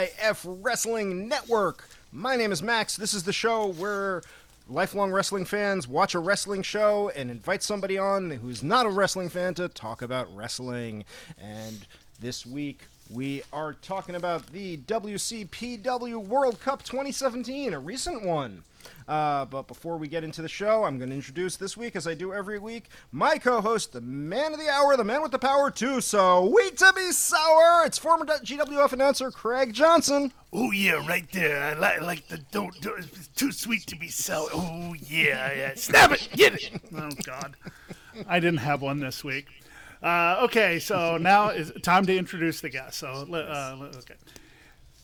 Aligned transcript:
WKIF 0.00 0.58
Wrestling 0.62 1.28
Network. 1.28 1.86
My 2.10 2.34
name 2.34 2.52
is 2.52 2.62
Max. 2.62 2.96
This 2.96 3.12
is 3.12 3.24
the 3.24 3.34
show 3.34 3.72
where 3.72 4.22
lifelong 4.66 5.12
wrestling 5.12 5.44
fans 5.44 5.86
watch 5.86 6.14
a 6.14 6.18
wrestling 6.18 6.62
show 6.62 7.10
and 7.14 7.30
invite 7.30 7.62
somebody 7.62 7.98
on 7.98 8.30
who's 8.30 8.62
not 8.62 8.86
a 8.86 8.88
wrestling 8.88 9.28
fan 9.28 9.52
to 9.54 9.68
talk 9.68 10.00
about 10.00 10.34
wrestling. 10.34 11.04
And 11.38 11.86
this 12.18 12.46
week, 12.46 12.86
we 13.10 13.42
are 13.52 13.74
talking 13.74 14.14
about 14.14 14.46
the 14.46 14.78
WCPW 14.78 16.24
World 16.24 16.60
Cup 16.60 16.82
2017, 16.82 17.74
a 17.74 17.78
recent 17.78 18.24
one. 18.24 18.62
Uh, 19.08 19.44
but 19.44 19.66
before 19.66 19.96
we 19.96 20.08
get 20.08 20.22
into 20.22 20.42
the 20.42 20.48
show, 20.48 20.84
I'm 20.84 20.98
going 20.98 21.10
to 21.10 21.16
introduce 21.16 21.56
this 21.56 21.76
week, 21.76 21.96
as 21.96 22.06
I 22.06 22.14
do 22.14 22.32
every 22.32 22.58
week, 22.58 22.84
my 23.10 23.38
co-host, 23.38 23.92
the 23.92 24.00
man 24.00 24.52
of 24.52 24.58
the 24.58 24.68
hour, 24.68 24.96
the 24.96 25.04
man 25.04 25.22
with 25.22 25.32
the 25.32 25.38
power 25.38 25.70
too. 25.70 26.00
So 26.00 26.46
week 26.46 26.76
to 26.78 26.92
be 26.94 27.12
sour. 27.12 27.84
It's 27.84 27.98
former 27.98 28.24
GWF 28.24 28.92
announcer 28.92 29.30
Craig 29.30 29.72
Johnson. 29.72 30.32
Oh 30.52 30.70
yeah, 30.70 31.06
right 31.06 31.30
there. 31.32 31.62
I 31.62 31.74
like, 31.74 32.00
like 32.02 32.28
the 32.28 32.38
don't, 32.50 32.78
don't. 32.80 32.98
It's 32.98 33.28
too 33.28 33.52
sweet 33.52 33.86
to 33.86 33.96
be 33.96 34.08
sour. 34.08 34.48
Oh 34.52 34.94
yeah, 34.98 35.52
yeah. 35.52 35.72
Snap 35.74 36.12
it, 36.12 36.28
get 36.32 36.54
it. 36.54 36.70
Oh 36.96 37.10
God, 37.24 37.56
I 38.28 38.40
didn't 38.40 38.58
have 38.60 38.82
one 38.82 39.00
this 39.00 39.22
week. 39.24 39.46
Uh, 40.02 40.40
okay, 40.44 40.78
so 40.78 41.18
now 41.18 41.50
is 41.50 41.72
time 41.82 42.06
to 42.06 42.16
introduce 42.16 42.60
the 42.60 42.70
guest. 42.70 42.98
So 42.98 43.08
uh, 43.08 43.90
okay. 43.96 44.14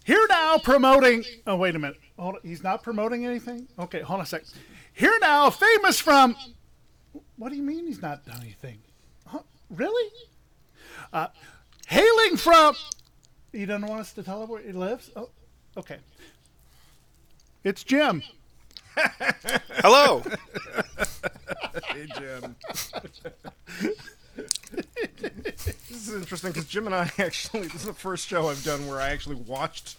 Here 0.05 0.25
now 0.29 0.58
promoting. 0.58 1.25
Oh, 1.47 1.56
wait 1.56 1.75
a 1.75 1.79
minute. 1.81 1.98
Hold 2.19 2.36
on. 2.36 2.41
He's 2.42 2.62
not 2.62 2.83
promoting 2.83 3.27
anything? 3.27 3.69
Okay, 3.78 4.00
hold 4.00 4.19
on 4.19 4.25
a 4.25 4.27
sec. 4.27 4.45
Here 4.92 5.17
now, 5.20 5.50
famous 5.50 6.00
from. 6.00 6.36
What 7.36 7.50
do 7.50 7.56
you 7.56 7.62
mean 7.62 7.86
he's 7.86 8.03
not 8.03 8.25
done 8.25 8.41
anything? 8.41 8.78
Huh? 9.27 9.41
Really? 9.70 10.11
Uh, 11.12 11.28
hailing 11.86 12.36
from. 12.36 12.75
He 13.53 13.67
doesn't 13.67 13.86
want 13.86 14.00
us 14.00 14.12
to 14.14 14.23
tell 14.23 14.42
him 14.42 14.48
where 14.48 14.62
he 14.62 14.73
lives? 14.73 15.11
Oh, 15.17 15.31
okay. 15.77 15.98
It's 17.64 17.83
Jim. 17.84 18.23
Hello. 18.97 20.23
hey, 21.89 22.06
Jim. 22.17 22.56
this 25.56 25.91
is 25.91 26.15
interesting 26.15 26.53
because 26.53 26.67
Jim 26.67 26.87
and 26.87 26.95
I 26.95 27.11
actually, 27.19 27.62
this 27.62 27.77
is 27.77 27.84
the 27.84 27.92
first 27.92 28.29
show 28.29 28.48
I've 28.48 28.62
done 28.65 28.87
where 28.87 29.01
I 29.01 29.09
actually 29.11 29.37
watched 29.37 29.97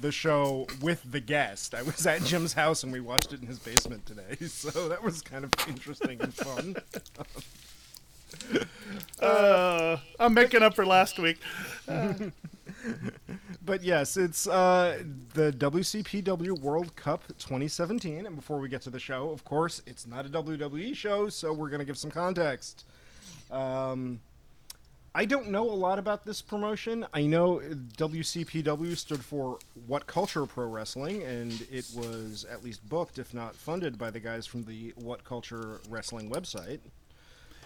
the 0.00 0.12
show 0.12 0.66
with 0.80 1.02
the 1.10 1.20
guest. 1.20 1.74
I 1.74 1.82
was 1.82 2.06
at 2.06 2.22
Jim's 2.24 2.54
house 2.54 2.82
and 2.82 2.92
we 2.92 3.00
watched 3.00 3.32
it 3.32 3.40
in 3.40 3.46
his 3.46 3.58
basement 3.58 4.06
today, 4.06 4.36
so 4.46 4.88
that 4.88 5.02
was 5.02 5.22
kind 5.22 5.44
of 5.44 5.52
interesting 5.68 6.20
and 6.20 6.34
fun. 6.34 6.76
Uh, 9.20 9.98
I'm 10.18 10.34
making 10.34 10.62
up 10.62 10.74
for 10.74 10.84
last 10.84 11.18
week. 11.18 11.38
but 13.64 13.82
yes, 13.82 14.16
it's 14.16 14.46
uh, 14.46 15.02
the 15.34 15.52
WCPW 15.52 16.58
World 16.58 16.96
Cup 16.96 17.26
2017. 17.38 18.26
And 18.26 18.36
before 18.36 18.58
we 18.58 18.68
get 18.68 18.82
to 18.82 18.90
the 18.90 18.98
show, 18.98 19.30
of 19.30 19.44
course, 19.44 19.82
it's 19.86 20.06
not 20.06 20.26
a 20.26 20.28
WWE 20.28 20.94
show, 20.94 21.28
so 21.28 21.52
we're 21.52 21.68
going 21.70 21.78
to 21.78 21.84
give 21.84 21.98
some 21.98 22.10
context. 22.10 22.84
Um, 23.54 24.20
I 25.14 25.26
don't 25.26 25.50
know 25.50 25.70
a 25.70 25.72
lot 25.72 26.00
about 26.00 26.24
this 26.24 26.42
promotion. 26.42 27.06
I 27.14 27.22
know 27.22 27.60
WCPW 27.96 28.96
stood 28.96 29.24
for 29.24 29.58
What 29.86 30.08
Culture 30.08 30.44
Pro 30.44 30.66
Wrestling, 30.66 31.22
and 31.22 31.52
it 31.70 31.88
was 31.94 32.44
at 32.50 32.64
least 32.64 32.86
booked, 32.88 33.20
if 33.20 33.32
not 33.32 33.54
funded, 33.54 33.96
by 33.96 34.10
the 34.10 34.18
guys 34.18 34.44
from 34.44 34.64
the 34.64 34.92
What 34.96 35.22
Culture 35.22 35.80
Wrestling 35.88 36.30
website. 36.30 36.80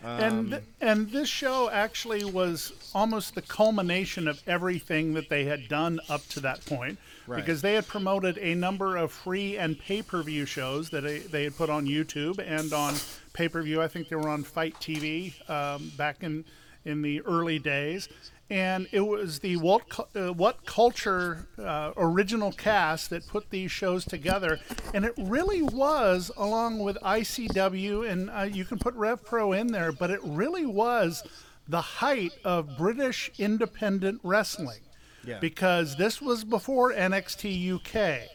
Um, 0.05 0.21
and 0.21 0.63
and 0.81 1.11
this 1.11 1.29
show 1.29 1.71
actually 1.71 2.25
was 2.25 2.73
almost 2.95 3.35
the 3.35 3.43
culmination 3.43 4.29
of 4.29 4.43
everything 4.47 5.15
that 5.15 5.29
they 5.29 5.45
had 5.45 5.69
done 5.69 5.99
up 6.09 6.27
to 6.29 6.41
that 6.41 6.65
point, 6.65 6.99
right. 7.27 7.37
because 7.37 7.63
they 7.63 7.75
had 7.75 7.87
promoted 7.87 8.39
a 8.39 8.55
number 8.55 8.97
of 8.97 9.11
free 9.11 9.57
and 9.57 9.79
pay 9.79 10.03
per 10.03 10.23
view 10.23 10.45
shows 10.45 10.91
that 10.91 11.03
they, 11.03 11.19
they 11.19 11.45
had 11.45 11.57
put 11.57 11.69
on 11.69 11.87
YouTube 11.87 12.39
and 12.39 12.73
on 12.73 12.95
pay 13.33 13.49
per 13.49 13.63
view. 13.63 13.83
I 13.83 13.89
think 13.89 14.09
they 14.09 14.17
were 14.17 14.29
on 14.29 14.45
FITE 14.45 14.75
TV 14.77 15.51
um, 15.51 15.91
back 15.97 16.23
in 16.23 16.45
in 16.85 17.03
the 17.03 17.21
early 17.23 17.59
days, 17.59 18.09
and 18.51 18.89
it 18.93 19.01
was 19.01 19.41
the 19.41 19.57
What, 19.57 19.83
uh, 20.17 20.33
what 20.33 20.65
Culture 20.65 21.47
uh, 21.59 21.93
original 21.97 22.53
cast 22.53 23.11
that 23.11 23.27
put 23.27 23.51
these 23.51 23.71
shows 23.71 24.05
together, 24.05 24.59
and 24.95 25.05
it 25.05 25.13
really 25.19 25.63
was, 25.63 26.31
along 26.37 26.79
with 26.79 26.97
ICW, 27.03 28.11
and 28.11 28.31
uh, 28.31 28.43
you 28.43 28.65
can 28.65 28.79
put 28.79 28.95
Rev 28.95 29.23
Pro 29.25 29.53
in 29.53 29.67
there, 29.67 29.93
but 29.93 30.11
it 30.11 30.21
really 30.25 30.65
was 30.65 31.23
the 31.69 31.81
height 31.81 32.33
of 32.45 32.79
British 32.79 33.31
independent 33.39 34.21
wrestling, 34.23 34.81
yeah. 35.25 35.39
because 35.41 35.97
this 35.97 36.23
was 36.23 36.43
before 36.45 36.93
NXT 36.93 37.75
UK. 37.75 38.29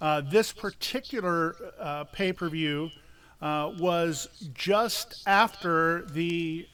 Uh, 0.00 0.20
this 0.20 0.52
particular 0.52 1.56
uh, 1.80 2.04
pay 2.04 2.32
per 2.32 2.48
view 2.48 2.90
uh, 3.42 3.72
was 3.78 4.28
just 4.54 5.22
after 5.26 6.06
the 6.12 6.68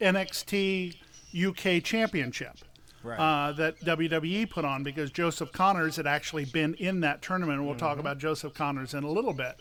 NXT 0.00 0.94
UK 1.34 1.82
Championship 1.82 2.58
right. 3.02 3.18
uh, 3.18 3.52
that 3.52 3.80
WWE 3.80 4.48
put 4.48 4.64
on 4.64 4.82
because 4.82 5.10
Joseph 5.10 5.52
Conners 5.52 5.96
had 5.96 6.06
actually 6.06 6.44
been 6.44 6.74
in 6.74 7.00
that 7.00 7.22
tournament. 7.22 7.62
We'll 7.62 7.72
mm-hmm. 7.72 7.78
talk 7.78 7.98
about 7.98 8.18
Joseph 8.18 8.54
Conners 8.54 8.94
in 8.94 9.04
a 9.04 9.10
little 9.10 9.32
bit. 9.32 9.56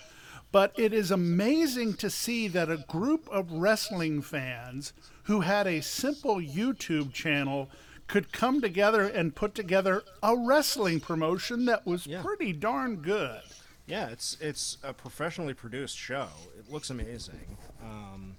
But 0.52 0.74
it 0.78 0.94
is 0.94 1.12
amazing 1.12 1.96
to 1.96 2.10
see 2.10 2.48
that 2.50 2.70
a 2.70 2.78
group 2.78 3.28
of 3.30 3.52
wrestling 3.52 4.22
fans 4.22 4.94
who 5.24 5.42
had 5.42 5.68
a 5.68 5.82
simple 5.82 6.38
YouTube 6.38 7.12
channel 7.12 7.70
could 8.08 8.32
come 8.32 8.62
together 8.62 9.04
and 9.04 9.36
put 9.36 9.54
together 9.54 10.04
a 10.24 10.38
wrestling 10.38 11.02
promotion 11.02 11.66
that 11.66 11.86
was 11.86 12.08
yeah. 12.08 12.22
pretty 12.22 12.54
darn 12.54 12.98
good. 12.98 13.42
Yeah, 13.86 14.08
it's 14.10 14.38
it's 14.40 14.78
a 14.84 14.94
professionally 14.94 15.54
produced 15.54 15.98
show. 15.98 16.28
It 16.58 16.72
looks 16.72 16.90
amazing. 16.90 17.58
Um, 17.84 18.38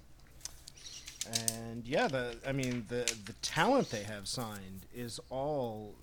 and 1.31 1.85
yeah, 1.85 2.07
the 2.07 2.35
I 2.47 2.51
mean 2.51 2.85
the 2.87 3.11
the 3.25 3.33
talent 3.41 3.89
they 3.91 4.03
have 4.03 4.27
signed 4.27 4.85
is 4.93 5.19
all 5.29 5.95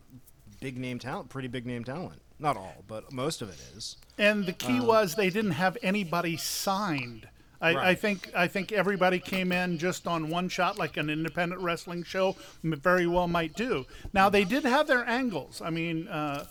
big 0.60 0.78
name 0.78 0.98
talent, 0.98 1.28
pretty 1.28 1.48
big 1.48 1.66
name 1.66 1.84
talent. 1.84 2.20
Not 2.38 2.56
all, 2.56 2.84
but 2.86 3.12
most 3.12 3.40
of 3.40 3.48
it 3.48 3.58
is. 3.74 3.96
And 4.18 4.44
the 4.44 4.52
key 4.52 4.78
um, 4.78 4.86
was 4.86 5.14
they 5.14 5.30
didn't 5.30 5.52
have 5.52 5.78
anybody 5.82 6.36
signed. 6.36 7.28
I, 7.60 7.74
right. 7.74 7.86
I, 7.86 7.94
think 7.94 8.30
I 8.36 8.46
think 8.48 8.72
everybody 8.72 9.18
came 9.18 9.50
in 9.50 9.78
just 9.78 10.06
on 10.06 10.28
one 10.28 10.50
shot, 10.50 10.78
like 10.78 10.98
an 10.98 11.08
independent 11.08 11.62
wrestling 11.62 12.02
show 12.02 12.36
very 12.62 13.06
well 13.06 13.28
might 13.28 13.54
do. 13.54 13.86
Now 14.12 14.28
they 14.28 14.44
did 14.44 14.64
have 14.64 14.86
their 14.86 15.08
angles. 15.08 15.62
I 15.64 15.70
mean, 15.70 16.08
uh, 16.08 16.44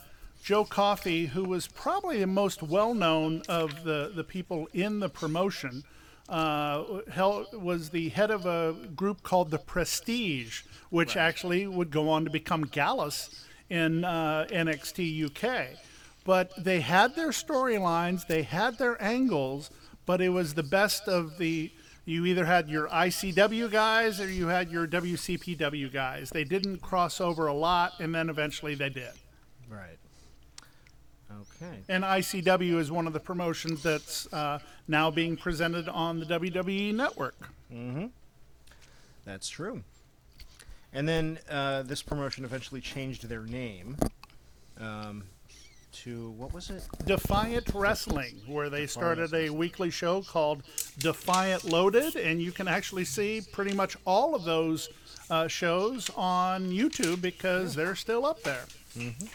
Joe 0.43 0.65
Coffey, 0.65 1.27
who 1.27 1.43
was 1.43 1.67
probably 1.67 2.19
the 2.19 2.27
most 2.27 2.63
well 2.63 2.93
known 2.93 3.43
of 3.47 3.83
the 3.83 4.11
the 4.15 4.23
people 4.23 4.67
in 4.73 4.99
the 4.99 5.09
promotion, 5.09 5.83
uh, 6.29 6.83
was 7.53 7.89
the 7.89 8.09
head 8.09 8.31
of 8.31 8.45
a 8.45 8.75
group 8.95 9.23
called 9.23 9.51
the 9.51 9.59
Prestige, 9.59 10.63
which 10.89 11.15
right. 11.15 11.23
actually 11.23 11.67
would 11.67 11.91
go 11.91 12.09
on 12.09 12.25
to 12.25 12.31
become 12.31 12.63
Gallus 12.63 13.45
in 13.69 14.03
uh, 14.03 14.47
NXT 14.49 15.25
UK. 15.25 15.77
But 16.23 16.51
they 16.57 16.81
had 16.81 17.15
their 17.15 17.29
storylines, 17.29 18.25
they 18.25 18.41
had 18.41 18.77
their 18.77 19.01
angles, 19.01 19.69
but 20.05 20.21
it 20.21 20.29
was 20.29 20.53
the 20.53 20.63
best 20.63 21.07
of 21.07 21.37
the. 21.37 21.71
You 22.07 22.25
either 22.27 22.45
had 22.45 22.69
your 22.69 22.87
ICW 22.87 23.71
guys 23.71 24.21
or 24.21 24.29
you 24.29 24.45
had 24.45 24.69
your 24.69 24.87
WCPW 24.87 25.91
guys. 25.91 26.29
They 26.29 26.43
didn't 26.43 26.79
cross 26.79 27.19
over 27.19 27.47
a 27.47 27.53
lot, 27.53 27.93
and 27.99 28.13
then 28.13 28.29
eventually 28.29 28.75
they 28.75 28.89
did. 28.89 29.09
Right. 29.67 29.97
Okay. 31.41 31.79
And 31.89 32.03
ICW 32.03 32.77
is 32.77 32.91
one 32.91 33.07
of 33.07 33.13
the 33.13 33.19
promotions 33.19 33.83
that's 33.83 34.31
uh, 34.33 34.59
now 34.87 35.11
being 35.11 35.35
presented 35.37 35.89
on 35.89 36.19
the 36.19 36.25
WWE 36.25 36.93
network. 36.93 37.35
Mm-hmm. 37.73 38.07
That's 39.25 39.49
true. 39.49 39.83
And 40.93 41.07
then 41.07 41.39
uh, 41.49 41.83
this 41.83 42.01
promotion 42.01 42.45
eventually 42.45 42.79
changed 42.79 43.27
their 43.27 43.43
name 43.43 43.97
um, 44.79 45.23
to 45.91 46.31
what 46.31 46.53
was 46.53 46.69
it? 46.69 46.83
Defiant 47.05 47.71
Wrestling, 47.73 48.41
where 48.47 48.69
they 48.69 48.87
started 48.87 49.33
a 49.33 49.49
weekly 49.49 49.89
show 49.89 50.21
called 50.21 50.63
Defiant 50.99 51.65
Loaded, 51.65 52.15
and 52.15 52.41
you 52.41 52.51
can 52.51 52.67
actually 52.67 53.05
see 53.05 53.41
pretty 53.51 53.73
much 53.73 53.97
all 54.05 54.35
of 54.35 54.45
those 54.45 54.89
uh, 55.29 55.47
shows 55.47 56.09
on 56.15 56.69
YouTube 56.69 57.21
because 57.21 57.75
they're 57.75 57.95
still 57.95 58.25
up 58.25 58.41
there. 58.43 58.65
Mm-hmm 58.97 59.25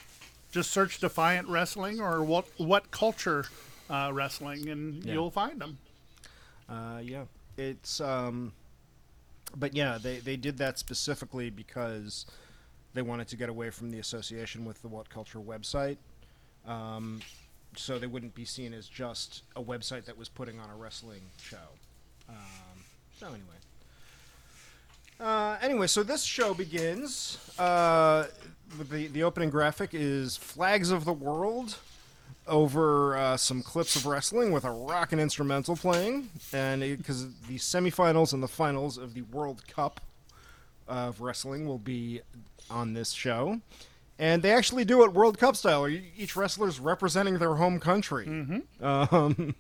just 0.50 0.70
search 0.70 0.98
Defiant 1.00 1.48
Wrestling 1.48 2.00
or 2.00 2.22
what 2.22 2.46
what 2.58 2.90
culture 2.90 3.44
uh, 3.88 4.10
wrestling, 4.12 4.68
and 4.68 5.04
yeah. 5.04 5.14
you'll 5.14 5.30
find 5.30 5.60
them. 5.60 5.78
Uh, 6.68 7.00
yeah, 7.02 7.24
it's 7.56 8.00
um, 8.00 8.52
but 9.56 9.74
yeah, 9.74 9.98
they 10.00 10.18
they 10.18 10.36
did 10.36 10.58
that 10.58 10.78
specifically 10.78 11.50
because 11.50 12.26
they 12.94 13.02
wanted 13.02 13.28
to 13.28 13.36
get 13.36 13.48
away 13.48 13.70
from 13.70 13.90
the 13.90 13.98
association 13.98 14.64
with 14.64 14.82
the 14.82 14.88
What 14.88 15.08
Culture 15.08 15.38
website. 15.38 15.96
Um, 16.66 17.20
so 17.76 17.98
they 17.98 18.06
wouldn't 18.08 18.34
be 18.34 18.44
seen 18.44 18.74
as 18.74 18.88
just 18.88 19.42
a 19.54 19.62
website 19.62 20.04
that 20.06 20.18
was 20.18 20.28
putting 20.28 20.58
on 20.58 20.68
a 20.70 20.76
wrestling 20.76 21.20
show. 21.40 21.56
Um, 22.28 22.36
so 23.18 23.26
anyway, 23.28 23.40
Uh, 25.20 25.58
anyway, 25.60 25.86
so 25.86 26.02
this 26.02 26.24
show 26.24 26.54
begins. 26.54 27.38
Uh, 27.58 28.26
the 28.78 29.06
the 29.08 29.22
opening 29.22 29.50
graphic 29.50 29.90
is 29.92 30.36
flags 30.36 30.90
of 30.90 31.04
the 31.04 31.12
world 31.12 31.76
over 32.46 33.16
uh, 33.16 33.36
some 33.36 33.62
clips 33.62 33.96
of 33.96 34.06
wrestling 34.06 34.50
with 34.50 34.64
a 34.64 34.70
rock 34.70 35.12
and 35.12 35.20
instrumental 35.20 35.76
playing, 35.76 36.30
and 36.52 36.80
because 36.80 37.28
the 37.48 37.56
semifinals 37.58 38.32
and 38.32 38.42
the 38.42 38.48
finals 38.48 38.98
of 38.98 39.14
the 39.14 39.22
World 39.22 39.66
Cup 39.68 40.00
of 40.88 41.20
wrestling 41.20 41.66
will 41.66 41.78
be 41.78 42.20
on 42.70 42.94
this 42.94 43.12
show. 43.12 43.60
And 44.18 44.42
they 44.42 44.52
actually 44.52 44.84
do 44.84 45.02
it 45.04 45.12
World 45.14 45.38
Cup 45.38 45.56
style. 45.56 45.82
where 45.82 45.90
Each 45.90 46.36
wrestler's 46.36 46.78
representing 46.78 47.38
their 47.38 47.54
home 47.54 47.80
country. 47.80 48.26
Um, 48.80 49.54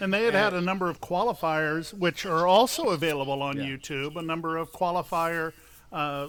And 0.00 0.12
they 0.12 0.24
had 0.24 0.34
had 0.34 0.52
a 0.54 0.60
number 0.60 0.90
of 0.90 1.00
qualifiers, 1.00 1.94
which 1.94 2.26
are 2.26 2.46
also 2.46 2.90
available 2.90 3.42
on 3.42 3.56
YouTube, 3.56 4.16
a 4.16 4.22
number 4.22 4.56
of 4.58 4.70
qualifier 4.72 5.52
uh, 5.90 6.28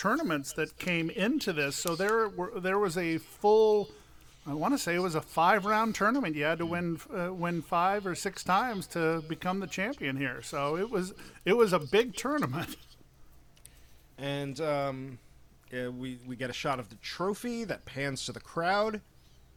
tournaments 0.00 0.52
that 0.54 0.78
came 0.78 1.10
into 1.10 1.52
this. 1.52 1.76
So 1.76 1.94
there 1.94 2.28
were 2.28 2.58
there 2.58 2.78
was 2.78 2.96
a 2.96 3.18
full, 3.18 3.90
I 4.46 4.54
want 4.54 4.72
to 4.72 4.78
say 4.78 4.94
it 4.94 5.00
was 5.00 5.14
a 5.14 5.20
five 5.20 5.66
round 5.66 5.94
tournament. 5.94 6.34
You 6.34 6.44
had 6.44 6.58
to 6.58 6.66
win 6.66 6.98
uh, 7.14 7.34
win 7.34 7.60
five 7.60 8.06
or 8.06 8.14
six 8.14 8.42
times 8.42 8.86
to 8.88 9.22
become 9.28 9.60
the 9.60 9.66
champion 9.66 10.16
here. 10.16 10.40
So 10.40 10.78
it 10.78 10.88
was 10.90 11.12
it 11.44 11.52
was 11.52 11.74
a 11.74 11.78
big 11.78 12.16
tournament. 12.16 12.76
and 14.18 14.58
um, 14.62 15.18
uh, 15.72 15.92
we 15.92 16.18
we 16.26 16.34
get 16.34 16.48
a 16.48 16.54
shot 16.54 16.80
of 16.80 16.88
the 16.88 16.96
trophy 16.96 17.64
that 17.64 17.84
pans 17.84 18.24
to 18.24 18.32
the 18.32 18.40
crowd. 18.40 19.02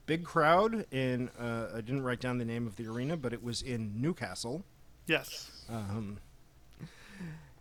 Big 0.07 0.25
crowd 0.25 0.85
in. 0.91 1.29
Uh, 1.39 1.69
I 1.73 1.79
didn't 1.79 2.03
write 2.03 2.19
down 2.19 2.37
the 2.37 2.45
name 2.45 2.67
of 2.67 2.75
the 2.75 2.85
arena, 2.87 3.15
but 3.15 3.31
it 3.31 3.41
was 3.41 3.61
in 3.61 4.01
Newcastle. 4.01 4.65
Yes. 5.07 5.65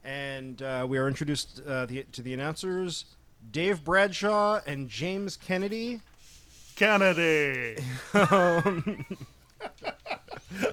And 0.05 0.61
uh, 0.63 0.87
we 0.89 0.99
are 0.99 1.09
introduced 1.09 1.63
uh, 1.67 1.87
the, 1.87 2.05
to 2.13 2.23
the 2.23 2.35
announcers, 2.35 3.05
Dave 3.51 3.85
Bradshaw 3.85 4.61
and 4.67 4.89
James 4.89 5.37
Kennedy. 5.37 6.01
Kennedy. 6.77 7.77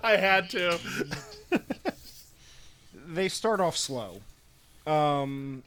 I 0.04 0.18
had 0.18 0.50
to. 0.52 0.80
They 3.12 3.28
start 3.28 3.60
off 3.60 3.76
slow. 3.76 4.22
Um, 4.86 5.64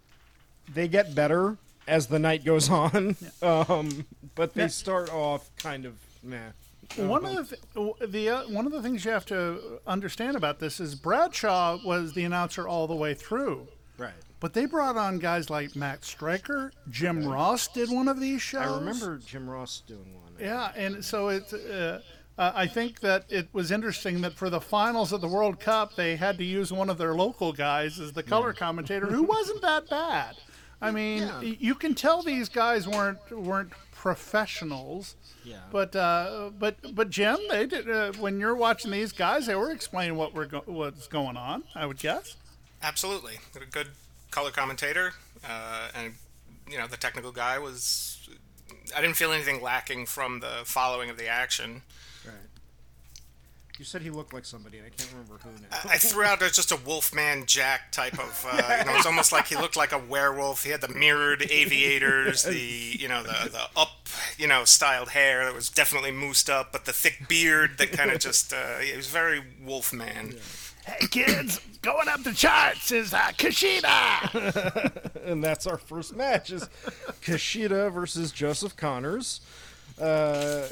they 0.73 0.87
get 0.87 1.12
better 1.12 1.56
as 1.88 2.06
the 2.06 2.20
night 2.20 2.44
goes 2.44 2.70
on, 2.70 3.17
um, 3.43 4.06
but 4.37 4.55
they 4.55 4.69
start 4.69 5.12
off 5.12 5.50
kind 5.59 5.85
of 5.85 5.94
meh. 6.23 6.50
One 6.97 7.25
of 7.25 7.49
the 7.50 7.56
th- 7.56 8.11
the 8.12 8.29
uh, 8.31 8.43
one 8.49 8.67
of 8.67 8.73
the 8.73 8.83
things 8.83 9.05
you 9.05 9.11
have 9.11 9.27
to 9.27 9.81
understand 9.87 10.37
about 10.37 10.59
this 10.59 10.81
is 10.81 10.94
Bradshaw 10.94 11.79
was 11.85 12.12
the 12.12 12.25
announcer 12.25 12.67
all 12.69 12.87
the 12.87 12.94
way 12.94 13.15
through, 13.15 13.69
Right. 13.99 14.12
but 14.41 14.53
they 14.55 14.67
brought 14.67 14.97
on 14.97 15.19
guys 15.19 15.49
like 15.50 15.75
Matt 15.77 16.05
Striker, 16.05 16.73
Jim 16.91 17.27
Ross 17.27 17.69
did 17.69 17.91
one 17.91 18.09
of 18.09 18.21
these 18.21 18.43
shows. 18.43 18.62
I 18.67 18.79
remember 18.79 19.19
Jim 19.25 19.49
Ross 19.49 19.83
doing 19.87 20.15
one. 20.15 20.33
Yeah, 20.39 20.73
and 20.77 21.05
so 21.05 21.29
it's. 21.29 21.53
Uh, 21.53 22.00
uh, 22.39 22.50
I 22.55 22.67
think 22.67 23.00
that 23.00 23.27
it 23.29 23.49
was 23.53 23.71
interesting 23.71 24.23
that 24.23 24.33
for 24.33 24.49
the 24.49 24.61
finals 24.61 25.12
of 25.12 25.21
the 25.21 25.29
World 25.29 25.61
Cup, 25.61 25.97
they 25.97 26.17
had 26.17 26.38
to 26.38 26.45
use 26.45 26.73
one 26.73 26.88
of 26.88 26.97
their 26.97 27.15
local 27.15 27.53
guys 27.53 28.00
as 28.00 28.12
the 28.15 28.23
color 28.23 28.55
commentator, 28.55 29.05
who 29.06 29.23
wasn't 29.23 29.61
that 29.61 29.88
bad. 29.91 30.37
I 30.81 30.91
mean, 30.99 31.19
Yeah. 31.25 31.41
you 31.43 31.75
can 31.75 31.95
tell 31.95 32.23
these 32.23 32.49
guys 32.49 32.88
weren't 32.88 33.19
weren't 33.31 33.73
professionals. 34.02 35.14
Yeah. 35.44 35.58
But 35.70 35.94
uh, 35.94 36.50
but 36.58 36.76
but 36.93 37.08
Jim, 37.08 37.38
they 37.49 37.66
did. 37.66 37.88
Uh, 37.88 38.12
when 38.19 38.40
you're 38.40 38.56
watching 38.56 38.90
these 38.90 39.12
guys, 39.12 39.46
they 39.46 39.54
were 39.54 39.70
explaining 39.70 40.16
what 40.16 40.34
we're 40.34 40.46
go- 40.46 40.64
what's 40.66 41.06
going 41.06 41.37
on. 41.37 41.62
I 41.76 41.87
would 41.87 41.99
guess. 42.00 42.34
Absolutely. 42.82 43.38
A 43.54 43.64
good 43.64 43.88
color 44.32 44.50
commentator, 44.50 45.12
uh, 45.49 45.88
and 45.94 46.14
you 46.69 46.78
know 46.78 46.88
the 46.88 46.96
technical 46.96 47.31
guy 47.31 47.60
was. 47.60 48.28
I 48.96 49.00
didn't 49.00 49.16
feel 49.16 49.31
anything 49.31 49.62
lacking 49.62 50.06
from 50.06 50.40
the 50.40 50.62
following 50.64 51.08
of 51.08 51.16
the 51.16 51.28
action. 51.28 51.82
Right. 52.26 52.34
You 53.82 53.87
said 53.87 54.02
he 54.02 54.11
looked 54.11 54.32
like 54.32 54.44
somebody, 54.44 54.79
and 54.79 54.87
I 54.87 54.90
can't 54.90 55.11
remember 55.11 55.40
who 55.43 55.50
now. 55.61 55.76
I 55.93 55.99
threw 55.99 56.23
out 56.23 56.38
there's 56.38 56.55
just 56.55 56.70
a 56.70 56.76
Wolfman 56.76 57.46
Jack 57.46 57.90
type 57.90 58.12
of, 58.12 58.46
uh, 58.49 58.76
you 58.79 58.84
know, 58.84 58.94
it's 58.94 59.06
almost 59.06 59.32
like 59.32 59.49
he 59.49 59.56
looked 59.56 59.76
like 59.76 59.90
a 59.90 59.99
werewolf. 59.99 60.62
He 60.62 60.70
had 60.70 60.82
the 60.82 60.87
mirrored 60.87 61.43
aviators, 61.50 62.44
the, 62.44 62.56
you 62.56 63.08
know, 63.08 63.25
the, 63.25 63.50
the 63.50 63.67
up, 63.76 64.06
you 64.38 64.46
know, 64.46 64.64
styled 64.64 65.08
hair 65.08 65.44
that 65.46 65.52
was 65.52 65.69
definitely 65.69 66.12
moosed 66.12 66.49
up, 66.49 66.70
but 66.70 66.84
the 66.84 66.93
thick 66.93 67.26
beard 67.29 67.79
that 67.79 67.90
kind 67.93 68.12
of 68.12 68.20
just, 68.20 68.52
uh, 68.52 68.76
it 68.79 68.96
was 68.96 69.08
very 69.08 69.43
Wolfman. 69.64 70.37
Hey 70.87 71.08
kids, 71.08 71.61
going 71.82 72.06
up 72.06 72.23
the 72.23 72.35
charts 72.35 72.93
is 72.93 73.12
uh, 73.12 73.32
Kushida. 73.37 75.17
and 75.25 75.43
that's 75.43 75.67
our 75.67 75.78
first 75.78 76.14
match 76.14 76.52
is 76.52 76.69
Kushida 77.20 77.93
versus 77.93 78.31
Joseph 78.31 78.76
Conners. 78.76 79.40
Uh, 80.00 80.69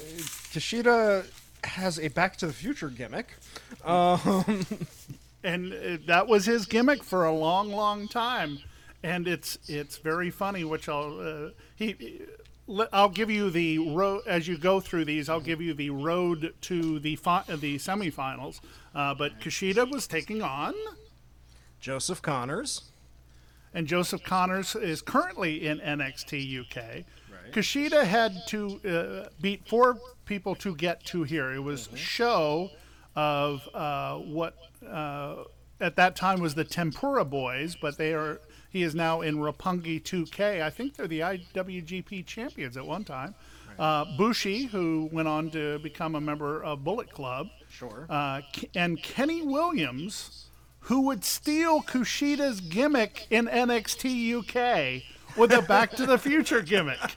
Kushida 0.52 1.24
has 1.64 1.98
a 1.98 2.08
Back 2.08 2.36
to 2.38 2.46
the 2.46 2.52
Future 2.52 2.88
gimmick. 2.88 3.36
and 5.44 5.72
uh, 5.72 5.96
that 6.06 6.26
was 6.28 6.46
his 6.46 6.66
gimmick 6.66 7.02
for 7.02 7.24
a 7.24 7.32
long, 7.32 7.70
long 7.70 8.08
time. 8.08 8.58
And 9.02 9.26
it's 9.26 9.58
it's 9.66 9.96
very 9.96 10.30
funny, 10.30 10.64
which 10.64 10.88
I'll 10.88 11.18
uh, 11.20 11.50
he. 11.76 12.22
I'll 12.92 13.08
give 13.08 13.30
you 13.30 13.50
the 13.50 13.78
road 13.78 14.22
as 14.26 14.46
you 14.46 14.56
go 14.56 14.78
through 14.78 15.06
these. 15.06 15.28
I'll 15.28 15.40
give 15.40 15.60
you 15.60 15.74
the 15.74 15.90
road 15.90 16.54
to 16.60 17.00
the 17.00 17.16
fi- 17.16 17.42
uh, 17.48 17.56
the 17.56 17.76
semifinals. 17.78 18.60
Uh, 18.94 19.12
but 19.14 19.40
Kushida 19.40 19.90
was 19.90 20.06
taking 20.06 20.40
on, 20.42 20.74
Joseph 21.80 22.22
Conners. 22.22 22.82
and 23.74 23.86
Joseph 23.88 24.22
Conners 24.22 24.76
is 24.76 25.02
currently 25.02 25.66
in 25.66 25.80
NXT 25.80 26.60
UK. 26.60 27.04
Kushida 27.52 28.04
had 28.04 28.32
to 28.48 28.80
uh, 29.26 29.28
beat 29.40 29.66
four 29.66 29.98
people 30.30 30.54
to 30.54 30.76
get 30.76 31.04
to 31.04 31.24
here. 31.24 31.50
It 31.50 31.58
was 31.58 31.88
Sho 31.96 32.70
of 33.16 33.68
uh, 33.74 34.14
what 34.18 34.56
uh, 34.88 35.42
at 35.80 35.96
that 35.96 36.14
time 36.14 36.40
was 36.40 36.54
the 36.54 36.62
Tempura 36.62 37.24
Boys, 37.24 37.76
but 37.82 37.98
they 37.98 38.14
are. 38.14 38.40
He 38.70 38.84
is 38.84 38.94
now 38.94 39.22
in 39.22 39.38
Roppongi 39.38 40.00
2K. 40.00 40.62
I 40.62 40.70
think 40.70 40.94
they're 40.94 41.08
the 41.08 41.18
IWGP 41.20 42.24
champions 42.24 42.76
at 42.76 42.86
one 42.86 43.02
time. 43.02 43.34
Uh, 43.76 44.04
Bushi, 44.16 44.66
who 44.66 45.08
went 45.12 45.26
on 45.26 45.50
to 45.50 45.80
become 45.80 46.14
a 46.14 46.20
member 46.20 46.62
of 46.62 46.84
Bullet 46.84 47.10
Club, 47.10 47.48
Sure. 47.68 48.06
uh, 48.08 48.42
and 48.76 49.02
Kenny 49.02 49.42
Williams, 49.42 50.50
who 50.80 51.00
would 51.00 51.24
steal 51.24 51.82
Kushida's 51.82 52.60
gimmick 52.60 53.26
in 53.30 53.46
NXT 53.46 54.38
UK 54.38 55.02
with 55.36 55.52
a 55.52 55.62
Back 55.62 55.90
to 55.96 56.06
the 56.06 56.18
Future 56.18 56.62
gimmick. 56.62 57.00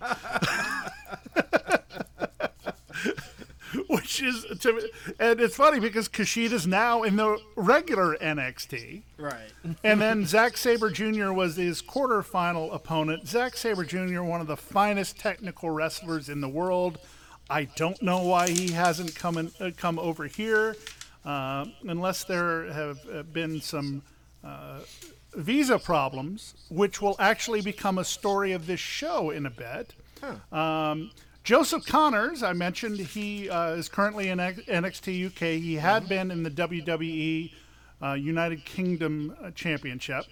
Which 3.98 4.24
is, 4.24 4.46
to, 4.62 4.90
and 5.20 5.40
it's 5.40 5.56
funny 5.56 5.80
because 5.80 6.08
Kushida's 6.10 6.66
now 6.66 7.04
in 7.04 7.16
the 7.16 7.38
regular 7.56 8.18
NXT. 8.18 9.04
right. 9.18 9.38
And 9.84 10.02
then 10.02 10.26
Zack 10.26 10.58
Sabre 10.58 10.90
Jr. 10.90 11.32
was 11.32 11.58
his 11.58 11.82
quarterfinal 11.82 12.74
opponent. 12.74 13.28
Zack 13.28 13.56
Sabre 13.56 13.84
Jr., 13.86 14.24
one 14.24 14.42
of 14.42 14.48
the 14.48 14.58
finest 14.58 15.20
technical 15.20 15.70
wrestlers 15.70 16.28
in 16.28 16.42
the 16.42 16.50
world. 16.50 16.98
I 17.50 17.66
don't 17.66 18.02
know 18.02 18.24
why 18.24 18.50
he 18.50 18.72
hasn't 18.72 19.14
come 19.16 19.38
in, 19.38 19.52
uh, 19.60 19.70
come 19.78 20.00
over 20.00 20.26
here, 20.26 20.76
uh, 21.24 21.66
unless 21.84 22.24
there 22.24 22.72
have 22.74 23.00
uh, 23.14 23.24
been 23.24 23.62
some 23.62 24.02
uh, 24.44 24.80
visa 25.36 25.78
problems, 25.78 26.56
which 26.70 27.00
will 27.02 27.16
actually 27.20 27.62
become 27.62 28.00
a 28.00 28.04
story 28.04 28.54
of 28.54 28.66
this 28.66 28.80
show 28.80 29.30
in 29.30 29.46
a 29.46 29.52
bit. 29.52 29.94
Um, 30.52 31.12
Joseph 31.44 31.86
Conners, 31.86 32.42
I 32.42 32.54
mentioned, 32.54 33.00
he 33.00 33.50
uh, 33.50 33.72
is 33.72 33.90
currently 33.90 34.30
in 34.30 34.38
NXT 34.38 35.28
UK. 35.28 35.62
He 35.62 35.76
had 35.76 36.08
been 36.08 36.32
in 36.32 36.44
the 36.44 36.50
WWE 36.50 37.52
uh, 38.02 38.14
United 38.14 38.64
Kingdom 38.64 39.36
uh, 39.44 39.52
Championship, 39.52 40.24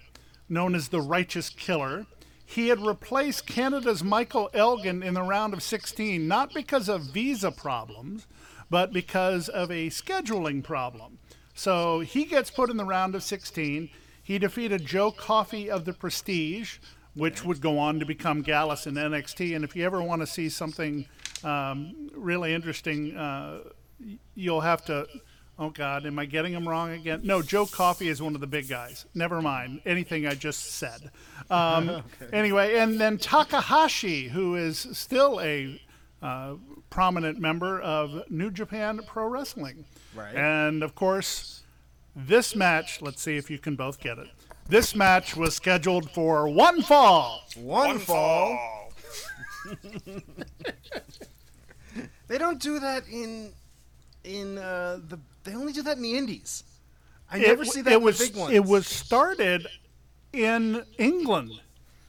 known 0.48 0.74
as 0.74 0.88
the 0.88 1.02
Righteous 1.02 1.50
Killer. 1.50 2.06
He 2.46 2.68
had 2.68 2.80
replaced 2.80 3.46
Canada's 3.46 4.02
Michael 4.02 4.48
Elgin 4.54 5.02
in 5.02 5.12
the 5.12 5.22
round 5.22 5.52
of 5.52 5.62
16, 5.62 6.26
not 6.26 6.54
because 6.54 6.88
of 6.88 7.12
visa 7.12 7.50
problems, 7.50 8.26
but 8.70 8.90
because 8.90 9.50
of 9.50 9.70
a 9.70 9.90
scheduling 9.90 10.64
problem. 10.64 11.18
So 11.52 12.00
he 12.00 12.24
gets 12.24 12.50
put 12.50 12.70
in 12.70 12.78
the 12.78 12.86
round 12.86 13.14
of 13.14 13.22
16. 13.22 13.90
He 14.22 14.38
defeated 14.38 14.86
Joe 14.86 15.12
Coffey 15.12 15.70
of 15.70 15.84
the 15.84 15.92
Prestige, 15.92 16.78
which 17.14 17.44
would 17.44 17.60
go 17.60 17.78
on 17.78 17.98
to 18.00 18.06
become 18.06 18.42
Gallus 18.42 18.86
in 18.86 18.94
NXT. 18.94 19.54
And 19.54 19.64
if 19.64 19.76
you 19.76 19.84
ever 19.84 20.02
want 20.02 20.22
to 20.22 20.26
see 20.26 20.48
something 20.48 21.06
um, 21.44 22.10
really 22.14 22.54
interesting, 22.54 23.16
uh, 23.16 23.60
you'll 24.34 24.60
have 24.60 24.84
to. 24.86 25.06
Oh 25.58 25.68
God, 25.68 26.06
am 26.06 26.18
I 26.18 26.24
getting 26.24 26.52
him 26.54 26.66
wrong 26.66 26.90
again? 26.92 27.20
No, 27.22 27.42
Joe 27.42 27.66
Coffey 27.66 28.08
is 28.08 28.22
one 28.22 28.34
of 28.34 28.40
the 28.40 28.46
big 28.46 28.68
guys. 28.68 29.04
Never 29.14 29.42
mind 29.42 29.82
anything 29.84 30.26
I 30.26 30.34
just 30.34 30.72
said. 30.76 31.10
Um, 31.50 32.02
Anyway, 32.32 32.76
and 32.76 32.98
then 32.98 33.18
Takahashi, 33.18 34.28
who 34.28 34.54
is 34.54 34.86
still 34.92 35.38
a 35.42 35.78
uh, 36.22 36.54
prominent 36.88 37.38
member 37.38 37.80
of 37.80 38.22
New 38.30 38.50
Japan 38.50 39.00
Pro 39.06 39.26
Wrestling. 39.26 39.84
Right. 40.14 40.34
And 40.34 40.82
of 40.82 40.94
course, 40.94 41.62
this 42.14 42.54
match, 42.54 43.02
let's 43.02 43.20
see 43.20 43.36
if 43.36 43.50
you 43.50 43.58
can 43.58 43.76
both 43.76 44.00
get 44.00 44.18
it. 44.18 44.28
This 44.72 44.94
match 44.96 45.36
was 45.36 45.54
scheduled 45.54 46.10
for 46.12 46.48
one 46.48 46.80
fall. 46.80 47.42
One, 47.56 47.88
One 47.88 47.98
fall. 47.98 48.56
fall. 48.56 49.82
They 52.26 52.38
don't 52.38 52.58
do 52.58 52.78
that 52.78 53.06
in 53.12 53.52
in 54.24 54.56
uh, 54.56 55.00
the. 55.06 55.18
They 55.44 55.54
only 55.54 55.74
do 55.74 55.82
that 55.82 55.98
in 55.98 56.02
the 56.02 56.16
Indies. 56.16 56.64
I 57.30 57.38
never 57.38 57.66
see 57.66 57.82
that 57.82 57.92
it 57.92 57.96
in 57.96 58.02
was 58.02 58.18
the 58.18 58.28
big 58.28 58.36
ones. 58.36 58.54
it 58.54 58.64
was 58.64 58.86
started 58.86 59.66
in 60.32 60.82
England. 60.96 61.52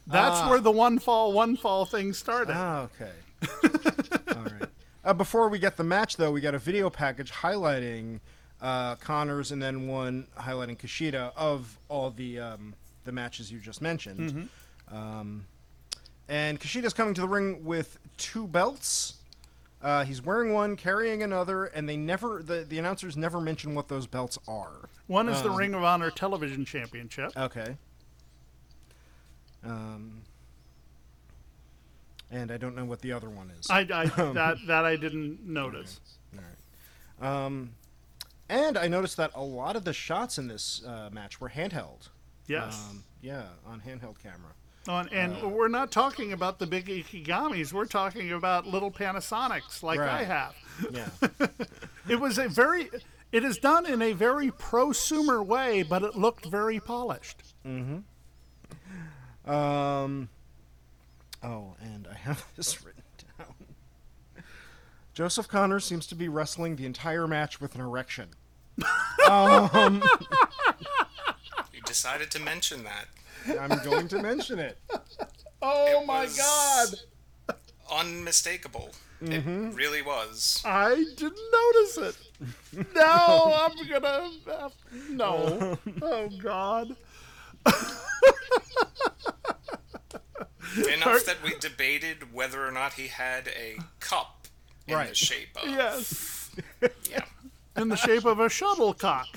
That's 0.07 0.37
Ah. 0.39 0.49
where 0.49 0.61
the 0.61 0.71
one 0.71 0.99
fall 0.99 1.33
one 1.33 1.57
fall 1.57 1.83
thing 1.83 2.13
started. 2.13 2.53
Ah, 2.55 2.87
okay. 2.87 3.11
All 4.37 4.43
right. 4.43 4.69
Uh, 5.03 5.13
before 5.13 5.49
we 5.49 5.59
get 5.59 5.75
the 5.75 5.83
match, 5.83 6.15
though, 6.15 6.31
we 6.31 6.39
got 6.39 6.55
a 6.55 6.59
video 6.59 6.89
package 6.89 7.29
highlighting 7.33 8.21
uh, 8.63 8.95
Conners 8.95 9.51
and 9.51 9.61
then 9.61 9.87
one 9.87 10.25
highlighting 10.39 10.77
Kushida 10.79 11.31
of 11.35 11.77
all 11.89 12.09
the 12.09 12.39
um, 12.39 12.73
the 13.03 13.11
matches 13.11 13.51
you 13.51 13.59
just 13.59 13.81
mentioned. 13.81 14.49
Um, 14.91 15.45
and 16.29 16.59
Kushida's 16.59 16.93
coming 16.93 17.13
to 17.15 17.21
the 17.21 17.27
ring 17.27 17.63
with 17.65 17.99
two 18.17 18.47
belts. 18.47 19.15
Uh, 19.81 20.05
he's 20.05 20.21
wearing 20.23 20.53
one, 20.53 20.77
carrying 20.77 21.21
another, 21.23 21.65
and 21.65 21.87
they 21.89 21.97
never 21.97 22.41
the, 22.41 22.63
the 22.67 22.79
announcers 22.79 23.17
never 23.17 23.41
mention 23.41 23.75
what 23.75 23.89
those 23.89 24.07
belts 24.07 24.39
are. 24.47 24.87
One 25.07 25.27
is 25.27 25.41
the 25.41 25.49
Um, 25.49 25.57
Ring 25.57 25.73
of 25.73 25.83
Honor 25.83 26.09
Television 26.09 26.63
Championship. 26.63 27.33
Okay. 27.35 27.75
Um, 29.65 30.21
and 32.31 32.49
I 32.51 32.57
don't 32.57 32.75
know 32.75 32.85
what 32.85 33.01
the 33.01 33.11
other 33.11 33.29
one 33.29 33.51
is. 33.59 33.69
I, 33.69 33.79
I 33.79 34.05
that 34.33 34.57
that 34.67 34.85
I 34.85 34.95
didn't 34.95 35.45
notice. 35.45 35.99
Alright. 36.33 37.45
Um, 37.45 37.71
and 38.53 38.77
I 38.77 38.87
noticed 38.87 39.17
that 39.17 39.31
a 39.33 39.43
lot 39.43 39.75
of 39.75 39.83
the 39.83 39.93
shots 39.93 40.37
in 40.37 40.47
this 40.47 40.83
uh, 40.85 41.09
match 41.11 41.41
were 41.41 41.49
handheld. 41.49 42.09
Yes. 42.47 42.87
Um, 42.89 43.03
yeah, 43.21 43.45
on 43.65 43.81
handheld 43.81 44.21
camera. 44.21 44.53
On, 44.87 45.07
and 45.09 45.35
uh, 45.41 45.47
we're 45.47 45.69
not 45.69 45.91
talking 45.91 46.33
about 46.33 46.59
the 46.59 46.67
big 46.67 46.87
Ikegamis. 46.87 47.71
We're 47.71 47.85
talking 47.85 48.33
about 48.33 48.67
little 48.67 48.91
Panasonics 48.91 49.81
like 49.81 49.99
I 49.99 50.23
have. 50.23 50.55
Yeah. 50.91 51.09
It 52.05 52.19
was 52.19 52.37
a 52.37 52.49
very. 52.49 52.89
It 53.31 53.45
is 53.45 53.57
done 53.57 53.85
in 53.85 54.01
a 54.01 54.11
very 54.11 54.51
prosumer 54.51 55.43
way, 55.43 55.83
but 55.83 56.03
it 56.03 56.17
looked 56.17 56.45
very 56.45 56.81
polished. 56.81 57.41
Mm-hmm. 57.65 57.99
Um, 59.49 60.27
oh, 61.41 61.75
and 61.81 62.09
I 62.11 62.15
have 62.15 62.45
this 62.57 62.83
written 62.83 63.03
down. 63.39 63.55
Joseph 65.13 65.47
Conners 65.47 65.85
seems 65.85 66.05
to 66.07 66.15
be 66.15 66.27
wrestling 66.27 66.75
the 66.75 66.85
entire 66.85 67.25
match 67.25 67.61
with 67.61 67.73
an 67.73 67.79
erection. 67.79 68.31
You 68.77 68.85
decided 71.85 72.31
to 72.31 72.39
mention 72.39 72.83
that. 72.83 73.07
I'm 73.59 73.83
going 73.83 74.07
to 74.09 74.21
mention 74.21 74.59
it. 74.59 74.77
Oh 75.61 76.01
It 76.01 76.05
my 76.05 76.23
was 76.23 76.37
God! 76.37 76.87
Unmistakable. 77.91 78.89
Mm-hmm. 79.23 79.67
It 79.69 79.75
really 79.75 80.01
was. 80.01 80.61
I 80.65 80.95
didn't 81.15 81.39
notice 81.51 81.97
it. 81.97 82.17
No, 82.95 83.53
I'm 83.55 83.87
gonna. 83.87 84.29
Have, 84.47 84.73
no. 85.09 85.77
Oh 86.01 86.27
God. 86.41 86.95
Enough 90.75 91.25
that 91.25 91.37
we 91.43 91.53
debated 91.59 92.33
whether 92.33 92.65
or 92.67 92.71
not 92.71 92.93
he 92.93 93.07
had 93.07 93.47
a 93.49 93.77
cup 93.99 94.47
in 94.87 94.97
the 94.97 95.13
shape 95.13 95.55
of. 95.61 95.69
Yes. 95.69 96.49
Yeah, 97.09 97.22
In 97.75 97.89
the 97.89 97.95
shape 97.95 98.25
of 98.25 98.39
a 98.39 98.49
shuttlecock. 98.49 99.27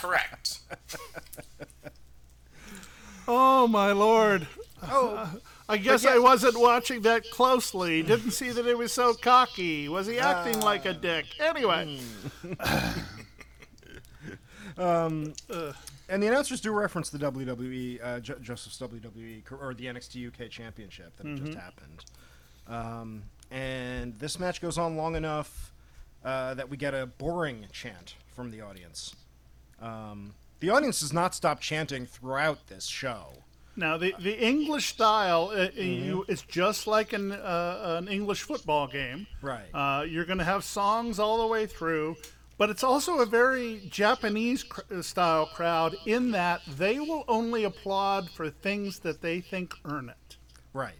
correct. 0.00 0.58
Oh 3.26 3.66
my 3.66 3.92
lord. 3.92 4.46
Oh, 4.82 5.30
I 5.66 5.78
guess 5.78 6.04
I 6.04 6.18
wasn't 6.18 6.60
watching 6.60 7.00
that 7.02 7.30
closely. 7.30 8.02
Didn't 8.02 8.32
see 8.32 8.50
that 8.50 8.66
it 8.66 8.76
was 8.76 8.92
so 8.92 9.14
cocky. 9.14 9.88
Was 9.88 10.06
he 10.06 10.18
acting 10.18 10.60
like 10.60 10.84
a 10.84 10.92
dick? 10.92 11.24
Anyway, 11.40 12.00
Um. 14.76 15.32
and 16.08 16.22
the 16.22 16.26
announcers 16.26 16.60
do 16.60 16.72
reference 16.72 17.08
the 17.08 17.18
WWE, 17.18 18.00
uh, 18.04 18.20
jo- 18.20 18.38
Joseph's 18.42 18.78
WWE, 18.78 19.42
or 19.52 19.72
the 19.72 19.86
NXT 19.86 20.26
UK 20.28 20.50
Championship 20.50 21.16
that 21.16 21.26
had 21.26 21.36
just 21.44 21.56
happened. 21.58 22.04
Um, 22.66 23.22
and 23.50 24.18
this 24.18 24.38
match 24.38 24.60
goes 24.60 24.76
on 24.78 24.96
long 24.96 25.14
enough 25.16 25.72
uh, 26.24 26.54
that 26.54 26.68
we 26.68 26.76
get 26.76 26.94
a 26.94 27.06
boring 27.06 27.66
chant 27.72 28.14
from 28.34 28.50
the 28.50 28.60
audience. 28.60 29.14
Um, 29.80 30.34
the 30.60 30.70
audience 30.70 31.00
does 31.00 31.12
not 31.12 31.34
stop 31.34 31.60
chanting 31.60 32.06
throughout 32.06 32.68
this 32.68 32.86
show. 32.86 33.26
now 33.76 33.98
the, 33.98 34.14
the 34.18 34.38
English 34.42 34.88
style 34.88 35.50
uh, 35.54 35.68
you, 35.74 36.24
it's 36.28 36.42
just 36.42 36.86
like 36.86 37.12
an 37.12 37.32
uh, 37.32 37.96
an 37.98 38.08
English 38.08 38.42
football 38.42 38.86
game. 38.86 39.26
Right. 39.42 39.68
Uh, 39.74 40.04
you're 40.04 40.24
going 40.24 40.38
to 40.38 40.44
have 40.44 40.64
songs 40.64 41.18
all 41.18 41.38
the 41.38 41.46
way 41.46 41.66
through, 41.66 42.16
but 42.56 42.70
it's 42.70 42.84
also 42.84 43.18
a 43.18 43.26
very 43.26 43.82
Japanese 43.90 44.62
cr- 44.62 45.02
style 45.02 45.46
crowd 45.46 45.96
in 46.06 46.30
that 46.30 46.62
they 46.78 46.98
will 46.98 47.24
only 47.28 47.64
applaud 47.64 48.30
for 48.30 48.48
things 48.48 49.00
that 49.00 49.20
they 49.20 49.40
think 49.40 49.74
earn 49.84 50.08
it. 50.08 50.36
right. 50.72 50.94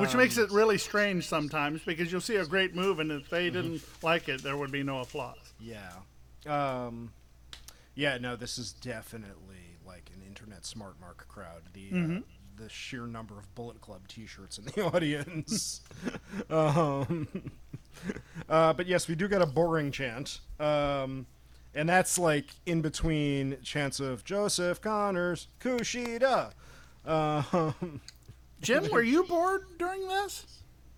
Which 0.00 0.14
makes 0.14 0.38
it 0.38 0.50
really 0.50 0.78
strange 0.78 1.26
sometimes 1.28 1.82
because 1.82 2.10
you'll 2.10 2.20
see 2.22 2.36
a 2.36 2.46
great 2.46 2.74
move, 2.74 3.00
and 3.00 3.10
if 3.12 3.28
they 3.28 3.50
Mm-hmm. 3.50 3.54
didn't 3.72 3.82
like 4.02 4.28
it, 4.28 4.42
there 4.42 4.56
would 4.56 4.72
be 4.72 4.82
no 4.82 5.00
applause. 5.00 5.36
Yeah. 5.60 5.90
Um, 6.46 7.12
yeah, 7.94 8.16
no, 8.18 8.34
this 8.36 8.56
is 8.58 8.72
definitely 8.72 9.76
like 9.86 10.10
an 10.14 10.22
internet 10.26 10.64
smart 10.64 10.98
mark 11.00 11.26
crowd. 11.28 11.62
The 11.74 11.90
uh, 11.92 12.20
the 12.56 12.68
sheer 12.70 13.06
number 13.06 13.38
of 13.38 13.52
Bullet 13.54 13.80
Club 13.80 14.06
T-shirts 14.08 14.58
in 14.58 14.64
the 14.66 14.84
audience. 14.94 15.80
um, 16.50 17.28
uh, 18.48 18.72
but 18.72 18.86
yes, 18.86 19.08
we 19.08 19.14
do 19.14 19.28
get 19.28 19.42
a 19.42 19.46
boring 19.46 19.90
chant, 19.90 20.40
um, 20.60 21.26
and 21.74 21.88
that's 21.88 22.18
like 22.18 22.46
in 22.66 22.80
between 22.80 23.58
chants 23.62 24.00
of 24.00 24.24
Joseph 24.24 24.80
Conners, 24.80 25.48
Kushida. 25.60 26.52
Um, 27.04 28.00
Jim, 28.64 28.88
were 28.90 29.02
you 29.02 29.24
bored 29.24 29.64
during 29.78 30.08
this? 30.08 30.46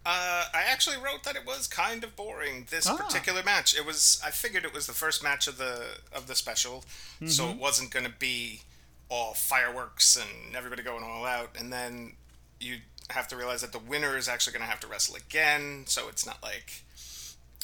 Uh, 0.05 0.45
I 0.55 0.63
actually 0.69 0.97
wrote 0.99 1.25
that 1.25 1.35
it 1.35 1.45
was 1.45 1.67
kind 1.67 2.05
of 2.05 2.15
boring 2.15 2.67
this 2.71 2.87
Ah. 2.87 2.97
particular 2.97 3.43
match. 3.43 3.77
It 3.77 3.85
was. 3.85 4.21
I 4.25 4.31
figured 4.31 4.65
it 4.65 4.73
was 4.73 4.87
the 4.87 4.93
first 4.93 5.23
match 5.23 5.49
of 5.49 5.59
the 5.59 5.99
of 6.13 6.29
the 6.29 6.35
special, 6.37 6.85
so 7.27 7.51
it 7.51 7.57
wasn't 7.57 7.91
going 7.91 8.07
to 8.07 8.13
be 8.19 8.61
all 9.09 9.35
fireworks 9.35 10.17
and 10.17 10.55
everybody 10.55 10.83
going 10.83 11.03
all 11.03 11.25
out. 11.25 11.51
And 11.59 11.73
then 11.73 12.13
you 12.61 12.77
have 13.11 13.27
to 13.29 13.37
realize 13.37 13.61
that 13.63 13.73
the 13.73 13.79
winner 13.81 14.17
is 14.17 14.29
actually 14.29 14.53
going 14.53 14.65
to 14.65 14.71
have 14.71 14.81
to 14.81 14.87
wrestle 14.87 15.17
again. 15.17 15.85
So 15.87 16.09
it's 16.09 16.25
not 16.25 16.43
like. 16.43 16.83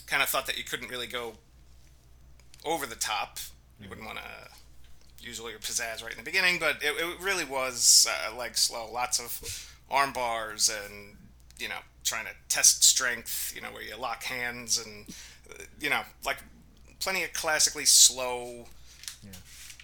Kind 0.08 0.22
of 0.22 0.28
thought 0.28 0.46
that 0.46 0.58
you 0.58 0.64
couldn't 0.64 0.90
really 0.90 1.06
go 1.06 1.34
over 2.66 2.86
the 2.86 2.96
top. 2.96 3.38
You 3.80 3.88
wouldn't 3.88 4.06
want 4.06 4.18
to 4.18 5.24
use 5.26 5.38
all 5.40 5.48
your 5.48 5.58
pizzazz 5.60 6.02
right 6.02 6.10
in 6.12 6.18
the 6.18 6.24
beginning, 6.24 6.58
but 6.58 6.82
it, 6.82 6.92
it 6.98 7.20
really 7.20 7.44
was 7.44 8.06
uh, 8.10 8.36
like 8.36 8.56
slow. 8.58 8.90
Lots 8.92 9.18
of 9.20 9.71
arm 9.92 10.12
bars 10.12 10.70
and 10.70 11.16
you 11.58 11.68
know 11.68 11.78
trying 12.02 12.24
to 12.24 12.32
test 12.48 12.82
strength. 12.82 13.52
You 13.54 13.60
know 13.60 13.68
where 13.68 13.82
you 13.82 13.96
lock 13.96 14.24
hands 14.24 14.84
and 14.84 15.06
uh, 15.50 15.64
you 15.78 15.90
know 15.90 16.00
like 16.24 16.38
plenty 16.98 17.22
of 17.22 17.32
classically 17.32 17.84
slow. 17.84 18.66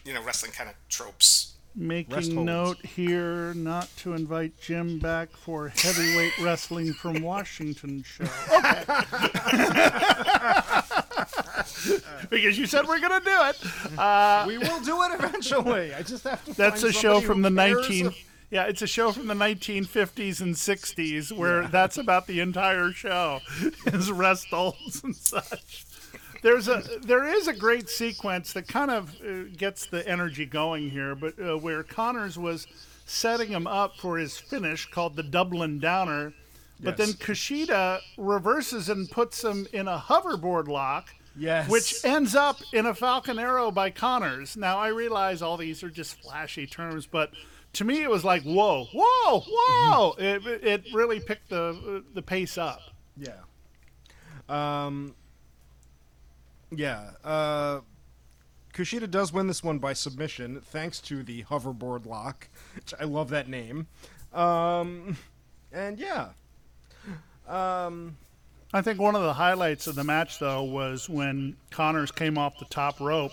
You 0.05 0.15
know 0.15 0.23
wrestling 0.25 0.53
kind 0.53 0.71
of 0.71 0.77
tropes. 0.89 1.55
Making 1.77 2.45
note 2.45 2.85
here 2.85 3.55
not 3.55 3.89
to 3.99 4.15
invite 4.15 4.59
Jim 4.61 4.99
back 4.99 5.31
for 5.31 5.69
heavyweight 5.69 6.37
wrestling 6.39 6.93
from 6.93 7.23
Washington 7.23 8.03
show. 8.03 8.25
Okay. 8.57 8.85
because 12.31 12.59
you 12.59 12.67
said 12.67 12.89
we're 12.89 12.99
going 12.99 13.21
to 13.21 13.25
do 13.25 13.31
it. 13.31 14.47
we 14.47 14.59
will 14.59 14.81
do 14.81 15.03
it 15.05 15.13
eventually. 15.23 15.95
I 15.95 16.03
just 16.03 16.25
have 16.25 16.45
to. 16.47 16.55
That's 16.55 16.81
find 16.81 16.91
a 16.91 16.97
show 16.97 17.21
from 17.21 17.43
the 17.43 17.51
cares 17.51 17.89
19 17.89 18.13
Yeah, 18.51 18.65
it's 18.65 18.81
a 18.81 18.87
show 18.87 19.13
from 19.13 19.27
the 19.27 19.35
1950s 19.35 20.41
and 20.41 20.55
60s 20.55 21.33
where 21.33 21.69
that's 21.69 21.99
about 21.99 22.27
the 22.27 22.41
entire 22.41 22.93
show 22.93 23.41
is 23.87 24.11
rest 24.11 24.49
holds 24.49 25.03
and 25.05 25.15
such. 25.15 25.85
There's 26.41 26.69
a 26.69 26.83
there 27.03 27.25
is 27.25 27.49
a 27.49 27.53
great 27.53 27.89
sequence 27.91 28.53
that 28.53 28.69
kind 28.69 28.91
of 28.91 29.15
uh, 29.21 29.51
gets 29.57 29.87
the 29.87 30.07
energy 30.09 30.47
going 30.47 30.89
here, 30.91 31.15
but 31.15 31.35
uh, 31.39 31.59
where 31.59 31.83
Conners 31.83 32.39
was 32.39 32.67
setting 33.05 33.49
him 33.49 33.67
up 33.67 33.97
for 33.99 34.19
his 34.19 34.39
finish 34.39 34.89
called 34.89 35.17
the 35.17 35.23
Dublin 35.23 35.79
Downer, 35.81 36.33
but 36.81 36.97
then 36.97 37.09
Yes. 37.09 37.17
Kushida 37.17 38.01
reverses 38.17 38.89
and 38.89 39.11
puts 39.11 39.43
him 39.43 39.67
in 39.73 39.89
a 39.89 39.99
hoverboard 39.99 40.69
lock. 40.69 41.09
Yes. 41.37 41.69
Which 41.69 42.05
ends 42.05 42.35
up 42.35 42.61
in 42.73 42.87
a 42.87 42.95
Falcon 42.95 43.39
Arrow 43.39 43.71
by 43.71 43.91
Conners. 43.91 44.57
Now 44.57 44.79
I 44.79 44.89
realize 44.89 45.43
all 45.43 45.57
these 45.57 45.83
are 45.83 45.91
just 45.91 46.21
flashy 46.23 46.67
terms, 46.67 47.07
but 47.07 47.31
to 47.75 47.85
me 47.85 48.03
it 48.03 48.11
was 48.11 48.25
like 48.25 48.43
whoa, 48.43 48.87
whoa, 48.93 49.41
whoa! 49.47 50.15
It, 50.19 50.47
it 50.47 50.85
really 50.93 51.21
picked 51.21 51.51
the 51.51 52.05
the 52.15 52.23
pace 52.23 52.59
up. 52.59 52.81
Yeah. 53.17 53.41
Um. 54.49 55.15
Yeah. 56.71 57.11
Uh. 57.25 57.81
Kushida 58.73 59.11
does 59.11 59.33
win 59.33 59.49
this 59.49 59.65
one 59.65 59.79
by 59.79 59.93
submission, 59.93 60.61
thanks 60.61 61.01
to 61.01 61.23
the 61.25 61.43
hoverboard 61.45 62.07
lock. 62.07 62.49
Which 62.77 62.95
I 63.01 63.05
love 63.05 63.31
that 63.31 63.49
name. 63.49 63.89
Um, 64.33 65.17
and 65.73 65.99
yeah, 65.99 66.29
Um, 67.49 68.17
I 68.73 68.83
think 68.83 69.01
one 69.01 69.17
of 69.17 69.23
the 69.23 69.33
highlights 69.33 69.87
of 69.87 69.95
the 69.95 70.05
match, 70.05 70.39
though, 70.39 70.63
was 70.63 71.09
when 71.09 71.57
Conners 71.71 72.13
came 72.15 72.37
off 72.39 72.59
the 72.59 72.67
top 72.67 73.01
rope. 73.01 73.33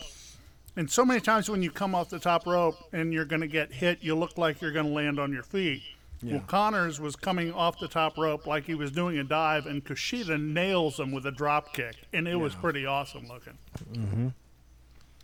And 0.78 0.90
so 0.90 1.06
many 1.06 1.22
times 1.22 1.50
when 1.50 1.64
you 1.64 1.72
come 1.72 1.96
off 1.96 2.10
the 2.10 2.20
top 2.20 2.46
rope 2.46 2.76
and 2.92 3.14
you're 3.14 3.26
going 3.26 3.42
to 3.42 3.48
get 3.48 3.72
hit, 3.72 4.00
you 4.02 4.16
look 4.16 4.38
like 4.38 4.62
you're 4.62 4.74
going 4.74 4.88
to 4.88 4.92
land 4.92 5.20
on 5.20 5.32
your 5.32 5.44
feet. 5.44 5.84
Well, 6.24 6.42
Conners 6.48 7.00
was 7.00 7.16
coming 7.16 7.54
off 7.54 7.78
the 7.80 7.88
top 7.88 8.18
rope 8.18 8.48
like 8.48 8.66
he 8.66 8.74
was 8.74 8.92
doing 8.92 9.18
a 9.20 9.24
dive, 9.24 9.68
and 9.68 9.86
Kushida 9.86 10.42
nails 10.42 11.00
him 11.00 11.12
with 11.12 11.26
a 11.28 11.32
drop 11.32 11.74
kick, 11.74 11.96
and 12.14 12.28
it 12.28 12.36
was 12.36 12.56
pretty 12.56 12.86
awesome 12.86 13.28
looking. 13.28 13.58
Mm-hmm. 13.94 14.28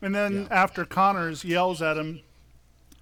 And 0.04 0.16
then 0.16 0.48
after 0.52 0.86
Conners 0.86 1.44
yells 1.44 1.82
at 1.82 1.98
him, 1.98 2.22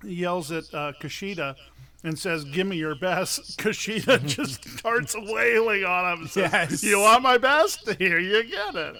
he 0.01 0.15
yells 0.15 0.51
at 0.51 0.74
uh, 0.74 0.94
Kushida 1.01 1.56
and 2.03 2.18
says, 2.18 2.46
"Give 2.46 2.68
me 2.68 2.77
your 2.77 2.96
best." 2.96 3.58
Kushida 3.60 4.25
just 4.25 4.63
starts 4.77 5.15
wailing 5.18 5.84
on 5.84 6.13
him. 6.13 6.20
And 6.22 6.29
says, 6.29 6.51
Yes. 6.51 6.84
You 6.84 7.00
want 7.00 7.24
my 7.24 7.38
best? 7.38 7.89
Here 7.98 8.20
you 8.20 8.44
get 8.44 8.75
it. 8.75 8.96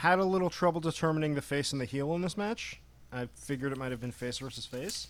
Had 0.00 0.18
a 0.18 0.24
little 0.24 0.48
trouble 0.48 0.80
determining 0.80 1.34
the 1.34 1.42
face 1.42 1.72
and 1.72 1.80
the 1.80 1.84
heel 1.84 2.14
in 2.14 2.22
this 2.22 2.34
match. 2.34 2.80
I 3.12 3.28
figured 3.34 3.70
it 3.70 3.76
might 3.76 3.90
have 3.90 4.00
been 4.00 4.12
face 4.12 4.38
versus 4.38 4.64
face. 4.64 5.08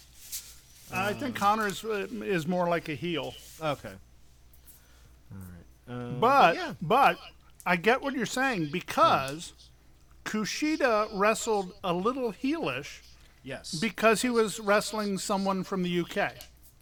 I 0.93 1.13
think 1.13 1.37
Connor 1.37 1.67
uh, 1.67 2.07
is 2.25 2.49
more 2.49 2.69
like 2.69 2.89
a 2.89 2.95
heel, 2.95 3.35
Okay. 3.63 3.93
All 5.33 5.39
right. 5.39 5.95
Uh, 5.95 6.11
but 6.19 6.55
yeah. 6.57 6.73
but 6.83 7.19
I 7.65 7.77
get 7.77 8.03
what 8.03 8.15
you're 8.15 8.27
saying 8.27 8.71
because 8.73 9.53
Kushida 10.25 11.09
wrestled 11.13 11.73
a 11.85 11.93
little 11.93 12.33
heelish 12.33 12.99
yes. 13.45 13.75
because 13.77 14.23
he 14.23 14.31
was 14.31 14.59
wrestling 14.59 15.19
someone 15.19 15.63
from 15.63 15.85
the 15.85 16.01
UK. 16.01 16.33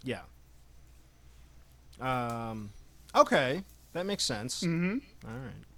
yeah. 0.03 0.21
Um. 2.01 2.71
Okay, 3.13 3.63
that 3.93 4.07
makes 4.07 4.23
sense. 4.23 4.63
Mm-hmm. 4.63 4.97
All 5.27 5.37
right. 5.37 5.68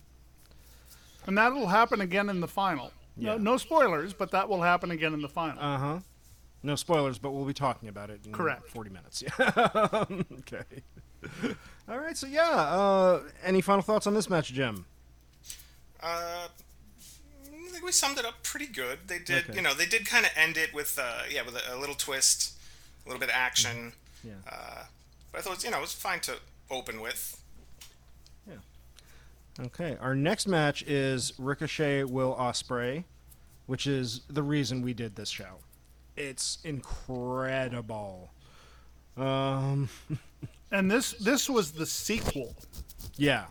And 1.28 1.38
that'll 1.38 1.68
happen 1.68 2.02
again 2.02 2.30
in 2.30 2.40
the 2.40 2.48
final. 2.48 2.92
Yeah. 3.18 3.32
No, 3.34 3.38
no 3.38 3.58
spoilers, 3.58 4.14
but 4.14 4.32
that 4.32 4.50
will 4.50 4.62
happen 4.62 4.92
again 4.92 5.14
in 5.14 5.22
the 5.22 5.30
final. 5.30 5.62
Uh 5.62 5.78
huh. 5.78 6.00
No 6.64 6.76
spoilers, 6.76 7.18
but 7.18 7.32
we'll 7.32 7.46
be 7.46 7.54
talking 7.54 7.90
about 7.90 8.10
it 8.10 8.22
in 8.26 8.32
Correct. 8.32 8.68
40 8.70 8.90
minutes. 8.92 9.24
Yeah. 9.24 10.06
okay. 10.40 10.84
All 11.90 11.98
right. 12.00 12.16
So 12.18 12.28
yeah. 12.28 12.50
Uh, 12.52 13.22
any 13.44 13.62
final 13.62 13.82
thoughts 13.82 14.06
on 14.08 14.14
this 14.14 14.30
match, 14.30 14.54
Jim? 14.54 14.86
Uh, 16.02 16.48
I 16.48 17.70
think 17.72 17.84
we 17.86 17.92
summed 17.92 18.18
it 18.20 18.26
up 18.26 18.44
pretty 18.44 18.68
good. 18.68 19.00
They 19.08 19.20
did, 19.20 19.46
Okay. 19.46 19.56
you 19.56 19.62
know, 19.62 19.74
they 19.74 19.86
did 19.86 20.06
kind 20.06 20.26
of 20.26 20.32
end 20.36 20.58
it 20.58 20.74
with, 20.74 21.00
uh, 21.02 21.24
yeah, 21.32 21.42
with 21.44 21.56
a, 21.56 21.76
a 21.76 21.78
little 21.78 21.96
twist, 21.96 22.54
a 23.06 23.10
little 23.10 23.20
bit 23.20 23.30
of 23.30 23.36
action. 23.36 23.94
Yeah. 24.24 24.34
Uh, 24.52 24.84
but 25.32 25.40
I 25.40 25.42
thought, 25.42 25.64
you 25.64 25.72
know, 25.72 25.78
it 25.78 25.82
was 25.82 25.94
fine 25.94 26.20
to 26.22 26.36
open 26.70 27.02
with. 27.02 27.41
Okay. 29.60 29.98
Our 30.00 30.16
next 30.16 30.48
match 30.48 30.84
is 30.84 31.34
Ricochet 31.38 32.06
Will 32.06 32.36
Ospreay, 32.36 33.04
which 33.66 33.88
is 33.88 34.22
the 34.30 34.44
reason 34.44 34.82
we 34.82 34.94
did 34.94 35.16
this 35.16 35.30
show. 35.30 35.60
It's 36.16 36.60
incredible. 36.64 38.32
Um. 39.18 39.90
and 40.72 40.90
this 40.90 41.14
this 41.14 41.50
was 41.50 41.72
the 41.72 41.86
sequel. 41.86 42.56
Yeah. 43.18 43.46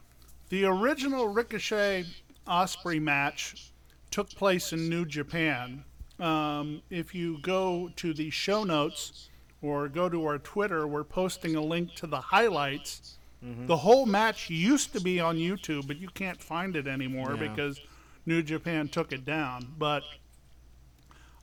The 0.48 0.64
original 0.64 1.28
Ricochet 1.28 2.06
Ospreay 2.46 3.00
match 3.00 3.72
took 4.10 4.28
place 4.30 4.72
in 4.72 4.88
New 4.88 5.04
Japan. 5.04 5.84
Um, 6.18 6.82
if 6.90 7.14
you 7.14 7.38
go 7.40 7.90
to 7.96 8.12
the 8.12 8.30
show 8.30 8.64
notes 8.64 9.30
or 9.62 9.88
go 9.88 10.08
to 10.08 10.26
our 10.26 10.38
Twitter, 10.38 10.86
we're 10.86 11.04
posting 11.04 11.56
a 11.56 11.60
link 11.60 11.94
to 11.94 12.06
the 12.06 12.20
highlights. 12.20 13.18
Mm-hmm. 13.44 13.66
The 13.66 13.76
whole 13.78 14.06
match 14.06 14.50
used 14.50 14.92
to 14.92 15.00
be 15.00 15.18
on 15.20 15.36
YouTube, 15.36 15.86
but 15.86 15.98
you 15.98 16.08
can't 16.08 16.42
find 16.42 16.76
it 16.76 16.86
anymore 16.86 17.36
Yeah. 17.38 17.48
because 17.48 17.80
New 18.26 18.42
Japan 18.42 18.88
took 18.88 19.12
it 19.12 19.24
down. 19.24 19.74
But 19.78 20.02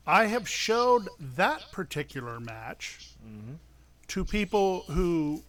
I 0.06 0.26
have 0.28 0.48
showed 0.48 1.10
that 1.20 1.72
particular 1.72 2.40
match 2.40 3.16
mm-hmm. 3.26 3.56
to 4.10 4.26
people 4.26 4.84
who 4.84 5.44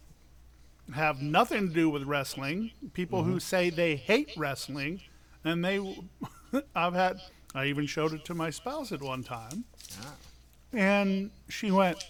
have 0.93 1.21
nothing 1.21 1.67
to 1.69 1.73
do 1.73 1.89
with 1.89 2.03
wrestling, 2.03 2.71
people 2.93 3.23
who 3.23 3.31
mm-hmm. 3.31 3.39
say 3.39 3.69
they 3.69 3.95
hate 3.95 4.31
wrestling, 4.35 5.01
and 5.43 5.63
they 5.63 5.79
I've 6.75 6.93
had 6.93 7.19
I 7.53 7.65
even 7.65 7.85
showed 7.85 8.13
it 8.13 8.25
to 8.25 8.33
my 8.33 8.49
spouse 8.49 8.91
at 8.91 9.01
one 9.01 9.23
time. 9.23 9.65
Ah. 10.01 10.13
And 10.73 11.31
she 11.47 11.71
went, 11.71 12.03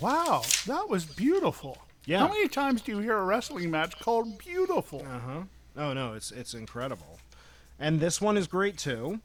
"Wow, 0.00 0.42
that 0.66 0.88
was 0.88 1.04
beautiful." 1.04 1.78
Yeah. 2.08 2.20
How 2.20 2.28
many 2.28 2.48
times 2.48 2.80
do 2.80 2.92
you 2.92 2.98
hear 3.00 3.18
a 3.18 3.22
wrestling 3.24 3.70
match 3.70 3.98
called 4.00 4.38
beautiful? 4.38 5.02
Uh 5.06 5.18
huh. 5.18 5.40
Oh 5.76 5.92
no, 5.92 6.14
it's 6.14 6.30
it's 6.32 6.54
incredible, 6.54 7.18
and 7.78 8.00
this 8.00 8.18
one 8.18 8.38
is 8.38 8.46
great 8.46 8.78
too. 8.78 9.20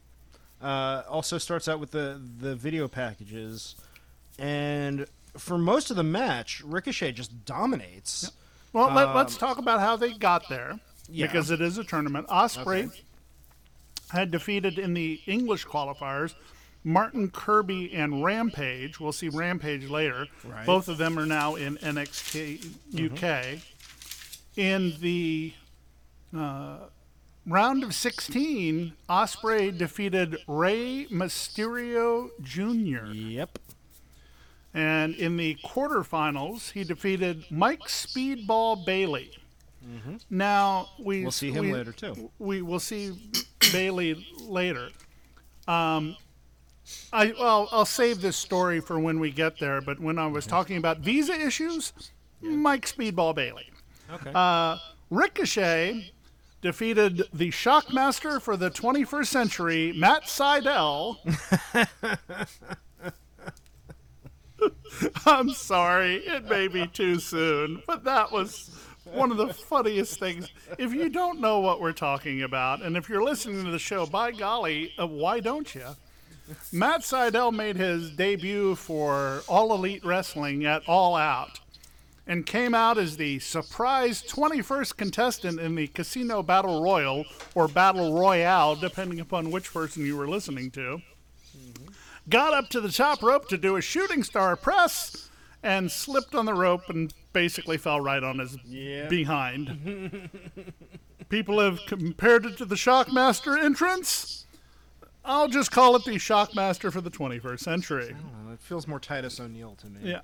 Uh, 0.61 1.03
also 1.09 1.37
starts 1.37 1.69
out 1.69 1.79
with 1.79 1.91
the 1.91 2.21
the 2.39 2.55
video 2.55 2.89
packages, 2.89 3.75
and 4.37 5.05
for 5.37 5.57
most 5.57 5.91
of 5.91 5.95
the 5.95 6.03
match, 6.03 6.61
Ricochet 6.65 7.13
just 7.13 7.45
dominates. 7.45 8.29
Well, 8.73 8.91
let, 8.93 9.07
us 9.07 9.37
talk 9.37 9.59
about 9.59 9.79
how 9.79 9.95
they 9.95 10.13
got 10.13 10.49
there 10.49 10.77
Yeah. 11.07 11.27
because 11.27 11.51
it 11.51 11.61
is 11.61 11.77
a 11.77 11.83
tournament. 11.85 12.27
Ospreay 12.27 12.87
Okay. 12.87 13.01
had 14.09 14.29
defeated 14.29 14.77
in 14.77 14.93
the 14.93 15.21
English 15.25 15.65
qualifiers 15.67 16.33
Martin 16.83 17.29
Kirby 17.29 17.93
and 17.93 18.23
Rampage. 18.23 18.99
We'll 18.99 19.11
see 19.11 19.29
Rampage 19.29 19.89
later. 19.89 20.27
Right. 20.43 20.65
Both 20.65 20.87
of 20.89 20.97
them 20.97 21.17
are 21.17 21.25
now 21.25 21.55
in 21.55 21.77
NXT 21.77 22.65
UK. 23.13 23.61
In 24.55 24.93
the 24.99 25.53
uh, 26.37 26.77
round 27.47 27.83
of 27.83 27.95
16, 27.95 28.93
Ospreay 29.09 29.75
defeated 29.77 30.37
Rey 30.47 31.07
Mysterio 31.09 32.29
Jr. 32.41 33.11
Yep. 33.13 33.59
And 34.75 35.15
in 35.15 35.37
the 35.37 35.55
quarterfinals, 35.63 36.71
he 36.71 36.83
defeated 36.83 37.45
Mike 37.51 37.83
Speedball 37.83 38.85
Bailey. 38.85 39.31
Now 40.29 40.87
we 40.99 41.17
Mm-hmm. 41.17 41.23
We'll 41.23 41.31
see 41.31 41.51
him 41.51 41.65
we- 41.65 41.73
later, 41.73 41.91
too. 41.91 42.31
We 42.39 42.61
will 42.61 42.79
see 42.79 43.11
Bailey 43.71 44.25
later. 44.41 44.89
Um, 45.67 46.15
I 47.11 47.33
well, 47.39 47.67
I'll 47.71 47.85
save 47.85 48.21
this 48.21 48.37
story 48.37 48.79
for 48.79 48.99
when 48.99 49.19
we 49.19 49.31
get 49.31 49.59
there. 49.59 49.81
But 49.81 49.99
when 49.99 50.17
I 50.19 50.27
was 50.27 50.45
talking 50.45 50.77
about 50.77 50.99
visa 50.99 51.33
issues, 51.33 51.93
Mike 52.41 52.85
Speedball 52.85 53.35
Bailey, 53.35 53.69
Okay. 54.11 54.31
uh, 54.33 54.77
Ricochet 55.09 56.11
defeated 56.61 57.23
the 57.33 57.49
Shockmaster 57.51 58.41
for 58.41 58.55
the 58.55 58.69
21st 58.71 59.25
century, 59.27 59.93
Matt 59.95 60.23
Sydal. 60.23 61.17
I'm 65.25 65.49
sorry, 65.49 66.15
it 66.17 66.45
may 66.49 66.67
be 66.67 66.87
too 66.87 67.19
soon, 67.19 67.83
but 67.85 68.03
that 68.05 68.31
was 68.31 68.71
one 69.03 69.31
of 69.31 69.37
the 69.37 69.53
funniest 69.53 70.19
things. 70.19 70.49
If 70.77 70.93
you 70.93 71.09
don't 71.09 71.41
know 71.41 71.59
what 71.59 71.81
we're 71.81 71.91
talking 71.91 72.43
about, 72.43 72.81
and 72.81 72.95
if 72.95 73.09
you're 73.09 73.23
listening 73.23 73.65
to 73.65 73.71
the 73.71 73.79
show, 73.79 74.05
by 74.05 74.31
golly, 74.31 74.93
uh, 74.97 75.07
why 75.07 75.41
don't 75.41 75.73
you? 75.75 75.83
Matt 76.71 77.01
Sydal 77.01 77.53
made 77.53 77.77
his 77.77 78.11
debut 78.11 78.75
for 78.75 79.43
All 79.47 79.73
Elite 79.73 80.03
Wrestling 80.03 80.65
at 80.65 80.87
All 80.87 81.15
Out 81.15 81.59
and 82.27 82.45
came 82.45 82.73
out 82.73 82.97
as 82.97 83.17
the 83.17 83.39
surprise 83.39 84.21
21st 84.23 84.95
contestant 84.97 85.59
in 85.59 85.75
the 85.75 85.87
Casino 85.87 86.41
Battle 86.43 86.81
Royal 86.81 87.25
or 87.55 87.67
Battle 87.67 88.17
Royale, 88.17 88.75
depending 88.75 89.19
upon 89.19 89.51
which 89.51 89.73
person 89.73 90.05
you 90.05 90.15
were 90.17 90.27
listening 90.27 90.71
to. 90.71 91.01
Got 92.29 92.53
up 92.53 92.69
to 92.69 92.79
the 92.81 92.91
top 92.91 93.21
rope 93.21 93.49
to 93.49 93.57
do 93.57 93.75
a 93.75 93.81
shooting 93.81 94.23
star 94.23 94.55
press 94.55 95.29
and 95.61 95.91
slipped 95.91 96.35
on 96.35 96.45
the 96.45 96.53
rope 96.53 96.89
and 96.89 97.13
basically 97.33 97.77
fell 97.77 97.99
right 97.99 98.23
on 98.23 98.39
his 98.39 98.57
Yeah. 98.65 99.07
behind. 99.09 100.29
People 101.29 101.59
have 101.59 101.79
compared 101.87 102.45
it 102.45 102.57
to 102.57 102.65
the 102.65 102.75
Shockmaster 102.75 103.61
entrance. 103.61 104.42
I'll 105.25 105.47
just 105.47 105.71
call 105.71 105.95
it 105.95 106.03
the 106.03 106.11
Shockmaster 106.15 106.91
for 106.91 107.01
the 107.01 107.09
21st 107.11 107.59
century. 107.59 108.15
Uh, 108.49 108.53
it 108.53 108.59
feels 108.61 108.87
more 108.87 108.99
Titus 108.99 109.39
O'Neil 109.39 109.75
to 109.75 109.87
me. 109.87 109.99
Yeah. 110.03 110.19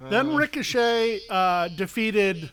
Then 0.00 0.34
Ricochet 0.34 1.20
uh, 1.30 1.68
defeated 1.68 2.50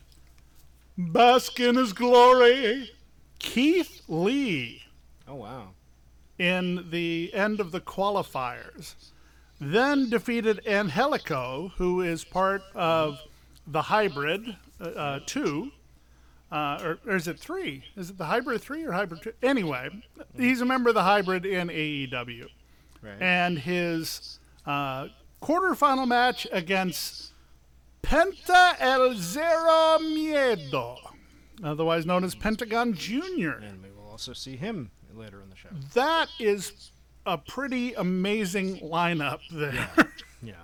Bask 0.96 1.58
in 1.60 1.76
his 1.76 1.92
glory 1.92 2.90
Keith 3.38 4.02
Lee 4.08 4.82
Oh 5.28 5.34
wow. 5.36 5.68
in 6.38 6.90
the 6.90 7.30
end 7.34 7.60
of 7.60 7.72
the 7.72 7.80
qualifiers. 7.80 8.94
Then 9.60 10.10
defeated 10.10 10.60
Angelico, 10.66 11.72
who 11.76 12.00
is 12.00 12.24
part 12.24 12.62
of 12.74 13.20
the 13.66 13.82
Hybrid 13.82 14.56
uh, 14.80 14.84
uh, 14.84 15.20
2. 15.26 15.70
Uh, 16.52 16.78
or, 16.84 16.98
or 17.06 17.16
is 17.16 17.26
it 17.26 17.38
three? 17.40 17.82
Is 17.96 18.10
it 18.10 18.18
the 18.18 18.26
hybrid 18.26 18.60
three 18.60 18.84
or 18.84 18.92
hybrid 18.92 19.22
two? 19.22 19.32
Anyway, 19.42 19.88
he's 20.36 20.60
a 20.60 20.64
member 20.66 20.90
of 20.90 20.94
the 20.94 21.02
hybrid 21.02 21.44
in 21.46 21.68
AEW, 21.68 22.46
Right. 23.02 23.20
and 23.20 23.58
his 23.58 24.38
uh, 24.66 25.08
quarterfinal 25.42 26.06
match 26.06 26.46
against 26.52 27.32
Penta 28.02 28.76
El 28.78 29.14
Zero 29.14 29.98
Miedo, 30.00 30.96
otherwise 31.64 32.04
known 32.06 32.22
as 32.22 32.34
Pentagon 32.34 32.92
Junior. 32.94 33.52
and 33.54 33.82
we 33.82 33.90
will 33.90 34.08
also 34.10 34.32
see 34.32 34.56
him 34.56 34.90
later 35.14 35.40
in 35.42 35.48
the 35.50 35.56
show. 35.56 35.68
That 35.94 36.28
is 36.38 36.90
a 37.24 37.38
pretty 37.38 37.94
amazing 37.94 38.78
lineup 38.80 39.40
there. 39.50 39.88
Yeah. 40.42 40.54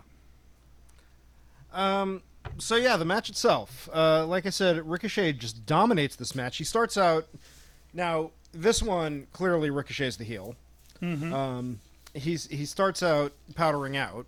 Um. 1.72 2.22
So 2.58 2.76
yeah, 2.76 2.96
the 2.96 3.04
match 3.04 3.28
itself. 3.28 3.88
Uh, 3.92 4.26
like 4.26 4.46
I 4.46 4.50
said, 4.50 4.88
Ricochet 4.88 5.34
just 5.34 5.66
dominates 5.66 6.16
this 6.16 6.34
match. 6.34 6.56
He 6.56 6.64
starts 6.64 6.96
out. 6.96 7.26
Now 7.92 8.30
this 8.52 8.82
one 8.82 9.26
clearly 9.32 9.70
Ricochet's 9.70 10.16
the 10.16 10.24
heel. 10.24 10.54
Um. 11.02 11.80
He's 12.14 12.46
he 12.46 12.64
starts 12.64 13.02
out 13.02 13.32
powdering 13.54 13.96
out. 13.96 14.26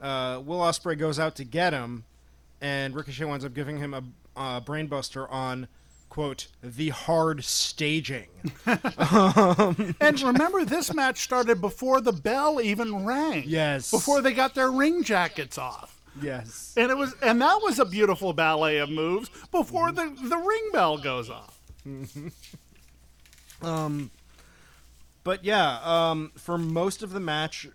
Uh, 0.00 0.40
Will 0.44 0.60
Ospreay 0.60 0.96
goes 0.98 1.18
out 1.18 1.34
to 1.36 1.44
get 1.44 1.72
him, 1.72 2.04
and 2.60 2.94
Ricochet 2.94 3.24
winds 3.24 3.44
up 3.44 3.52
giving 3.52 3.78
him 3.78 3.92
a 3.92 4.02
uh, 4.36 4.60
brainbuster 4.60 5.30
on 5.30 5.68
quote 6.08 6.46
the 6.62 6.90
hard 6.90 7.44
staging. 7.44 8.28
and 8.66 10.22
remember, 10.22 10.64
this 10.64 10.94
match 10.94 11.22
started 11.24 11.60
before 11.60 12.00
the 12.00 12.12
bell 12.12 12.60
even 12.60 13.04
rang. 13.04 13.42
Yes. 13.46 13.90
Before 13.90 14.20
they 14.22 14.32
got 14.32 14.54
their 14.54 14.70
ring 14.70 15.02
jackets 15.02 15.58
off. 15.58 15.93
Yes. 16.22 16.74
And 16.76 16.90
it 16.90 16.96
was 16.96 17.14
and 17.22 17.40
that 17.42 17.60
was 17.62 17.78
a 17.78 17.84
beautiful 17.84 18.32
ballet 18.32 18.78
of 18.78 18.88
moves 18.90 19.30
before 19.50 19.90
the, 19.92 20.14
the 20.22 20.36
ring 20.36 20.70
bell 20.72 20.96
goes 20.98 21.28
off. 21.28 21.58
Um, 23.62 24.10
But 25.24 25.44
yeah, 25.44 25.78
um, 25.82 26.32
for 26.36 26.58
most 26.58 27.02
of 27.02 27.10
the 27.12 27.20
match, 27.20 27.66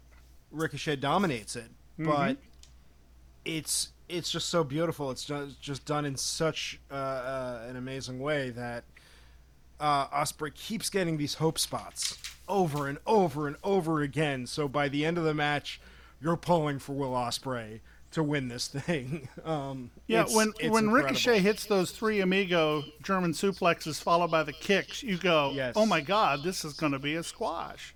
Ricochet 0.51 0.97
dominates 0.97 1.55
it, 1.55 1.69
but 1.97 2.37
it's 3.43 3.89
it's 4.07 4.31
just 4.31 4.49
so 4.49 4.63
beautiful. 4.63 5.11
It's 5.11 5.25
just, 5.25 5.59
just 5.61 5.85
done 5.85 6.05
in 6.05 6.15
such 6.15 6.79
uh, 6.91 6.93
uh, 6.95 7.65
an 7.69 7.75
amazing 7.75 8.19
way 8.19 8.49
that 8.51 8.83
uh, 9.79 10.07
Ospreay 10.07 10.53
keeps 10.53 10.89
getting 10.89 11.17
these 11.17 11.35
hope 11.35 11.59
spots 11.59 12.17
over 12.47 12.87
and 12.87 12.97
over 13.05 13.47
and 13.47 13.55
over 13.63 14.01
again. 14.01 14.47
So 14.47 14.67
by 14.67 14.89
the 14.89 15.05
end 15.05 15.17
of 15.19 15.23
the 15.23 15.33
match, 15.35 15.79
you're 16.21 16.37
pulling 16.37 16.79
for 16.79 16.93
Will 16.93 17.11
Ospreay 17.11 17.81
to 18.11 18.23
win 18.23 18.47
this 18.47 18.67
thing. 18.67 19.27
Um, 19.45 19.91
Yeah, 20.07 20.21
it's- 20.21 20.35
when 20.35 20.49
it's 20.59 20.69
when 20.69 20.85
incredible. 20.85 21.09
Ricochet 21.09 21.39
hits 21.39 21.65
those 21.65 21.91
three 21.91 22.19
amigo 22.21 22.83
German 23.03 23.33
suplexes 23.33 24.01
followed 24.01 24.31
by 24.31 24.43
the 24.43 24.53
kicks, 24.53 25.01
you 25.03 25.17
go, 25.17 25.51
Yes. 25.53 25.73
"Oh 25.75 25.85
my 25.85 26.01
God, 26.01 26.43
this 26.43 26.63
is 26.65 26.73
going 26.73 26.91
to 26.91 26.99
be 26.99 27.15
a 27.15 27.23
squash." 27.23 27.93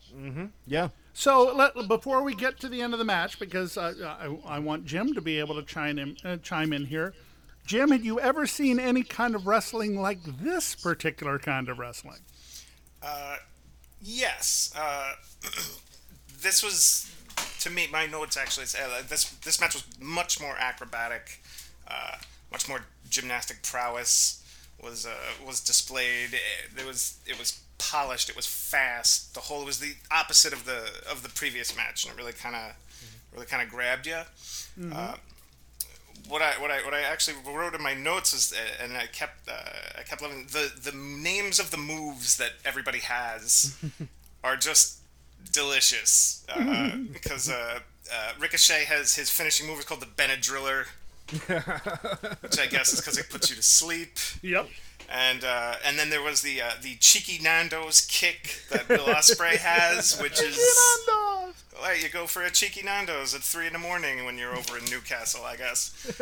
yeah, 0.67 0.89
So 1.13 1.53
let, 1.55 1.87
before 1.87 2.23
we 2.23 2.33
get 2.35 2.59
to 2.61 2.69
the 2.69 2.81
end 2.81 2.93
of 2.93 2.99
the 2.99 3.05
match, 3.05 3.39
because 3.39 3.77
I, 3.77 3.89
I, 3.91 4.37
I 4.45 4.59
want 4.59 4.85
Jim 4.85 5.13
to 5.15 5.21
be 5.21 5.39
able 5.39 5.55
to 5.55 5.63
chime 5.63 5.97
in, 5.99 6.17
uh, 6.23 6.37
chime 6.37 6.71
in 6.73 6.85
here. 6.85 7.13
Jim, 7.65 7.89
had 7.91 8.03
you 8.05 8.19
ever 8.19 8.45
seen 8.45 8.79
any 8.79 9.03
kind 9.03 9.35
of 9.35 9.47
wrestling 9.47 9.99
like 9.99 10.19
this 10.23 10.75
particular 10.75 11.39
kind 11.39 11.69
of 11.69 11.79
wrestling? 11.79 12.19
Yes. 14.01 14.73
Uh, 14.77 15.13
this 16.41 16.61
was, 16.63 17.09
to 17.63 17.69
me, 17.69 17.87
my 17.89 18.05
notes 18.05 18.35
actually 18.35 18.65
say 18.65 18.79
that 18.79 19.07
this 19.07 19.29
this 19.45 19.61
match 19.61 19.73
was 19.73 19.85
much 19.97 20.41
more 20.41 20.55
acrobatic, 20.59 21.41
uh, 21.87 22.17
much 22.51 22.67
more 22.67 22.81
gymnastic 23.09 23.63
prowess 23.63 24.43
was 24.83 25.05
uh, 25.05 25.13
was 25.47 25.61
displayed. 25.61 26.37
It 26.77 26.85
was 26.85 27.17
it 27.25 27.39
was 27.39 27.61
polished. 27.77 28.29
It 28.29 28.35
was 28.35 28.45
fast. 28.45 29.33
The 29.33 29.39
whole 29.39 29.61
it 29.61 29.65
was 29.65 29.79
the 29.79 29.93
opposite 30.11 30.51
of 30.51 30.65
the 30.65 30.81
of 31.09 31.23
the 31.23 31.29
previous 31.29 31.73
match, 31.75 32.03
and 32.03 32.13
it 32.13 32.17
really 32.17 32.33
kind 32.33 32.53
of 32.53 32.73
really 33.33 33.45
kind 33.45 33.63
of 33.63 33.69
grabbed 33.69 34.07
you. 34.07 34.21
Uh, 34.93 35.15
what 36.27 36.41
I 36.41 36.59
what 36.59 36.69
I 36.69 36.83
what 36.83 36.93
I 36.93 37.01
actually 37.01 37.37
wrote 37.45 37.75
in 37.75 37.81
my 37.81 37.93
notes 37.93 38.33
is, 38.33 38.53
uh, 38.53 38.83
and 38.83 38.97
I 38.97 39.05
kept 39.05 39.47
uh, 39.47 39.99
I 39.99 40.03
kept 40.03 40.21
loving 40.21 40.47
the 40.51 40.69
the 40.83 40.95
names 40.97 41.59
of 41.59 41.71
the 41.71 41.77
moves 41.77 42.35
that 42.35 42.51
everybody 42.65 42.99
has 42.99 43.77
are 44.43 44.57
just 44.57 44.99
delicious 45.51 46.45
uh, 46.49 46.97
because 47.11 47.49
uh, 47.49 47.79
uh, 48.13 48.31
Ricochet 48.39 48.85
has 48.85 49.15
his 49.15 49.29
finishing 49.29 49.67
move 49.67 49.79
is 49.79 49.85
called 49.85 50.01
the 50.01 50.05
Benadriller, 50.05 50.85
which 52.41 52.59
I 52.59 52.67
guess 52.67 52.93
is 52.93 52.99
because 52.99 53.17
it 53.17 53.29
puts 53.29 53.49
you 53.49 53.55
to 53.55 53.63
sleep. 53.63 54.17
Yep. 54.41 54.67
And 55.09 55.43
uh, 55.43 55.75
and 55.85 55.97
then 55.99 56.09
there 56.09 56.21
was 56.21 56.41
the 56.41 56.61
uh, 56.61 56.71
the 56.81 56.95
cheeky 56.95 57.41
Nando's 57.43 58.01
kick 58.01 58.61
that 58.71 58.87
Bill 58.87 59.05
Ospreay 59.05 59.57
has, 59.57 60.19
which 60.21 60.41
is 60.41 60.57
well, 61.81 61.97
you 61.97 62.07
go 62.09 62.27
for 62.27 62.43
a 62.43 62.51
cheeky 62.51 62.81
Nando's 62.83 63.35
at 63.35 63.41
three 63.41 63.67
in 63.67 63.73
the 63.73 63.79
morning 63.79 64.25
when 64.25 64.37
you're 64.37 64.55
over 64.55 64.77
in 64.77 64.85
Newcastle, 64.85 65.43
I 65.43 65.57
guess. 65.57 65.91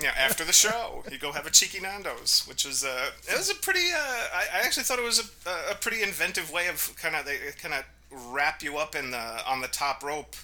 yeah, 0.00 0.12
after 0.18 0.44
the 0.44 0.52
show, 0.52 1.04
you 1.10 1.18
go 1.18 1.32
have 1.32 1.46
a 1.46 1.50
cheeky 1.50 1.80
Nando's, 1.80 2.44
which 2.46 2.66
was 2.66 2.84
uh, 2.84 3.10
it 3.26 3.36
was 3.36 3.50
a 3.50 3.54
pretty. 3.54 3.90
Uh, 3.92 4.26
I, 4.34 4.46
I 4.54 4.58
actually 4.64 4.82
thought 4.82 4.98
it 4.98 5.04
was 5.04 5.30
a, 5.46 5.72
a 5.72 5.74
pretty 5.74 6.02
inventive 6.02 6.52
way 6.52 6.68
of 6.68 6.94
kind 7.00 7.16
of 7.16 7.24
they 7.24 7.38
kind 7.60 7.74
of 7.74 7.84
wrap 8.10 8.62
you 8.62 8.78
up 8.78 8.94
in 8.94 9.10
the 9.10 9.46
on 9.46 9.60
the 9.60 9.68
top 9.68 10.02
rope. 10.02 10.36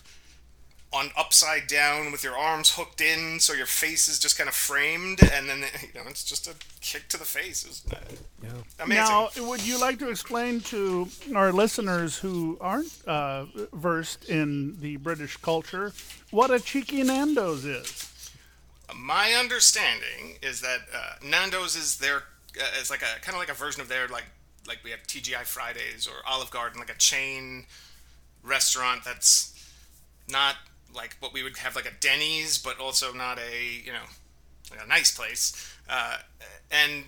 On 0.92 1.11
upside 1.16 1.66
down 1.66 2.12
with 2.12 2.22
your 2.22 2.37
arms 2.37 2.77
hooked 2.77 3.00
in, 3.00 3.40
so 3.40 3.53
your 3.53 3.66
face 3.66 4.07
is 4.07 4.20
just 4.20 4.38
kind 4.38 4.46
of 4.46 4.55
framed, 4.55 5.20
and 5.20 5.48
then 5.48 5.59
you 5.83 5.88
know 5.92 6.09
it's 6.09 6.22
just 6.22 6.46
a 6.46 6.55
kick 6.81 7.09
to 7.09 7.18
the 7.18 7.24
face. 7.24 7.64
Isn't 7.64 7.92
it 7.92 8.20
was, 8.42 8.53
uh, 8.53 8.85
amazing. 8.85 9.05
Now, 9.05 9.29
would 9.38 9.66
you 9.66 9.81
like 9.81 9.98
to 9.98 10.09
explain 10.09 10.61
to 10.61 11.09
our 11.35 11.50
listeners 11.50 12.16
who 12.16 12.57
aren't 12.61 12.92
uh, 13.09 13.46
versed 13.72 14.29
in 14.29 14.81
the 14.81 14.96
British 14.98 15.37
culture 15.38 15.92
what 16.31 16.53
a 16.53 16.61
cheeky 16.61 17.03
Nando's 17.03 17.64
is? 17.64 18.11
My 18.94 19.33
understanding 19.33 20.37
is 20.42 20.61
that 20.61 20.81
uh, 20.94 21.14
Nando's 21.24 21.74
is 21.74 21.98
their 21.98 22.18
uh, 22.61 22.81
is 22.81 22.90
like 22.90 23.03
a 23.03 23.20
kind 23.20 23.35
of 23.35 23.40
like 23.40 23.50
a 23.50 23.55
version 23.55 23.81
of 23.81 23.88
their 23.88 24.07
like 24.09 24.27
like 24.66 24.79
we 24.85 24.90
have 24.90 25.03
TGI 25.03 25.44
Fridays 25.44 26.07
or 26.07 26.27
Olive 26.27 26.50
Garden, 26.50 26.81
like 26.81 26.90
a 26.90 26.98
chain 26.98 27.66
restaurant 28.42 29.05
that's 29.05 29.53
not 30.29 30.57
like 30.94 31.16
what 31.20 31.33
we 31.33 31.42
would 31.42 31.57
have 31.59 31.77
like 31.77 31.87
a 31.87 31.94
Denny's, 32.00 32.59
but 32.59 32.79
also 32.79 33.12
not 33.12 33.38
a 33.38 33.83
you 33.85 33.92
know 33.92 34.07
like 34.70 34.85
a 34.85 34.88
nice 34.88 35.11
place. 35.16 35.74
Uh, 35.88 36.18
and 36.70 37.05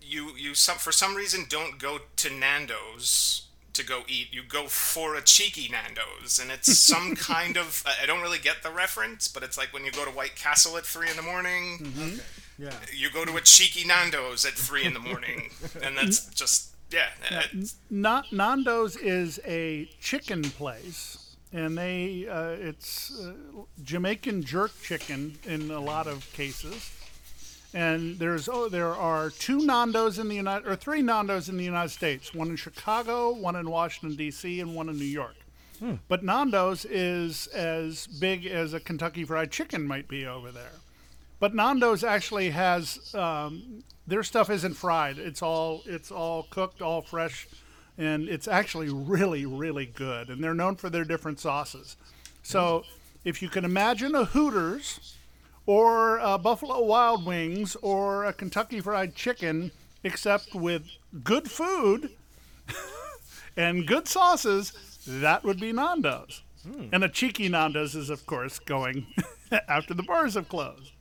you 0.00 0.32
you 0.36 0.54
some 0.54 0.76
for 0.76 0.92
some 0.92 1.14
reason 1.14 1.46
don't 1.48 1.78
go 1.78 1.98
to 2.16 2.30
Nando's 2.30 3.46
to 3.74 3.84
go 3.84 4.02
eat. 4.06 4.28
You 4.32 4.42
go 4.42 4.66
for 4.66 5.14
a 5.14 5.22
cheeky 5.22 5.68
Nando's, 5.70 6.38
and 6.38 6.50
it's 6.50 6.76
some 6.78 7.14
kind 7.16 7.56
of 7.56 7.82
I 7.86 8.04
I 8.04 8.06
don't 8.06 8.22
really 8.22 8.38
get 8.38 8.62
the 8.62 8.70
reference, 8.70 9.28
but 9.28 9.42
it's 9.42 9.56
like 9.56 9.72
when 9.72 9.84
you 9.84 9.92
go 9.92 10.04
to 10.04 10.10
White 10.10 10.36
Castle 10.36 10.76
at 10.76 10.84
three 10.84 11.08
in 11.08 11.16
the 11.16 11.22
morning. 11.22 12.20
yeah. 12.58 12.70
You 12.94 13.10
go 13.10 13.24
to 13.24 13.36
a 13.36 13.40
cheeky 13.40 13.86
Nando's 13.86 14.44
at 14.44 14.52
three 14.52 14.84
in 14.84 14.94
the 14.94 15.00
morning, 15.00 15.50
and 15.82 15.96
that's 15.96 16.26
just 16.34 16.71
yeah. 16.92 17.38
it's- 17.40 17.76
Na- 17.90 18.22
Nando's 18.32 18.96
is 18.96 19.40
a 19.46 19.86
chicken 20.00 20.42
place, 20.42 21.36
and 21.52 21.76
they 21.76 22.26
uh, 22.28 22.50
it's 22.68 23.12
uh, 23.20 23.32
Jamaican 23.82 24.42
jerk 24.42 24.72
chicken 24.82 25.38
in 25.44 25.70
a 25.70 25.80
lot 25.80 26.06
of 26.06 26.30
cases. 26.32 26.90
And 27.74 28.18
there's 28.18 28.48
oh 28.50 28.68
there 28.68 28.94
are 28.94 29.30
two 29.30 29.64
Nando's 29.64 30.18
in 30.18 30.28
the 30.28 30.34
United 30.36 30.68
or 30.68 30.76
three 30.76 31.00
Nando's 31.00 31.48
in 31.48 31.56
the 31.56 31.64
United 31.64 31.88
States, 31.90 32.34
one 32.34 32.48
in 32.48 32.56
Chicago, 32.56 33.32
one 33.34 33.56
in 33.56 33.70
Washington 33.70 34.16
D.C., 34.16 34.60
and 34.60 34.74
one 34.74 34.88
in 34.90 34.98
New 34.98 35.04
York. 35.06 35.34
But 36.06 36.22
Nando's 36.22 36.84
is 36.84 37.48
as 37.48 38.06
big 38.06 38.46
as 38.46 38.72
a 38.72 38.78
Kentucky 38.78 39.24
Fried 39.24 39.50
Chicken 39.50 39.84
might 39.84 40.06
be 40.06 40.24
over 40.24 40.52
there. 40.52 40.70
But 41.42 41.56
Nando's 41.56 42.04
actually 42.04 42.50
has 42.50 43.12
um, 43.16 43.82
their 44.06 44.22
stuff 44.22 44.48
isn't 44.48 44.74
fried. 44.74 45.18
It's 45.18 45.42
all 45.42 45.82
it's 45.86 46.12
all 46.12 46.44
cooked, 46.50 46.80
all 46.80 47.02
fresh, 47.02 47.48
and 47.98 48.28
it's 48.28 48.46
actually 48.46 48.90
really 48.90 49.44
really 49.44 49.86
good. 49.86 50.28
And 50.28 50.42
they're 50.42 50.54
known 50.54 50.76
for 50.76 50.88
their 50.88 51.02
different 51.02 51.40
sauces. 51.40 51.96
So 52.44 52.84
if 53.24 53.42
you 53.42 53.48
can 53.48 53.64
imagine 53.64 54.14
a 54.14 54.24
Hooters 54.24 55.16
or 55.66 56.18
a 56.18 56.38
Buffalo 56.38 56.80
Wild 56.80 57.26
Wings 57.26 57.74
or 57.82 58.24
a 58.24 58.32
Kentucky 58.32 58.80
Fried 58.80 59.16
Chicken, 59.16 59.72
except 60.04 60.54
with 60.54 60.84
good 61.24 61.50
food 61.50 62.10
and 63.56 63.84
good 63.84 64.06
sauces, 64.06 64.74
that 65.08 65.42
would 65.42 65.58
be 65.58 65.72
Nando's. 65.72 66.42
And 66.92 67.02
a 67.02 67.08
cheeky 67.08 67.48
Nando's 67.48 67.96
is, 67.96 68.10
of 68.10 68.26
course, 68.26 68.60
going 68.60 69.06
after 69.68 69.92
the 69.92 70.04
bars 70.04 70.34
have 70.34 70.48
closed. 70.48 70.92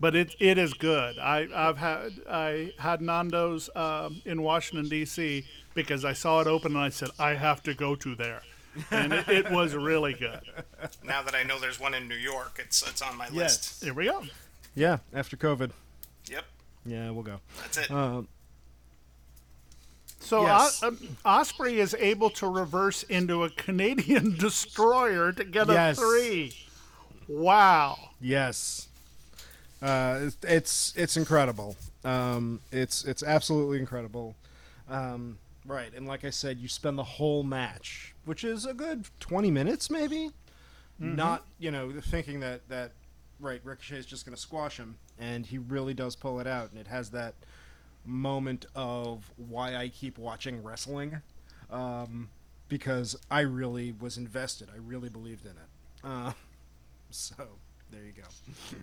But 0.00 0.14
it, 0.16 0.34
it 0.40 0.58
is 0.58 0.74
good. 0.74 1.18
I, 1.18 1.46
I've 1.54 1.78
had 1.78 2.12
I 2.28 2.72
had 2.78 3.00
Nando's 3.00 3.70
um, 3.76 4.20
in 4.24 4.42
Washington 4.42 4.88
D.C. 4.88 5.44
because 5.74 6.04
I 6.04 6.12
saw 6.12 6.40
it 6.40 6.46
open 6.46 6.72
and 6.74 6.80
I 6.84 6.88
said 6.88 7.10
I 7.18 7.34
have 7.34 7.62
to 7.62 7.74
go 7.74 7.94
to 7.96 8.14
there, 8.16 8.42
and 8.90 9.12
it, 9.12 9.28
it 9.28 9.50
was 9.50 9.74
really 9.74 10.12
good. 10.14 10.40
now 11.04 11.22
that 11.22 11.34
I 11.34 11.42
know 11.44 11.58
there's 11.60 11.78
one 11.80 11.94
in 11.94 12.08
New 12.08 12.16
York, 12.16 12.58
it's 12.58 12.82
it's 12.88 13.02
on 13.02 13.16
my 13.16 13.26
Yes. 13.26 13.34
list. 13.34 13.84
Here 13.84 13.94
we 13.94 14.06
go. 14.06 14.22
Yeah, 14.74 14.98
after 15.12 15.36
COVID. 15.36 15.70
Yep. 16.28 16.44
Yeah, 16.84 17.10
we'll 17.10 17.22
go. 17.22 17.38
That's 17.62 17.78
it. 17.78 17.90
Uh, 17.90 18.22
So 20.20 20.42
Yes. 20.46 20.82
O- 20.82 20.88
um, 20.88 20.96
Ospreay 21.24 21.74
is 21.74 21.94
able 21.98 22.30
to 22.30 22.48
reverse 22.48 23.02
into 23.04 23.44
a 23.44 23.50
Canadian 23.50 24.36
destroyer 24.38 25.32
to 25.32 25.44
get 25.44 25.68
Yes. 25.68 25.98
a 25.98 26.00
three. 26.00 26.56
Wow. 27.28 27.96
Yes. 28.20 28.88
Uh, 29.84 30.30
it's- 30.42 30.92
it's 30.96 31.16
incredible. 31.16 31.76
Um, 32.04 32.60
it's 32.72 33.04
it's 33.04 33.22
absolutely 33.22 33.78
incredible. 33.78 34.34
Um, 34.88 35.38
right, 35.66 35.92
and 35.94 36.06
like 36.06 36.24
I 36.24 36.30
said, 36.30 36.58
you 36.58 36.68
spend 36.68 36.98
the 36.98 37.04
whole 37.04 37.42
match, 37.42 38.14
which 38.24 38.44
is 38.44 38.64
a 38.66 38.72
good 38.74 39.06
twenty 39.20 39.50
minutes, 39.50 39.90
maybe. 39.90 40.30
Not 40.98 41.44
you 41.58 41.70
know 41.70 41.92
thinking 42.00 42.40
that 42.40 42.68
that 42.68 42.92
right 43.40 43.60
Ricochet 43.64 43.96
is 43.98 44.06
just 44.06 44.24
going 44.24 44.34
to 44.34 44.40
squash 44.40 44.78
him, 44.78 44.96
and 45.18 45.44
he 45.44 45.58
really 45.58 45.92
does 45.92 46.16
pull 46.16 46.40
it 46.40 46.46
out, 46.46 46.70
and 46.70 46.78
it 46.80 46.86
has 46.86 47.10
that 47.10 47.34
moment 48.06 48.64
of 48.74 49.30
why 49.36 49.74
I 49.76 49.88
keep 49.88 50.18
watching 50.18 50.62
wrestling, 50.62 51.20
um, 51.70 52.28
because 52.68 53.16
I 53.30 53.40
really 53.40 53.92
was 53.92 54.16
invested. 54.16 54.68
I 54.72 54.78
really 54.78 55.08
believed 55.08 55.44
in 55.44 55.52
it. 55.52 56.04
Uh, 56.04 56.32
so 57.10 57.34
there 57.94 58.04
you 58.04 58.12
go. 58.12 58.22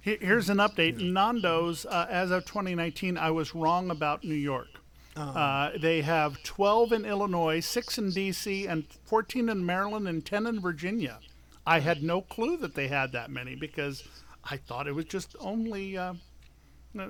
He- 0.01 0.25
Here's 0.25 0.49
an 0.49 0.57
update. 0.57 0.97
Nando's, 0.99 1.85
uh, 1.85 2.07
as 2.09 2.31
of 2.31 2.45
2019, 2.45 3.17
I 3.17 3.31
was 3.31 3.53
wrong 3.53 3.91
about 3.91 4.23
New 4.23 4.33
York. 4.35 4.67
Uh, 5.15 5.71
they 5.77 6.01
have 6.01 6.41
12 6.43 6.93
in 6.93 7.05
Illinois, 7.05 7.59
6 7.59 7.97
in 7.97 8.11
D.C., 8.11 8.65
and 8.65 8.85
14 9.03 9.49
in 9.49 9.65
Maryland, 9.65 10.07
and 10.07 10.25
10 10.25 10.47
in 10.47 10.61
Virginia. 10.61 11.19
I 11.67 11.79
had 11.79 12.01
no 12.01 12.21
clue 12.21 12.55
that 12.57 12.75
they 12.75 12.87
had 12.87 13.11
that 13.11 13.29
many 13.29 13.55
because 13.55 14.03
I 14.45 14.57
thought 14.57 14.87
it 14.87 14.95
was 14.95 15.05
just 15.05 15.35
only 15.39 15.97
uh, 15.97 16.13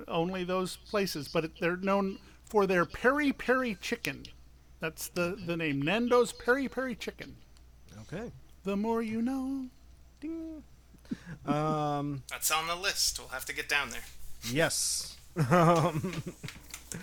only 0.08 0.44
those 0.44 0.76
places. 0.76 1.28
But 1.28 1.44
it, 1.44 1.52
they're 1.60 1.76
known 1.76 2.18
for 2.44 2.66
their 2.66 2.84
peri 2.84 3.32
peri 3.32 3.76
chicken. 3.80 4.24
That's 4.80 5.08
the, 5.08 5.38
the 5.46 5.56
name. 5.56 5.80
Nando's 5.80 6.32
peri 6.32 6.68
peri 6.68 6.96
chicken. 6.96 7.36
Okay. 8.02 8.30
The 8.64 8.76
more 8.76 9.00
you 9.00 9.22
know. 9.22 9.66
Ding. 10.20 10.62
Um, 11.46 12.22
That's 12.30 12.50
on 12.50 12.66
the 12.66 12.76
list. 12.76 13.18
We'll 13.18 13.28
have 13.28 13.44
to 13.46 13.54
get 13.54 13.68
down 13.68 13.90
there. 13.90 14.00
yes. 14.50 15.16
Um, 15.50 16.22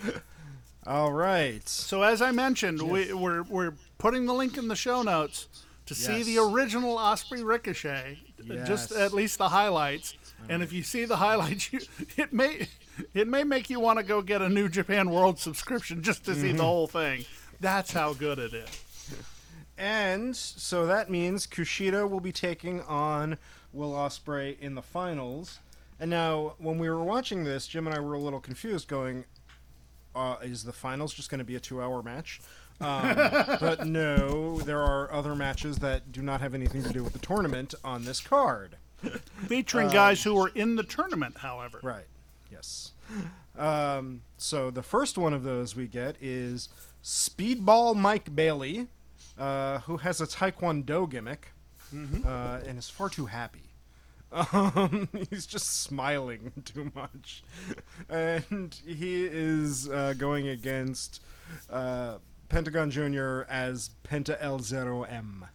all 0.86 1.12
right. 1.12 1.68
So 1.68 2.04
as 2.04 2.22
I 2.22 2.32
mentioned, 2.32 2.82
we, 2.82 3.14
we're 3.14 3.44
we're 3.44 3.74
putting 3.98 4.26
the 4.26 4.34
link 4.34 4.58
in 4.58 4.68
the 4.68 4.76
show 4.76 5.02
notes 5.02 5.48
to 5.88 5.96
see 5.96 6.18
Yes. 6.18 6.26
the 6.28 6.38
original 6.40 6.98
Ospreay 6.98 7.44
Ricochet, 7.44 8.20
Yes. 8.44 8.68
just 8.68 8.92
at 8.92 9.14
least 9.14 9.38
the 9.40 9.50
highlights. 9.50 10.14
And 10.48 10.64
if 10.64 10.72
you 10.72 10.84
see 10.84 11.06
the 11.06 11.18
highlights, 11.18 11.74
you, 11.74 11.80
it 12.18 12.32
may 12.32 12.68
it 13.14 13.28
may 13.28 13.44
make 13.44 13.70
you 13.70 13.80
want 13.80 13.98
to 14.00 14.04
go 14.04 14.22
get 14.22 14.42
a 14.42 14.50
New 14.50 14.70
Japan 14.70 15.10
World 15.10 15.40
subscription 15.40 16.02
just 16.04 16.26
to 16.26 16.32
Mm-hmm. 16.32 16.42
see 16.42 16.52
the 16.54 16.64
whole 16.64 16.88
thing. 16.88 17.26
That's 17.60 17.92
how 17.92 18.14
good 18.14 18.40
it 18.40 18.54
is. 18.54 18.70
And 19.78 20.36
so 20.36 20.86
that 20.88 21.10
means 21.10 21.48
Kushida 21.48 22.10
will 22.10 22.20
be 22.20 22.32
taking 22.34 22.82
on 22.82 23.38
Will 23.74 23.92
Ospreay 23.92 24.60
in 24.60 24.76
the 24.76 24.82
finals. 24.82 25.60
And 26.00 26.10
now, 26.10 26.56
when 26.58 26.80
we 26.80 26.90
were 26.90 27.04
watching 27.04 27.44
this, 27.44 27.68
Jim 27.68 27.86
and 27.86 27.96
I 27.96 28.00
were 28.00 28.14
a 28.14 28.20
little 28.20 28.40
confused, 28.40 28.88
going, 28.88 29.26
uh, 30.16 30.38
"Is 30.42 30.64
the 30.64 30.72
finals 30.72 31.14
just 31.14 31.30
going 31.30 31.40
to 31.40 31.46
be 31.46 31.56
a 31.56 31.60
two-hour 31.60 32.02
match?" 32.04 32.40
Um, 32.80 33.16
but 33.60 33.86
no, 33.86 34.60
there 34.60 34.82
are 34.82 35.12
other 35.12 35.36
matches 35.36 35.80
that 35.80 36.12
do 36.12 36.22
not 36.22 36.40
have 36.42 36.54
anything 36.54 36.84
to 36.84 36.94
do 36.94 37.04
with 37.04 37.14
the 37.14 37.20
tournament 37.20 37.76
on 37.84 38.06
this 38.06 38.22
card. 38.22 38.78
Featuring 39.48 39.90
guys 39.90 40.24
who 40.24 40.36
were 40.36 40.52
in 40.56 40.76
the 40.76 40.84
tournament, 40.84 41.38
however. 41.38 41.80
Right. 41.82 42.06
Yes. 42.52 42.92
Um, 43.58 44.22
so 44.38 44.72
the 44.72 44.84
first 44.84 45.18
one 45.18 45.34
of 45.34 45.44
those 45.44 45.76
we 45.76 45.88
get 45.88 46.16
is 46.22 46.70
Speedball 47.04 47.96
Mike 47.96 48.36
Bailey, 48.36 48.88
uh, 49.38 49.80
who 49.80 49.98
has 49.98 50.22
a 50.22 50.28
Taekwondo 50.28 51.10
gimmick 51.10 51.54
uh, 52.26 52.60
and 52.66 52.78
is 52.78 52.90
far 52.90 53.10
too 53.10 53.26
happy. 53.28 53.62
Um, 54.32 55.10
he's 55.32 55.46
just 55.48 55.82
smiling 55.82 56.52
too 56.66 56.92
much, 56.96 57.44
and 58.10 58.76
he 58.86 59.26
is 59.26 59.90
uh, 59.90 60.14
going 60.18 60.48
against 60.50 61.22
uh, 61.70 62.18
Pentagon 62.48 62.92
Junior 62.92 63.48
as 63.50 63.90
Penta 64.08 64.38
L 64.40 64.60
Zero 64.60 65.04
M. 65.04 65.46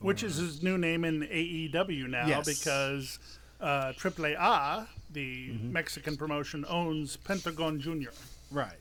which 0.00 0.22
is 0.22 0.36
his 0.36 0.62
new 0.62 0.78
name 0.78 1.04
in 1.04 1.22
AEW 1.22 2.08
now 2.08 2.26
Yes. 2.26 2.46
because 2.46 3.18
uh, 3.60 3.92
AAA, 3.98 4.86
the 5.12 5.52
Mexican 5.60 6.16
promotion, 6.16 6.64
owns 6.68 7.16
Pentagon 7.16 7.80
Junior. 7.80 8.10
Right. 8.50 8.78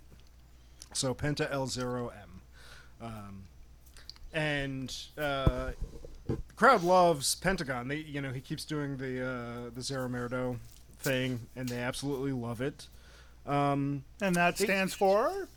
So 0.94 1.14
Penta 1.16 1.48
L 1.52 1.66
zero 1.68 2.10
M, 2.10 2.42
um, 3.08 3.44
and 4.34 4.96
uh, 5.18 5.72
the 6.28 6.38
crowd 6.56 6.84
loves 6.84 7.36
Pentagon. 7.36 7.88
They, 7.88 7.98
you 7.98 8.22
know, 8.22 8.32
he 8.32 8.42
keeps 8.42 8.64
doing 8.66 8.98
the 8.98 9.26
uh, 9.28 9.70
the 9.74 9.82
Zero 9.82 10.08
Miedo 10.08 10.58
thing, 11.00 11.48
and 11.56 11.68
they 11.70 11.80
absolutely 11.80 12.32
love 12.32 12.62
it. 12.62 12.88
Um, 13.46 14.04
And 14.22 14.36
that 14.36 14.58
stands 14.58 14.94
for 14.94 15.48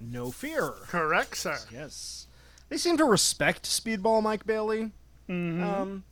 no 0.00 0.30
fear. 0.30 0.70
correct, 0.86 1.36
sir. 1.36 1.58
Yes, 1.72 2.26
they 2.68 2.76
seem 2.76 2.96
to 2.98 3.04
respect 3.04 3.64
Speedball 3.64 4.22
Mike 4.22 4.46
Bailey. 4.46 4.92
Um, 5.28 6.04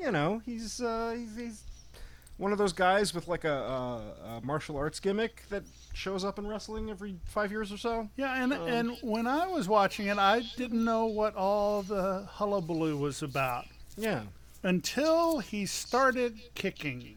you 0.00 0.10
know, 0.12 0.40
he's, 0.46 0.80
uh, 0.80 1.14
he's 1.16 1.36
he's 1.36 1.62
one 2.38 2.52
of 2.52 2.58
those 2.58 2.72
guys 2.72 3.12
with 3.12 3.28
like 3.28 3.44
a, 3.44 3.52
a, 3.52 4.26
a 4.36 4.40
martial 4.42 4.76
arts 4.76 4.98
gimmick 5.00 5.42
that 5.50 5.64
shows 5.94 6.24
up 6.24 6.38
in 6.38 6.46
wrestling 6.46 6.90
every 6.90 7.16
five 7.24 7.50
years 7.50 7.70
or 7.72 7.76
so. 7.76 8.08
Yeah, 8.16 8.42
and 8.42 8.52
and 8.52 8.96
when 9.02 9.26
I 9.26 9.46
was 9.46 9.68
watching 9.68 10.06
it, 10.06 10.18
I 10.18 10.42
didn't 10.56 10.84
know 10.84 11.06
what 11.06 11.34
all 11.36 11.82
the 11.82 12.26
hullabaloo 12.30 12.96
was 12.96 13.22
about 13.22 13.66
Yeah. 13.96 14.22
until 14.62 15.38
he 15.40 15.66
started 15.66 16.38
kicking. 16.54 17.16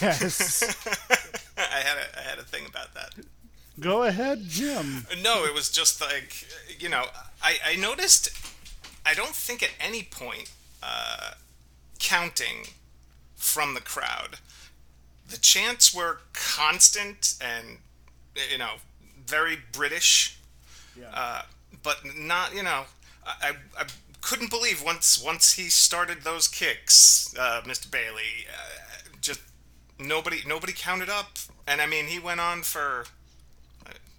Yes. 0.00 0.62
I 1.58 1.80
had 1.80 1.96
a, 1.98 2.18
I 2.18 2.22
had 2.22 2.38
a 2.38 2.42
thing 2.44 2.64
about 2.66 2.94
that. 2.94 3.14
Go 3.80 4.02
ahead, 4.04 4.42
Jim. 4.48 5.06
No, 5.22 5.44
it 5.44 5.54
was 5.54 5.70
just 5.70 6.00
like 6.00 6.46
you 6.78 6.88
know, 6.88 7.04
I, 7.42 7.56
I 7.64 7.76
noticed. 7.76 8.30
I 9.06 9.14
don't 9.14 9.34
think 9.34 9.62
at 9.62 9.70
any 9.80 10.02
point 10.02 10.50
uh, 10.82 11.32
counting 11.98 12.66
from 13.36 13.74
the 13.74 13.80
crowd, 13.80 14.36
the 15.28 15.38
chants 15.38 15.94
were 15.94 16.18
constant 16.32 17.34
and 17.40 17.78
you 18.50 18.58
know 18.58 18.74
very 19.26 19.58
British, 19.72 20.38
uh, 21.12 21.42
but 21.82 21.98
not 22.16 22.54
you 22.54 22.62
know. 22.62 22.84
I, 23.26 23.50
I, 23.50 23.82
I 23.82 23.84
couldn't 24.20 24.50
believe 24.50 24.82
once 24.82 25.22
once 25.22 25.52
he 25.54 25.68
started 25.68 26.22
those 26.22 26.48
kicks, 26.48 27.34
uh, 27.38 27.62
Mr. 27.64 27.90
Bailey. 27.90 28.46
Uh, 28.48 29.08
just 29.20 29.40
nobody 29.98 30.38
nobody 30.46 30.72
counted 30.74 31.08
up, 31.08 31.38
and 31.66 31.80
I 31.80 31.86
mean 31.86 32.06
he 32.06 32.18
went 32.18 32.40
on 32.40 32.62
for 32.62 33.04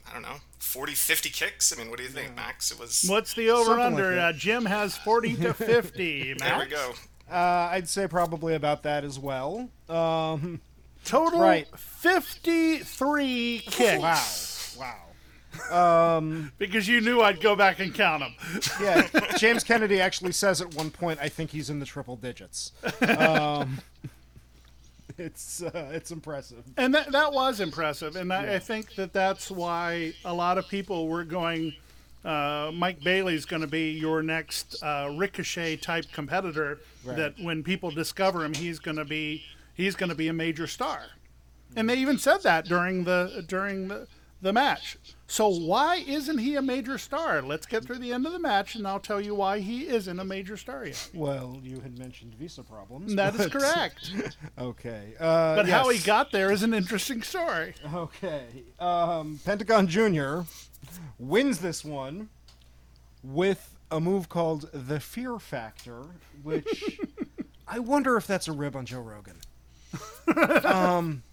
I 0.10 0.13
don't 0.13 0.23
know, 0.23 0.38
40, 0.60 0.93
50 0.93 1.29
kicks. 1.29 1.73
I 1.73 1.79
mean, 1.79 1.89
what 1.89 1.97
do 1.97 2.03
you 2.03 2.10
think, 2.10 2.36
Max? 2.36 2.71
It 2.71 2.79
was. 2.79 3.05
What's 3.08 3.34
the 3.34 3.51
over 3.51 3.79
under? 3.79 4.15
like 4.15 4.36
uh, 4.36 4.38
Jim 4.38 4.65
has 4.65 4.97
40 4.97 5.36
to 5.38 5.53
50. 5.53 6.34
there 6.39 6.60
we 6.60 6.65
go. 6.65 6.93
uh, 7.32 7.36
I'd 7.71 7.88
say 7.88 8.08
probably 8.08 8.55
about 8.55 8.84
that 8.84 9.03
as 9.03 9.19
well. 9.19 9.69
Um, 9.88 10.62
Total 11.10 11.39
Right. 11.39 11.67
53 11.78 13.63
kicks. 13.65 14.78
wow. 14.80 14.95
Wow. 15.72 16.22
Because 16.60 16.88
you 16.88 17.02
knew 17.02 17.22
I'd 17.22 17.41
go 17.41 17.56
back 17.56 17.80
and 17.80 17.93
count 17.93 18.22
them. 18.22 18.36
Yeah, 18.80 19.08
James 19.38 19.63
Kennedy 19.63 20.00
actually 20.00 20.32
says 20.34 20.62
at 20.62 20.76
one 20.76 20.91
point, 20.91 21.19
I 21.19 21.28
think 21.28 21.50
he's 21.50 21.69
in 21.72 21.80
the 21.80 21.86
triple 21.86 22.15
digits. 22.15 22.72
Um, 23.02 23.80
it's 25.17 25.63
uh, 25.63 25.89
it's 25.91 26.12
impressive. 26.12 26.63
And 26.78 26.93
that, 26.93 27.12
that 27.12 27.34
was 27.34 27.60
impressive. 27.60 28.15
And 28.15 28.32
I, 28.32 28.56
I 28.56 28.60
think 28.60 28.93
that 28.95 29.12
that's 29.12 29.50
why 29.50 30.13
a 30.24 30.34
lot 30.34 30.58
of 30.60 30.67
people 30.69 31.08
were 31.08 31.24
going, 31.24 31.74
uh, 32.24 32.72
Mike 32.74 33.02
Bailey's 33.04 33.45
going 33.45 33.62
to 33.63 33.67
be 33.67 33.91
your 33.91 34.22
next 34.22 34.82
uh, 34.84 35.12
Ricochet 35.17 35.78
type 35.78 36.06
competitor. 36.13 36.80
That 37.15 37.34
when 37.39 37.63
people 37.63 37.89
discover 37.89 38.45
him, 38.45 38.54
he's 38.54 38.78
going 38.78 38.98
to 38.98 39.06
be 39.06 39.43
he's 39.80 39.96
going 39.96 40.10
to 40.10 40.15
be 40.15 40.28
a 40.28 40.34
major 40.34 40.68
star. 40.68 41.02
And 41.76 41.89
they 41.89 41.96
even 41.98 42.18
said 42.18 42.44
that 42.44 42.65
during 42.65 43.04
the 43.06 43.44
during 43.48 43.88
the, 43.88 44.08
the 44.42 44.52
match. 44.52 44.98
So 45.28 45.48
why 45.48 45.98
isn't 46.08 46.39
he 46.39 46.56
a 46.56 46.62
major 46.62 46.98
star? 46.98 47.42
Let's 47.44 47.68
get 47.68 47.86
through 47.86 48.00
the 48.00 48.12
end 48.12 48.26
of 48.26 48.32
the 48.34 48.39
match, 48.39 48.74
and 48.76 48.88
I'll 48.88 49.00
tell 49.00 49.22
you 49.22 49.36
why 49.36 49.60
he 49.60 49.88
isn't 49.88 50.20
a 50.20 50.26
major 50.26 50.58
star 50.58 50.86
yet. 50.88 51.10
Well, 51.13 51.60
you 51.63 51.80
had 51.82 52.00
mentioned 52.00 52.34
visa 52.36 52.63
problems. 52.63 53.13
That 53.15 53.36
is 53.36 53.42
but- 53.48 53.52
correct. 53.52 54.12
Okay. 54.58 55.13
Uh, 55.20 55.56
But 55.56 55.70
how 55.70 55.89
he 55.89 56.00
got 56.00 56.32
there 56.32 56.52
is 56.52 56.63
an 56.63 56.74
interesting 56.74 57.22
story. 57.22 57.76
Okay. 57.94 58.46
Um, 58.80 59.39
Pentagon 59.46 59.88
Jr. 59.88 60.39
wins 61.20 61.60
this 61.60 61.86
one 61.86 62.30
with 63.24 63.76
a 63.92 64.00
move 64.00 64.28
called 64.28 64.70
the 64.74 65.00
Fear 65.00 65.38
Factor, 65.39 66.02
which 66.44 67.00
I 67.68 67.80
wonder 67.80 68.18
if 68.18 68.26
that's 68.28 68.48
a 68.48 68.52
rib 68.52 68.76
on 68.76 68.86
Joe 68.86 69.02
Rogan. 69.02 69.36
Um, 70.65 71.23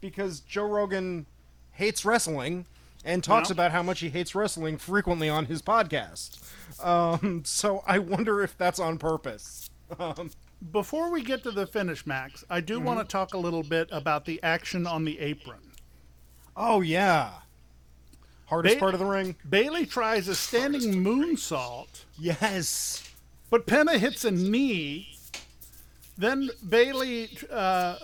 because 0.00 0.40
Joe 0.40 0.66
Rogan 0.68 1.26
hates 1.72 2.04
wrestling 2.04 2.66
and 3.04 3.22
talks 3.22 3.48
Yeah. 3.50 3.54
about 3.54 3.70
how 3.72 3.82
much 3.82 4.00
he 4.00 4.08
hates 4.08 4.34
wrestling 4.34 4.78
frequently 4.78 5.28
on 5.28 5.46
his 5.46 5.62
podcast. 5.62 6.38
Um, 6.84 7.42
so 7.44 7.82
I 7.86 7.98
wonder 7.98 8.42
if 8.42 8.56
that's 8.58 8.78
on 8.80 8.98
purpose. 8.98 9.70
Um, 10.00 10.30
Before 10.72 11.10
we 11.10 11.22
get 11.22 11.42
to 11.44 11.50
the 11.52 11.66
finish, 11.66 12.06
Max, 12.06 12.44
I 12.50 12.60
do 12.60 12.80
want 12.80 12.98
to 12.98 13.04
talk 13.04 13.34
a 13.34 13.38
little 13.38 13.62
bit 13.62 13.88
about 13.92 14.24
the 14.24 14.42
action 14.42 14.86
on 14.86 15.04
the 15.04 15.18
apron. 15.20 15.60
oh 16.56 16.80
yeah, 16.80 17.30
hardest 18.46 18.76
Ba- 18.76 18.80
part 18.80 18.94
of 18.94 19.00
the 19.00 19.06
ring. 19.06 19.36
Bailey 19.48 19.86
tries 19.86 20.26
a 20.28 20.34
standing 20.34 21.04
moonsault, 21.04 22.04
Yes. 22.18 23.04
but 23.50 23.66
Penta 23.66 23.98
hits 23.98 24.24
a 24.24 24.30
knee. 24.30 25.15
Then 26.18 26.50
Bailey, 26.68 27.36
uh, 27.50 27.96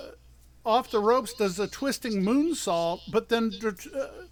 off 0.64 0.90
the 0.90 1.00
ropes, 1.00 1.32
does 1.32 1.58
a 1.58 1.66
twisting 1.66 2.22
moonsault, 2.22 3.00
but 3.10 3.28
then 3.28 3.52
uh, 3.64 3.70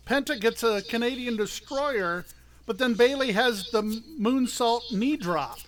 Penta 0.07 0.39
gets 0.39 0.63
a 0.63 0.83
Canadian 0.83 1.37
destroyer, 1.37 2.25
but 2.67 2.79
then 2.79 2.95
Bailey 2.95 3.33
has 3.33 3.71
the 3.71 3.83
moonsault 3.83 4.93
knee 4.93 5.17
drop. 5.17 5.59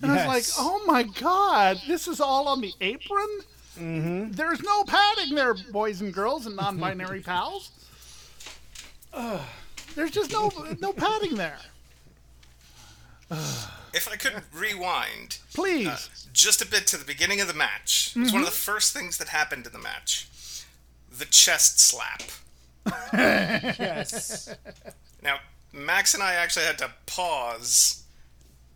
And 0.00 0.12
I 0.12 0.16
was 0.16 0.26
like, 0.26 0.44
oh 0.58 0.82
my 0.86 1.02
God, 1.02 1.80
this 1.88 2.06
is 2.06 2.20
all 2.20 2.46
on 2.46 2.60
the 2.60 2.72
apron? 2.80 3.40
Mm-hmm. 3.78 4.30
There's 4.32 4.62
no 4.62 4.84
padding 4.84 5.34
there, 5.34 5.54
boys 5.54 6.00
and 6.00 6.14
girls 6.14 6.46
and 6.46 6.56
non 6.56 6.78
binary 6.78 7.20
pals. 7.26 7.70
Ugh. 9.12 9.40
there's 9.94 10.10
just 10.10 10.30
no 10.30 10.52
no 10.80 10.92
padding 10.92 11.34
there. 11.34 11.58
If 13.94 14.08
I 14.08 14.16
could 14.16 14.42
rewind 14.52 15.38
uh, 15.42 15.54
Please. 15.54 16.28
just 16.32 16.62
a 16.62 16.66
bit 16.66 16.86
to 16.88 16.96
the 16.96 17.04
beginning 17.04 17.40
of 17.40 17.48
the 17.48 17.54
match, 17.54 18.12
it 18.14 18.20
was 18.20 18.32
one 18.32 18.42
of 18.42 18.48
mm-hmm. 18.48 18.54
the 18.54 18.58
first 18.58 18.92
things 18.92 19.18
that 19.18 19.28
happened 19.28 19.66
in 19.66 19.72
the 19.72 19.78
match. 19.78 20.28
The 21.10 21.24
chest 21.24 21.80
slap. 21.80 22.22
Yes. 23.12 24.54
Now, 25.20 25.38
Max 25.72 26.14
and 26.14 26.22
I 26.22 26.34
actually 26.34 26.64
had 26.64 26.78
to 26.78 26.92
pause 27.06 28.04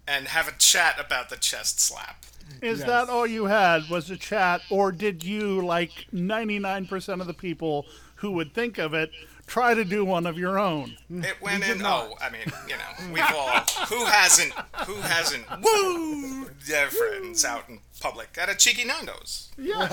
and 0.08 0.26
have 0.26 0.48
a 0.48 0.52
chat 0.58 0.98
about 0.98 1.30
the 1.30 1.36
chest 1.36 1.78
slap. 1.78 2.24
Is 2.60 2.80
Yes. 2.80 2.88
that 2.88 3.08
all 3.08 3.26
you 3.26 3.44
had 3.46 3.88
was 3.88 4.10
a 4.10 4.16
chat, 4.16 4.62
or 4.68 4.90
did 4.90 5.22
you, 5.22 5.64
like 5.64 6.06
99% 6.12 7.20
of 7.20 7.26
the 7.28 7.32
people 7.32 7.86
who 8.16 8.32
would 8.32 8.52
think 8.52 8.78
of 8.78 8.92
it, 8.92 9.12
try 9.52 9.74
to 9.74 9.84
do 9.84 10.02
one 10.04 10.26
of 10.26 10.38
your 10.38 10.58
own? 10.58 10.96
It 11.10 11.40
went 11.42 11.62
in. 11.68 11.78
not. 11.78 12.08
Oh, 12.10 12.16
I 12.20 12.30
mean, 12.30 12.42
you 12.66 12.74
know, 12.74 13.12
we've 13.12 13.22
all 13.34 13.50
who 13.88 14.04
hasn't 14.06 14.52
who 14.86 14.94
hasn't 14.96 15.44
woo 15.62 16.48
their 16.66 16.88
friends 16.88 17.44
out 17.44 17.68
in 17.68 17.80
public 18.00 18.36
at 18.40 18.48
a 18.48 18.54
cheeky 18.54 18.84
Nando's. 18.84 19.50
Yeah. 19.58 19.88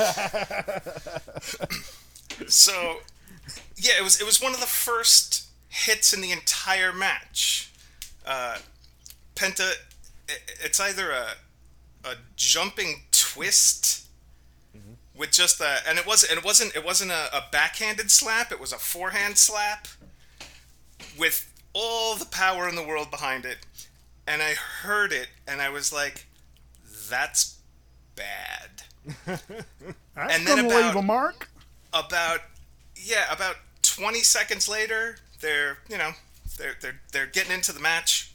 So, 2.47 2.97
yeah, 3.75 3.93
it 3.99 4.03
was 4.03 4.19
it 4.21 4.25
was 4.25 4.41
one 4.41 4.53
of 4.53 4.59
the 4.61 4.65
first 4.65 5.47
hits 5.67 6.13
in 6.13 6.21
the 6.21 6.31
entire 6.31 6.93
match. 6.93 7.69
Uh, 8.25 8.57
Penta, 9.35 9.73
i- 10.29 10.33
it's 10.63 10.79
either 10.79 11.11
a 11.11 11.31
a 12.05 12.15
jumping 12.37 13.03
twist 13.11 13.98
with 15.19 15.31
just 15.31 15.59
a, 15.61 15.77
and 15.87 15.99
it 15.99 16.07
wasn't 16.07 16.31
it 16.39 16.43
wasn't 16.43 16.75
it 16.75 16.83
wasn't 16.83 17.11
a, 17.11 17.27
a 17.35 17.43
backhanded 17.51 18.09
slap. 18.09 18.51
It 18.51 18.59
was 18.59 18.71
a 18.73 18.77
forehand 18.77 19.37
slap 19.37 19.87
with 21.17 21.51
all 21.73 22.15
the 22.15 22.25
power 22.25 22.67
in 22.67 22.75
the 22.75 22.83
world 22.83 23.11
behind 23.11 23.45
it. 23.45 23.57
And 24.25 24.41
I 24.41 24.53
heard 24.53 25.11
it, 25.11 25.27
and 25.47 25.61
I 25.61 25.69
was 25.69 25.91
like, 25.91 26.25
"That's 27.09 27.57
bad." 28.15 28.83
That's 29.25 29.43
And 30.17 30.47
then 30.47 30.57
to 30.57 30.63
leave 30.63 30.71
about- 30.91 30.95
a 30.97 31.01
mark. 31.01 31.49
about 31.93 32.39
yeah 32.95 33.31
about 33.31 33.55
20 33.81 34.19
seconds 34.19 34.67
later 34.67 35.15
they're 35.39 35.77
you 35.89 35.97
know 35.97 36.11
they're 36.57 36.75
they're, 36.81 36.99
they're 37.13 37.25
getting 37.25 37.53
into 37.53 37.71
the 37.71 37.79
match 37.79 38.33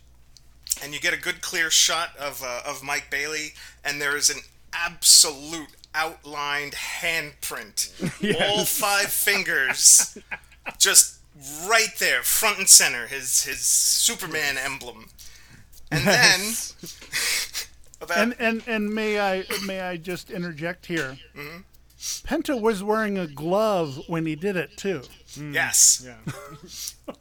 and 0.83 0.93
you 0.95 0.99
get 0.99 1.13
a 1.13 1.19
good 1.21 1.43
clear 1.43 1.71
shot 1.71 2.17
of 2.19 2.43
uh, 2.43 2.63
of 2.67 2.83
Mike 2.83 3.09
Bailey 3.11 3.53
and 3.85 4.01
there 4.01 4.17
is 4.17 4.31
an 4.31 4.41
absolute 4.73 5.74
outlined 5.95 6.73
handprint 6.73 7.91
all 8.41 8.65
five 8.65 9.07
fingers 9.07 10.19
just 10.79 11.19
right 11.69 11.95
there 11.99 12.23
front 12.23 12.59
and 12.59 12.69
center 12.69 13.07
his 13.07 13.45
his 13.45 13.61
Superman 13.61 14.57
emblem 14.59 15.09
and 15.91 16.05
then 16.05 16.41
about 18.01 18.19
And, 18.19 18.35
and 18.39 18.63
and 18.67 18.95
may 18.95 19.21
I 19.21 19.45
may 19.65 19.81
I 19.81 19.97
just 19.97 20.31
interject 20.31 20.87
here? 20.87 21.19
Mm-hmm. 21.37 21.59
Penta 22.27 22.61
was 22.61 22.83
wearing 22.83 23.17
a 23.17 23.27
glove 23.27 24.01
when 24.09 24.27
he 24.27 24.35
did 24.37 24.57
it 24.57 24.77
too. 24.77 25.03
yes 25.37 26.05
Yeah. 26.05 26.33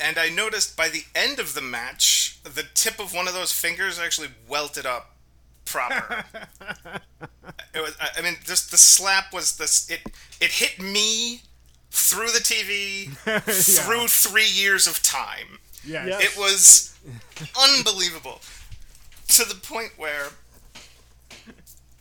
And 0.00 0.18
I 0.18 0.28
noticed 0.28 0.76
by 0.76 0.88
the 0.88 1.04
end 1.14 1.38
of 1.38 1.54
the 1.54 1.62
match, 1.62 2.38
the 2.42 2.64
tip 2.74 2.98
of 3.00 3.14
one 3.14 3.26
of 3.26 3.32
those 3.32 3.52
fingers 3.52 3.98
actually 3.98 4.28
welted 4.46 4.84
up 4.84 5.13
proper. 5.64 6.24
it 7.74 7.80
was, 7.80 7.96
I 8.00 8.18
I 8.18 8.22
mean, 8.22 8.36
just 8.44 8.70
the 8.70 8.78
slap 8.78 9.32
was 9.32 9.56
this. 9.56 9.90
It 9.90 10.00
it 10.40 10.50
hit 10.50 10.80
me 10.80 11.42
through 11.90 12.28
the 12.28 12.40
TV, 12.40 13.10
through 13.84 14.08
three 14.08 14.48
years 14.48 14.86
of 14.86 15.02
time. 15.02 15.58
Yes. 15.86 16.08
Yeah. 16.08 16.18
It 16.20 16.36
was 16.36 16.96
unbelievable 17.60 18.40
to 19.28 19.44
the 19.48 19.54
point 19.54 19.92
where 19.96 20.28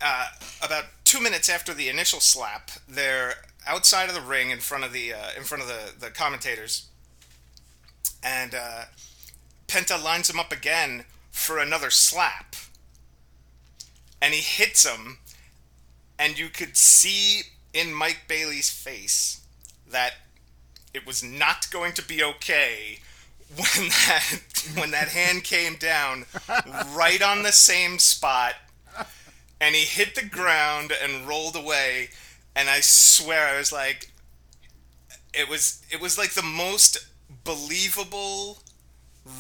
uh, 0.02 0.28
about 0.62 0.86
two 1.04 1.22
minutes 1.22 1.50
after 1.50 1.74
the 1.74 1.90
initial 1.90 2.20
slap, 2.20 2.72
they're 2.88 3.36
outside 3.66 4.10
of 4.10 4.16
the 4.16 4.22
ring 4.22 4.50
in 4.50 4.60
front 4.60 4.84
of 4.84 4.92
the 4.92 5.14
uh, 5.14 5.30
in 5.38 5.44
front 5.44 5.64
of 5.64 5.70
the, 5.70 5.94
the 6.00 6.12
commentators, 6.12 6.88
and 8.24 8.54
uh, 8.54 8.84
Penta 9.68 10.02
lines 10.02 10.30
him 10.30 10.40
up 10.40 10.52
again 10.52 11.06
for 11.32 11.58
another 11.58 11.90
slap, 11.90 12.53
and 14.24 14.34
he 14.34 14.40
hits 14.40 14.86
him, 14.86 15.18
and 16.18 16.40
you 16.40 16.48
could 16.48 16.78
see 16.78 17.42
in 17.74 17.94
Mike 17.94 18.22
Bailey's 18.30 18.70
face 18.70 19.42
that 19.86 20.14
it 20.94 21.06
was 21.06 21.22
not 21.22 21.70
going 21.72 21.92
to 21.92 22.02
be 22.02 22.24
okay 22.24 23.00
when 23.58 23.90
that 23.90 24.40
when 24.76 24.92
that 24.92 25.10
hand 25.10 25.44
came 25.44 25.76
down 25.76 26.26
right 26.96 27.22
on 27.22 27.44
the 27.44 27.52
same 27.52 28.00
spot 28.00 28.54
and 29.60 29.76
he 29.76 29.82
hit 29.82 30.16
the 30.16 30.26
ground 30.26 30.94
and 31.04 31.28
rolled 31.28 31.56
away. 31.56 32.10
And 32.56 32.70
I 32.70 32.80
swear 32.80 33.48
I 33.50 33.58
was 33.58 33.74
like 33.74 34.12
it 35.34 35.50
was 35.50 35.84
it 35.92 36.00
was 36.00 36.18
like 36.18 36.34
the 36.34 36.42
most 36.42 37.06
believable 37.44 38.60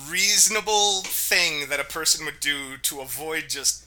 reasonable 0.09 1.01
thing 1.03 1.69
that 1.69 1.79
a 1.79 1.85
person 1.85 2.25
would 2.25 2.41
do 2.41 2.77
to 2.81 2.99
avoid 2.99 3.45
just 3.47 3.82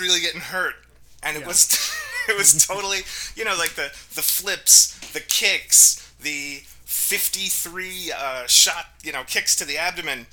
really 0.00 0.20
getting 0.20 0.40
hurt. 0.40 0.74
And 1.22 1.36
it 1.36 1.46
was 1.46 1.72
it 2.28 2.36
was 2.36 2.66
totally 2.66 3.00
you 3.36 3.44
know 3.44 3.56
like 3.56 3.74
the 3.74 3.88
the 4.14 4.22
flips 4.22 4.98
the 5.12 5.20
kicks 5.20 6.12
the 6.20 6.62
53 6.84 8.12
uh, 8.16 8.46
shot 8.46 8.86
you 9.02 9.12
know 9.12 9.22
kicks 9.26 9.56
to 9.56 9.64
the 9.64 9.76
abdomen. 9.78 10.26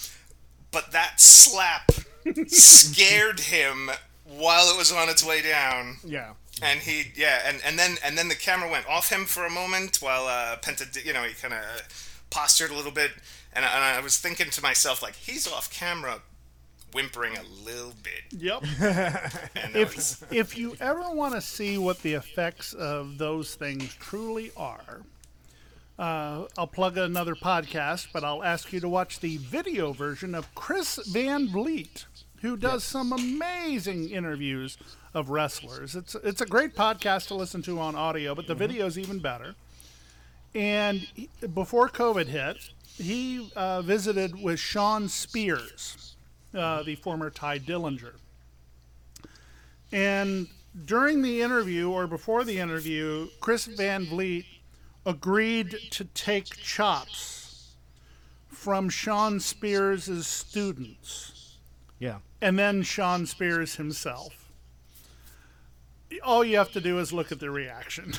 But 0.71 0.91
that 0.93 1.19
slap 1.19 1.91
scared 2.47 3.41
him 3.41 3.89
while 4.25 4.73
it 4.73 4.77
was 4.77 4.91
on 4.91 5.09
its 5.09 5.25
way 5.25 5.41
down. 5.41 5.97
Yeah. 6.05 6.33
and 6.61 6.79
he 6.79 7.11
yeah 7.15 7.39
and, 7.45 7.59
and 7.65 7.77
then 7.79 7.97
and 8.05 8.17
then 8.17 8.27
the 8.29 8.35
camera 8.35 8.69
went 8.69 8.87
off 8.87 9.09
him 9.09 9.25
for 9.25 9.45
a 9.45 9.49
moment 9.49 9.97
while 10.01 10.27
uh 10.27 10.57
penta 10.57 11.03
you 11.05 11.11
know 11.13 11.23
he 11.23 11.33
kind 11.33 11.53
of 11.53 11.61
postured 12.29 12.71
a 12.71 12.75
little 12.75 12.91
bit. 12.91 13.11
And, 13.53 13.65
I- 13.65 13.73
and 13.75 13.83
i 13.83 13.99
was 14.01 14.17
thinking 14.17 14.49
to 14.51 14.61
myself 14.61 15.01
like 15.01 15.15
he's 15.15 15.45
off 15.51 15.69
camera 15.73 16.21
whimpering 16.93 17.37
a 17.37 17.43
little 17.65 17.93
bit 18.03 18.41
Yep. 18.41 18.63
and 18.81 19.73
that 19.75 19.95
was, 19.95 20.21
if 20.29 20.33
if 20.33 20.57
you 20.57 20.75
ever 20.79 21.09
want 21.11 21.35
to 21.35 21.41
see 21.41 21.77
what 21.77 22.01
the 22.01 22.13
effects 22.13 22.73
of 22.73 23.17
those 23.17 23.55
things 23.55 23.93
truly 23.95 24.51
are, 24.57 25.01
uh, 25.99 26.45
I'll 26.57 26.67
plug 26.67 26.97
another 26.97 27.35
podcast, 27.35 28.07
but 28.13 28.23
I'll 28.23 28.43
ask 28.43 28.73
you 28.73 28.79
to 28.79 28.89
watch 28.89 29.19
the 29.19 29.37
video 29.37 29.93
version 29.93 30.33
of 30.33 30.53
Chris 30.55 30.97
Van 31.07 31.47
Vliet, 31.49 32.05
who 32.41 32.57
does 32.57 32.83
some 32.83 33.11
amazing 33.13 34.09
interviews 34.09 34.77
of 35.13 35.29
wrestlers. 35.29 35.95
It's 35.95 36.15
it's 36.15 36.41
a 36.41 36.45
great 36.45 36.73
podcast 36.75 37.27
to 37.27 37.35
listen 37.35 37.61
to 37.63 37.79
on 37.79 37.95
audio, 37.95 38.33
but 38.33 38.47
the 38.47 38.55
video 38.55 38.85
is 38.87 38.97
even 38.97 39.19
better. 39.19 39.55
And 40.55 40.99
he- 41.15 41.29
before 41.53 41.87
COVID 41.89 42.27
hit, 42.27 42.57
he 42.97 43.51
uh, 43.55 43.81
visited 43.81 44.41
with 44.41 44.59
Shawn 44.59 45.07
Spears, 45.07 46.10
uh, 46.53 46.83
the 46.83 46.95
former 46.95 47.29
Tye 47.29 47.59
Dillinger. 47.59 48.13
And 49.91 50.47
during 50.85 51.21
the 51.21 51.41
interview 51.41 51.89
or 51.89 52.07
before 52.07 52.43
the 52.43 52.59
interview, 52.59 53.27
Chris 53.39 53.65
Van 53.65 54.05
Vliet 54.05 54.45
agreed 55.05 55.75
to 55.91 56.05
take 56.05 56.45
chops 56.45 57.73
from 58.47 58.89
Shawn 58.89 59.39
Spears' 59.39 60.27
students 60.27 61.57
Yeah. 61.99 62.19
and 62.41 62.57
then 62.59 62.83
Shawn 62.83 63.25
Spears 63.25 63.75
himself. 63.75 64.51
All 66.23 66.43
you 66.43 66.57
have 66.57 66.71
to 66.73 66.81
do 66.81 66.99
is 66.99 67.11
look 67.11 67.31
at 67.31 67.39
the 67.39 67.49
reaction. 67.49 68.13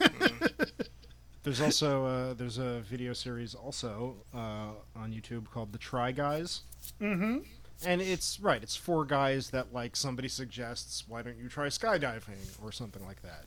There's 1.44 1.60
also 1.62 2.04
uh, 2.04 2.34
there's 2.34 2.58
a 2.58 2.80
video 2.80 3.12
series 3.14 3.54
also 3.54 4.16
uh, 4.34 4.70
on 4.96 5.12
YouTube 5.12 5.48
called 5.50 5.72
The 5.72 5.78
Try 5.78 6.12
Guys. 6.12 6.62
Mm-hmm. 7.00 7.38
And 7.86 8.00
it's 8.00 8.40
right. 8.40 8.62
It's 8.62 8.74
four 8.76 9.04
guys 9.04 9.50
that 9.50 9.72
like 9.72 9.94
somebody 9.96 10.28
suggests, 10.28 11.04
why 11.06 11.22
don't 11.22 11.38
you 11.38 11.48
try 11.48 11.66
skydiving 11.68 12.38
or 12.62 12.72
something 12.72 13.04
like 13.06 13.22
that. 13.22 13.44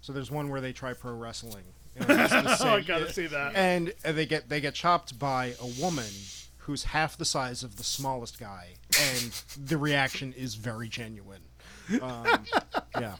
So 0.00 0.12
there's 0.12 0.30
one 0.30 0.48
where 0.48 0.60
they 0.60 0.72
try 0.72 0.92
pro 0.92 1.12
wrestling. 1.12 1.64
And 1.96 2.06
it's 2.08 2.32
Oh, 2.62 2.68
I 2.76 2.80
gotta 2.80 3.12
see 3.12 3.26
that. 3.26 3.54
And 3.54 3.92
uh, 4.04 4.12
they 4.12 4.26
get 4.26 4.48
they 4.48 4.60
get 4.60 4.74
chopped 4.74 5.18
by 5.18 5.54
a 5.60 5.66
woman 5.80 6.10
who's 6.58 6.84
half 6.84 7.16
the 7.16 7.24
size 7.24 7.62
of 7.62 7.76
the 7.76 7.84
smallest 7.84 8.38
guy, 8.38 8.74
and 9.00 9.42
the 9.66 9.76
reaction 9.76 10.32
is 10.34 10.54
very 10.54 10.88
genuine. 10.88 11.40
Um, 12.00 12.44
yeah. 13.00 13.16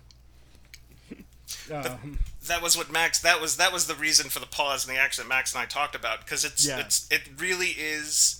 Um, 1.73 2.19
that 2.47 2.63
was 2.63 2.77
what 2.77 2.91
Max. 2.93 3.21
That 3.21 3.41
was 3.41 3.57
that 3.57 3.73
was 3.73 3.87
the 3.87 3.95
reason 3.95 4.29
for 4.31 4.39
the 4.41 4.47
pause 4.47 4.87
in 4.89 4.95
the 4.95 5.01
action 5.01 5.25
that 5.25 5.29
Max 5.29 5.53
and 5.55 5.63
I 5.63 5.67
talked 5.67 5.95
about 5.95 6.21
because 6.25 6.45
it's 6.45 6.67
Yeah. 6.67 6.79
it's 6.79 7.09
it 7.11 7.23
really 7.39 7.71
is 7.71 8.40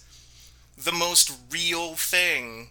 the 0.85 0.93
most 0.93 1.33
real 1.51 1.95
thing. 1.95 2.71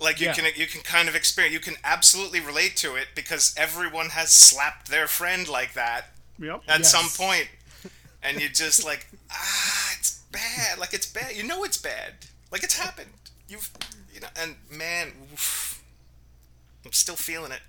Like 0.00 0.20
you 0.20 0.26
Yeah. 0.26 0.34
can 0.34 0.44
you 0.56 0.66
can 0.66 0.82
kind 0.82 1.08
of 1.08 1.14
experience 1.16 1.52
you 1.54 1.60
can 1.60 1.76
absolutely 1.82 2.40
relate 2.40 2.76
to 2.78 2.94
it 2.96 3.08
because 3.14 3.54
everyone 3.56 4.10
has 4.10 4.30
slapped 4.30 4.88
their 4.88 5.08
friend 5.08 5.48
like 5.48 5.72
that 5.74 6.12
Yep. 6.38 6.62
at 6.68 6.80
Yes. 6.80 6.90
some 6.92 7.08
point, 7.10 7.48
and 8.22 8.40
you 8.40 8.48
just 8.48 8.84
like 8.84 9.08
ah 9.30 9.94
it's 9.98 10.20
bad 10.30 10.78
like 10.78 10.94
it's 10.94 11.06
bad 11.06 11.34
you 11.34 11.42
know 11.42 11.64
it's 11.64 11.78
bad 11.78 12.12
like 12.52 12.62
it's 12.62 12.78
happened 12.78 13.10
you've 13.48 13.70
you 14.14 14.20
know 14.20 14.28
and 14.40 14.54
man 14.70 15.12
oof, 15.32 15.82
I'm 16.84 16.92
still 16.92 17.16
feeling 17.16 17.50
it. 17.52 17.62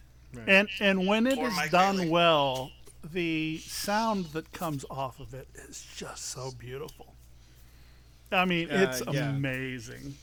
And 0.47 0.69
and 0.79 1.07
when 1.07 1.25
it 1.25 1.35
Poor 1.35 1.47
is 1.47 1.55
Mike 1.55 1.71
done 1.71 1.95
Bailey. 1.97 2.09
well, 2.09 2.71
the 3.03 3.57
sound 3.59 4.25
that 4.33 4.51
comes 4.51 4.85
off 4.91 5.19
of 5.19 5.33
it 5.33 5.47
is 5.67 5.83
just 5.95 6.29
so 6.29 6.51
beautiful. 6.51 7.08
I 8.31 8.45
mean, 8.45 8.69
Uh, 8.69 8.75
it's 8.89 9.01
yeah. 9.11 9.29
amazing. 9.29 10.15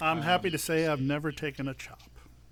I'm 0.00 0.20
happy 0.22 0.50
to 0.50 0.58
say 0.58 0.86
I've 0.88 1.00
never 1.00 1.30
taken 1.30 1.68
a 1.68 1.74
chop. 1.74 2.00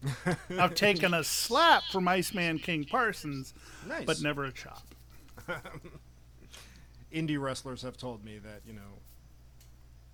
I've 0.58 0.74
taken 0.74 1.12
a 1.12 1.24
slap 1.24 1.82
from 1.90 2.06
Iceman 2.08 2.58
King 2.60 2.84
Parsons, 2.84 3.52
nice. 3.86 4.04
but 4.06 4.22
never 4.22 4.44
a 4.44 4.52
chop. 4.52 4.86
indie 7.12 7.40
wrestlers 7.40 7.82
have 7.82 7.96
told 7.96 8.24
me 8.24 8.38
that 8.38 8.60
you 8.64 8.72
know 8.72 8.80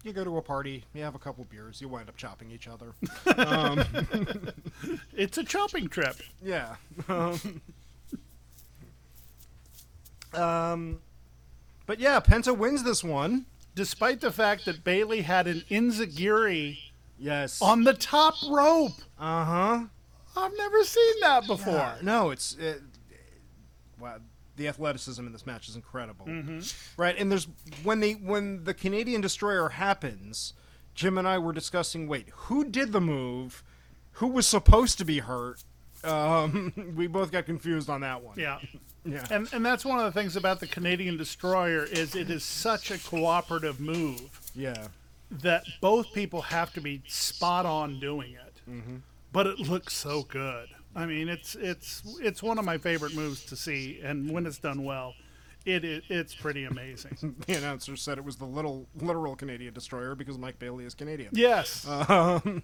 you 0.03 0.13
go 0.15 0.25
to 0.25 0.39
a 0.39 0.43
party 0.43 0.83
you 0.95 1.03
have 1.03 1.15
a 1.15 1.19
couple 1.19 1.45
beers 1.45 1.79
you 1.79 1.89
wind 1.89 2.09
up 2.09 2.17
chopping 2.17 2.51
each 2.51 2.67
other 2.67 2.95
It's 5.15 5.37
a 5.37 5.45
chopping 5.45 5.89
trip. 5.89 6.17
yeah 6.43 6.77
um, 7.09 7.61
um 10.33 11.01
but 11.85 11.99
yeah 12.01 12.19
penta 12.21 12.57
wins 12.57 12.83
this 12.83 13.05
one 13.05 13.45
Despite 13.77 14.21
the 14.21 14.33
fact 14.33 14.65
that 14.65 14.83
Bailey 14.83 15.23
had 15.23 15.47
an 15.47 15.63
Enzuigiri 15.71 16.79
yes. 17.19 17.63
on 17.63 17.85
the 17.85 17.95
top 17.95 18.35
rope. 18.49 18.93
uh-huh. 19.19 19.85
I've 20.39 20.57
never 20.59 20.85
seen 20.85 21.15
that 21.21 21.47
before. 21.47 21.73
Yeah, 21.73 21.95
no 22.03 22.31
it's 22.31 22.55
it, 22.55 22.83
wow 23.99 24.17
the 24.57 24.69
athleticism 24.69 25.25
in 25.27 25.33
this 25.33 25.47
match 25.47 25.69
is 25.69 25.77
incredible. 25.77 26.27
Right 26.97 27.17
and 27.19 27.31
there's 27.31 27.47
when 27.85 28.01
the 28.01 28.15
when 28.15 28.65
the 28.65 28.75
canadian 28.75 29.21
destroyer 29.21 29.69
happens 29.69 30.55
jim 30.95 31.19
and 31.19 31.29
i 31.29 31.37
were 31.39 31.53
discussing 31.53 32.09
wait 32.09 32.29
who 32.31 32.65
did 32.65 32.93
the 32.93 33.01
move? 33.01 33.63
Who 34.13 34.29
was 34.29 34.47
supposed 34.47 34.97
to 34.99 35.05
be 35.05 35.19
hurt? 35.19 35.63
Um, 36.03 36.73
we 36.97 37.07
both 37.07 37.31
got 37.31 37.45
confused 37.45 37.91
on 37.91 38.01
that 38.01 38.23
one. 38.23 38.39
Yeah. 38.39 38.61
Yeah 39.07 39.25
And 39.31 39.49
and 39.53 39.65
that's 39.65 39.85
one 39.85 39.99
of 39.99 40.05
the 40.05 40.13
things 40.19 40.37
about 40.37 40.61
the 40.61 40.67
Canadian 40.67 41.17
destroyer 41.17 41.85
is 41.85 42.15
it 42.15 42.31
is 42.31 42.45
such 42.45 42.91
a 42.91 42.99
cooperative 42.99 43.81
move 43.81 44.21
yeah 44.55 44.89
that 45.31 45.65
both 45.81 46.13
people 46.13 46.41
have 46.43 46.73
to 46.75 46.81
be 46.81 47.03
spot 47.09 47.67
on 47.67 47.99
doing 48.01 48.33
it. 48.35 48.43
But 49.33 49.47
it 49.47 49.59
looks 49.59 49.93
so 49.95 50.23
good. 50.23 50.69
I 50.95 51.05
mean, 51.07 51.29
it's 51.29 51.55
it's 51.57 52.03
it's 52.21 52.43
one 52.43 52.59
of 52.59 52.65
my 52.65 52.79
favorite 52.79 53.15
moves 53.15 53.45
to 53.47 53.57
see, 53.57 54.01
and 54.03 54.31
when 54.31 54.47
it's 54.47 54.59
done 54.59 54.83
well, 54.85 55.15
it, 55.67 55.85
it 55.85 56.05
it's 56.09 56.35
pretty 56.35 56.65
amazing. 56.65 57.35
the 57.47 57.55
announcer 57.55 57.97
said 57.97 58.19
it 58.19 58.25
was 58.25 58.37
the 58.37 58.47
little 58.47 58.87
literal 59.01 59.37
canadian 59.37 59.75
destroyer 59.75 60.15
because 60.15 60.39
mike 60.39 60.59
bailey 60.59 60.85
is 60.85 60.95
canadian 60.95 61.31
yes, 61.33 61.85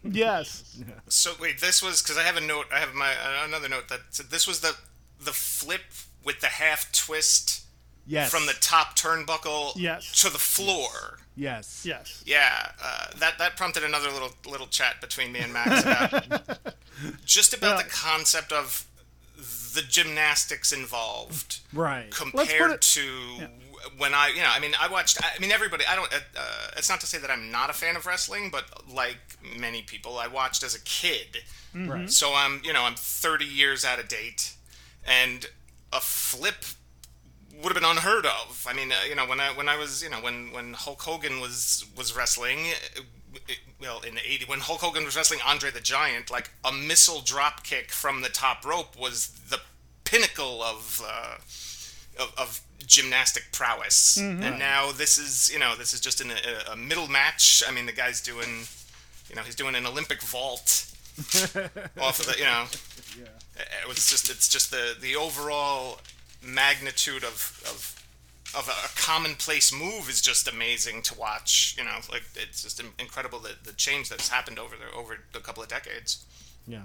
yes, 0.05 0.79
So 1.09 1.33
wait, 1.41 1.61
this 1.61 1.83
was 1.83 2.01
because 2.03 2.17
I 2.17 2.23
have 2.23 2.37
a 2.37 2.41
note. 2.41 2.67
I 2.73 2.79
have 2.79 2.95
my 2.95 3.11
uh, 3.11 3.45
another 3.45 3.69
note 3.69 3.89
that 3.89 4.01
said 4.11 4.27
this 4.31 4.47
was 4.47 4.61
the 4.61 4.75
the 5.21 5.33
flip 5.33 5.83
with 6.25 6.41
the 6.41 6.47
half 6.47 6.91
twist 6.93 7.63
yes 8.07 8.31
from 8.31 8.47
the 8.47 8.55
top 8.61 8.97
turnbuckle 8.97 9.73
Yes. 9.77 10.11
to 10.23 10.31
the 10.31 10.39
floor. 10.39 11.19
yes 11.37 11.83
yes. 11.85 12.23
Yeah, 12.27 12.73
uh, 12.83 13.07
that 13.19 13.39
that 13.39 13.57
prompted 13.57 13.85
another 13.85 14.11
little 14.11 14.33
little 14.47 14.67
chat 14.69 15.01
between 15.01 15.33
me 15.33 15.41
and 15.41 15.53
Max 15.53 15.83
about 15.83 16.75
just 17.25 17.55
about 17.55 17.77
Well- 17.77 17.85
the 17.85 17.91
concept 17.91 18.53
of 18.53 18.87
the 19.75 19.83
gymnastics 19.83 20.73
involved 20.73 21.61
right 21.73 22.11
compared 22.11 22.73
it- 22.73 22.81
to 22.83 23.49
when 23.99 24.15
I, 24.15 24.29
you 24.29 24.37
know, 24.43 24.49
I 24.49 24.61
mean, 24.61 24.71
I 24.81 24.87
watched. 24.89 25.19
I 25.25 25.37
mean, 25.41 25.51
everybody. 25.51 25.85
I 25.85 25.97
don't. 25.97 26.13
Uh, 26.15 26.19
uh, 26.39 26.43
it's 26.77 26.89
not 26.89 27.01
to 27.01 27.07
say 27.07 27.19
that 27.19 27.31
I'm 27.33 27.51
not 27.51 27.69
a 27.69 27.73
fan 27.73 27.97
of 27.97 28.07
wrestling, 28.07 28.49
but 28.53 28.65
like 28.89 29.17
many 29.59 29.83
people, 29.83 30.19
I 30.19 30.29
watched 30.29 30.63
as 30.63 30.77
a 30.77 30.81
kid. 30.83 31.39
right 31.75 32.09
So 32.09 32.33
I'm, 32.33 32.61
you 32.63 32.73
know, 32.73 32.85
I'm 32.85 32.95
30 32.95 33.45
years 33.45 33.85
out 33.85 33.99
of 33.99 34.07
date, 34.07 34.53
and 35.05 35.47
a 35.93 36.01
flip 36.01 36.65
would 37.63 37.73
have 37.73 37.75
been 37.81 37.89
unheard 37.91 38.27
of. 38.27 38.67
I 38.69 38.73
mean, 38.73 38.91
uh, 38.93 38.97
you 39.09 39.15
know, 39.15 39.27
when 39.27 39.41
I 39.41 39.49
when 39.53 39.69
I 39.69 39.77
was, 39.77 40.03
you 40.03 40.11
know, 40.11 40.19
when 40.21 40.53
when 40.53 40.73
Hulk 40.75 41.03
Hogan 41.03 41.41
was 41.41 41.85
was 41.97 42.15
wrestling. 42.17 42.67
It, 42.67 43.01
it- 43.49 43.59
well, 43.81 44.01
in 44.03 44.15
the 44.15 44.21
80s, 44.21 44.47
when 44.47 44.61
Hulk 44.61 44.83
Hogan 44.83 45.05
was 45.07 45.17
wrestling 45.17 45.41
Andre 45.45 45.71
the 45.71 45.81
Giant, 45.81 46.31
like 46.31 46.51
a 46.65 46.71
missile 46.71 47.21
drop 47.23 47.65
kick 47.65 47.91
from 47.91 48.21
the 48.21 48.29
top 48.29 48.63
rope 48.65 48.95
was 48.97 49.29
the 49.49 49.59
pinnacle 50.05 50.63
of 50.63 51.01
uh, 51.05 51.37
of, 52.23 52.33
of 52.37 52.61
gymnastic 52.87 53.45
prowess. 53.51 54.19
And 54.19 54.59
now 54.59 54.93
this 54.93 55.17
is, 55.19 55.51
you 55.53 55.59
know, 55.59 55.75
this 55.77 55.95
is 55.95 56.01
just 56.01 56.21
in 56.21 56.31
a, 56.31 56.73
a 56.73 56.77
middle 56.77 57.09
match. 57.09 57.63
I 57.67 57.73
mean, 57.73 57.87
the 57.87 57.93
guy's 57.93 58.21
doing, 58.21 58.67
you 59.31 59.35
know, 59.35 59.43
he's 59.43 59.57
doing 59.57 59.75
an 59.75 59.87
Olympic 59.87 60.21
vault 60.23 60.93
off 62.01 62.21
of 62.21 62.27
the, 62.27 62.35
you 62.39 62.45
know, 62.45 62.67
it 63.83 63.89
was 63.89 64.09
just, 64.09 64.31
it's 64.31 64.49
just 64.49 64.71
the 64.71 64.97
the 65.01 65.17
overall 65.17 66.01
magnitude 66.43 67.25
of 67.25 67.63
of 67.67 67.99
of 68.55 68.69
a 68.69 69.01
commonplace 69.01 69.73
move 69.73 70.09
is 70.09 70.21
just 70.21 70.47
amazing 70.47 71.03
to 71.03 71.19
watch. 71.19 71.75
You 71.79 71.85
know, 71.85 71.99
like 72.11 72.25
it's 72.37 72.63
just 72.63 72.83
incredible 72.99 73.39
that 73.41 73.65
the 73.65 73.73
change 73.73 74.09
that's 74.09 74.29
happened 74.29 74.59
over 74.59 74.75
the 74.77 74.97
over 74.97 75.19
the 75.33 75.41
couple 75.41 75.63
of 75.63 75.69
decades. 75.69 76.25
Yeah. 76.67 76.83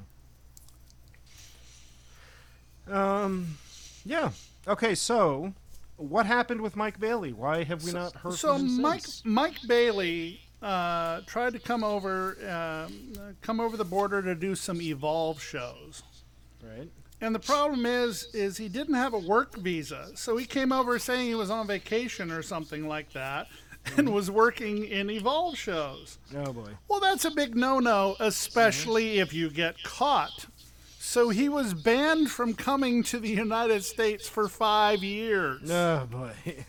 Um, 2.89 3.57
yeah. 4.05 4.31
Okay, 4.67 4.95
so 4.95 5.53
what 5.97 6.25
happened 6.25 6.61
with 6.61 6.75
Mike 6.75 6.99
Bailey? 6.99 7.33
Why 7.33 7.63
have 7.63 7.83
we 7.83 7.91
not 7.91 8.15
heard 8.15 8.33
So 8.33 8.57
from 8.57 8.67
him 8.67 8.81
Mike 8.81 9.01
since? 9.01 9.21
Mike 9.25 9.57
Bailey 9.67 10.41
uh, 10.61 11.21
tried 11.25 11.53
to 11.53 11.59
come 11.59 11.83
over 11.83 12.37
um, 12.43 13.13
uh, 13.17 13.31
come 13.41 13.59
over 13.59 13.77
the 13.77 13.85
border 13.85 14.21
to 14.21 14.35
do 14.35 14.55
some 14.55 14.81
Evolve 14.81 15.41
shows. 15.41 16.03
Right. 16.63 16.89
And 17.19 17.33
the 17.33 17.39
problem 17.39 17.85
is, 17.85 18.27
is 18.33 18.57
he 18.57 18.69
didn't 18.69 18.93
have 18.93 19.13
a 19.13 19.19
work 19.19 19.55
visa, 19.55 20.09
so 20.13 20.37
he 20.37 20.45
came 20.45 20.71
over 20.71 20.99
saying 20.99 21.27
he 21.27 21.35
was 21.35 21.49
on 21.49 21.65
vacation 21.65 22.31
or 22.31 22.43
something 22.43 22.87
like 22.87 23.11
that, 23.13 23.47
and 23.85 24.05
mm-hmm. 24.05 24.13
was 24.13 24.29
working 24.29 24.85
in 24.85 25.09
Evolve 25.09 25.57
shows. 25.57 26.19
Oh 26.35 26.53
boy. 26.53 26.69
Well, 26.87 26.99
that's 26.99 27.25
a 27.25 27.31
big 27.31 27.55
no-no, 27.55 28.15
especially 28.19 29.13
mm-hmm. 29.13 29.21
if 29.21 29.33
you 29.33 29.49
get 29.49 29.81
caught. 29.83 30.45
So 30.99 31.29
he 31.29 31.49
was 31.49 31.73
banned 31.73 32.29
from 32.29 32.53
coming 32.53 33.01
to 33.03 33.19
the 33.19 33.29
United 33.29 33.83
States 33.83 34.27
for 34.27 34.47
five 34.47 35.03
years. 35.03 35.71
Oh 35.71 36.05
boy. 36.11 36.33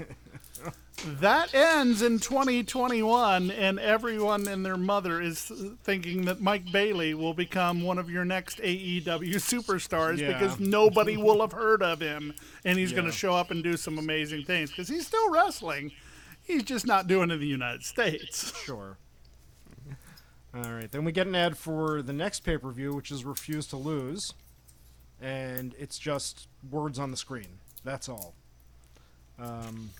That 1.06 1.54
ends 1.54 2.02
in 2.02 2.18
2021, 2.18 3.52
and 3.52 3.78
everyone 3.78 4.48
and 4.48 4.66
their 4.66 4.76
mother 4.76 5.20
is 5.20 5.50
thinking 5.84 6.24
that 6.24 6.40
Mike 6.40 6.70
Bailey 6.72 7.14
will 7.14 7.34
become 7.34 7.82
one 7.82 7.98
of 7.98 8.10
your 8.10 8.24
next 8.24 8.58
AEW 8.58 9.34
superstars 9.36 10.18
Yeah. 10.18 10.32
because 10.32 10.58
nobody 10.58 11.16
will 11.22 11.40
have 11.40 11.52
heard 11.52 11.82
of 11.82 12.00
him, 12.00 12.34
and 12.64 12.76
he's 12.78 12.92
going 12.92 13.06
to 13.06 13.12
show 13.12 13.32
up 13.32 13.50
and 13.52 13.62
do 13.62 13.76
some 13.76 13.98
amazing 13.98 14.42
things 14.44 14.70
because 14.70 14.88
he's 14.88 15.06
still 15.06 15.30
wrestling. 15.30 15.92
He's 16.44 16.64
just 16.64 16.84
not 16.86 17.06
doing 17.06 17.30
it 17.30 17.34
in 17.34 17.40
the 17.40 17.46
United 17.46 17.84
States. 17.84 18.52
sure. 18.64 18.96
All 20.54 20.72
right, 20.72 20.90
then 20.90 21.04
we 21.04 21.12
get 21.12 21.26
an 21.28 21.34
ad 21.36 21.56
for 21.56 22.02
the 22.02 22.12
next 22.12 22.40
pay 22.40 22.56
per 22.58 22.70
view, 22.72 22.92
which 22.94 23.12
is 23.12 23.24
Refuse 23.24 23.66
to 23.68 23.76
Lose, 23.76 24.34
and 25.20 25.74
it's 25.78 25.98
just 25.98 26.48
words 26.68 26.98
on 26.98 27.12
the 27.12 27.16
screen. 27.16 27.60
That's 27.84 28.08
all. 28.08 28.34
Um, 29.38 29.90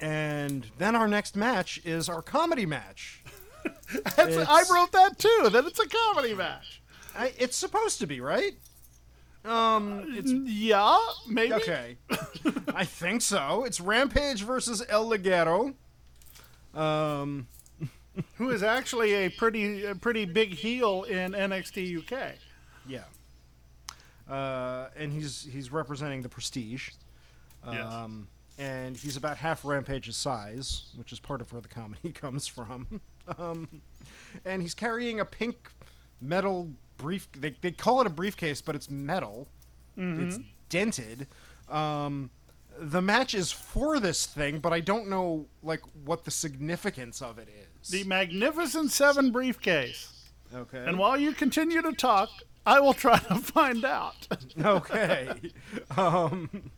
and 0.00 0.66
then 0.78 0.94
our 0.96 1.08
next 1.08 1.36
match 1.36 1.80
is 1.84 2.08
our 2.08 2.22
comedy 2.22 2.66
match. 2.66 3.22
That's, 4.16 4.36
I 4.36 4.62
wrote 4.72 4.92
that 4.92 5.18
too. 5.18 5.48
That 5.50 5.64
it's 5.64 5.78
a 5.80 5.88
comedy 5.88 6.34
match. 6.34 6.82
I, 7.16 7.32
it's 7.38 7.56
supposed 7.56 8.00
to 8.00 8.06
be, 8.06 8.20
right? 8.20 8.54
Um, 9.44 10.04
it's 10.16 10.32
Yeah, 10.32 10.98
maybe. 11.28 11.52
okay. 11.54 11.96
I 12.74 12.84
think 12.84 13.22
so. 13.22 13.64
It's 13.64 13.80
Rampage 13.80 14.42
versus 14.42 14.82
El 14.88 15.08
Ligero. 15.08 15.74
Um, 16.74 17.46
Who 18.36 18.50
is 18.50 18.62
actually 18.62 19.12
a 19.26 19.28
pretty 19.28 19.84
a 19.84 19.94
pretty 19.94 20.24
big 20.24 20.50
heel 20.54 21.02
in 21.04 21.32
NXT 21.32 21.98
UK. 21.98 22.34
yeah. 22.88 23.00
Uh, 24.28 24.88
and 24.96 25.12
he's 25.12 25.46
he's 25.52 25.70
representing 25.70 26.22
the 26.22 26.28
Prestige. 26.28 26.90
Yes. 27.70 27.84
And 28.58 28.96
he's 28.96 29.16
about 29.16 29.38
half 29.38 29.64
Rampage's 29.64 30.16
size, 30.16 30.92
which 30.96 31.12
is 31.12 31.18
part 31.18 31.40
of 31.40 31.52
where 31.52 31.60
the 31.60 31.68
comedy 31.68 32.12
comes 32.14 32.46
from. 32.46 33.00
um, 33.38 33.68
and 34.44 34.62
he's 34.62 34.74
carrying 34.74 35.18
a 35.20 35.24
pink 35.24 35.70
metal 36.20 36.70
brief. 36.96 37.28
They, 37.32 37.56
they 37.60 37.72
call 37.72 38.00
it 38.00 38.06
a 38.06 38.10
briefcase, 38.10 38.60
but 38.62 38.74
it's 38.76 38.88
metal. 38.90 39.48
It's 39.96 40.38
dented. 40.68 41.28
Um, 41.68 42.30
the 42.78 43.00
match 43.00 43.34
is 43.34 43.52
for 43.52 44.00
this 44.00 44.26
thing, 44.26 44.58
but 44.58 44.72
I 44.72 44.80
don't 44.80 45.08
know 45.08 45.46
like 45.62 45.82
what 46.04 46.24
the 46.24 46.30
significance 46.32 47.22
of 47.22 47.38
it 47.38 47.48
is. 47.48 47.90
The 47.90 48.02
Magnificent 48.04 48.90
Seven 48.90 49.30
briefcase. 49.30 50.30
okay. 50.52 50.84
And 50.84 50.98
while 50.98 51.16
you 51.16 51.32
continue 51.32 51.80
to 51.82 51.92
talk, 51.92 52.28
I 52.66 52.80
will 52.80 52.94
try 52.94 53.18
to 53.18 53.34
find 53.36 53.84
out. 53.84 54.26
okay. 54.60 55.30
um, 55.96 56.70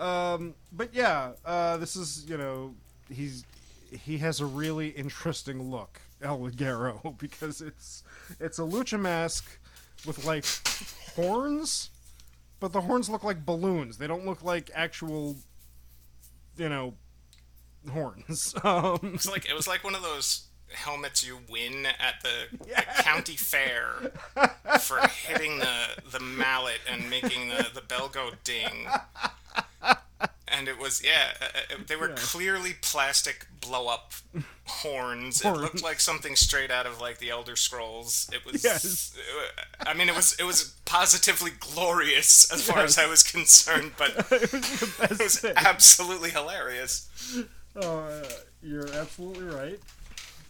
um, 0.00 0.54
but 0.72 0.94
yeah, 0.94 1.32
uh, 1.44 1.76
this 1.76 1.96
is 1.96 2.24
you 2.28 2.36
know 2.36 2.74
he's 3.08 3.44
he 3.90 4.18
has 4.18 4.40
a 4.40 4.46
really 4.46 4.88
interesting 4.88 5.70
look, 5.70 6.00
El 6.22 6.40
Ligero, 6.40 7.18
because 7.18 7.60
it's 7.60 8.02
it's 8.38 8.58
a 8.58 8.62
lucha 8.62 8.98
mask 8.98 9.44
with 10.06 10.24
like 10.24 10.44
horns, 11.14 11.90
but 12.58 12.72
the 12.72 12.80
horns 12.82 13.08
look 13.08 13.24
like 13.24 13.44
balloons. 13.44 13.98
They 13.98 14.06
don't 14.06 14.24
look 14.26 14.42
like 14.42 14.70
actual, 14.74 15.36
you 16.56 16.68
know, 16.68 16.94
horns. 17.90 18.54
Um, 18.64 19.12
It's 19.14 19.28
like 19.28 19.48
it 19.48 19.54
was 19.54 19.66
like 19.68 19.84
one 19.84 19.94
of 19.94 20.02
those 20.02 20.44
helmets 20.72 21.26
you 21.26 21.38
win 21.50 21.84
at 21.86 22.14
the, 22.22 22.56
the 22.58 23.02
county 23.02 23.36
fair 23.36 24.12
for 24.80 24.98
hitting 25.08 25.58
the 25.58 26.00
the 26.12 26.20
mallet 26.20 26.78
and 26.90 27.10
making 27.10 27.48
the 27.48 27.66
the 27.74 27.80
bell 27.80 28.08
go 28.08 28.30
ding. 28.44 28.86
And 30.60 30.68
it 30.68 30.78
was 30.78 31.02
yeah, 31.02 31.30
uh, 31.40 31.44
uh, 31.72 31.76
they 31.86 31.96
were 31.96 32.08
clearly 32.08 32.74
plastic 32.82 33.46
blow 33.62 33.88
up 33.88 34.12
horns. 34.66 35.42
It 35.42 35.52
looked 35.52 35.82
like 35.82 36.00
something 36.00 36.36
straight 36.36 36.70
out 36.70 36.84
of 36.84 37.00
like 37.00 37.16
the 37.16 37.30
Elder 37.30 37.56
Scrolls. 37.56 38.28
It 38.30 38.44
was 38.44 38.62
Yes. 38.62 39.16
uh, 39.80 39.84
I 39.88 39.94
mean 39.94 40.10
it 40.10 40.14
was 40.14 40.36
it 40.38 40.44
was 40.44 40.74
positively 40.84 41.52
glorious 41.58 42.52
as 42.52 42.62
far 42.62 42.80
as 42.80 42.98
I 42.98 43.06
was 43.06 43.22
concerned, 43.22 43.92
but 43.96 44.10
it 44.30 44.52
was 44.52 44.80
the 44.80 44.94
best 45.08 45.44
it 45.44 45.54
was 45.56 45.64
absolutely 45.64 46.28
hilarious. 46.28 47.08
Oh, 47.76 48.00
uh, 48.00 48.28
you're 48.62 48.92
absolutely 48.92 49.44
right. 49.46 49.78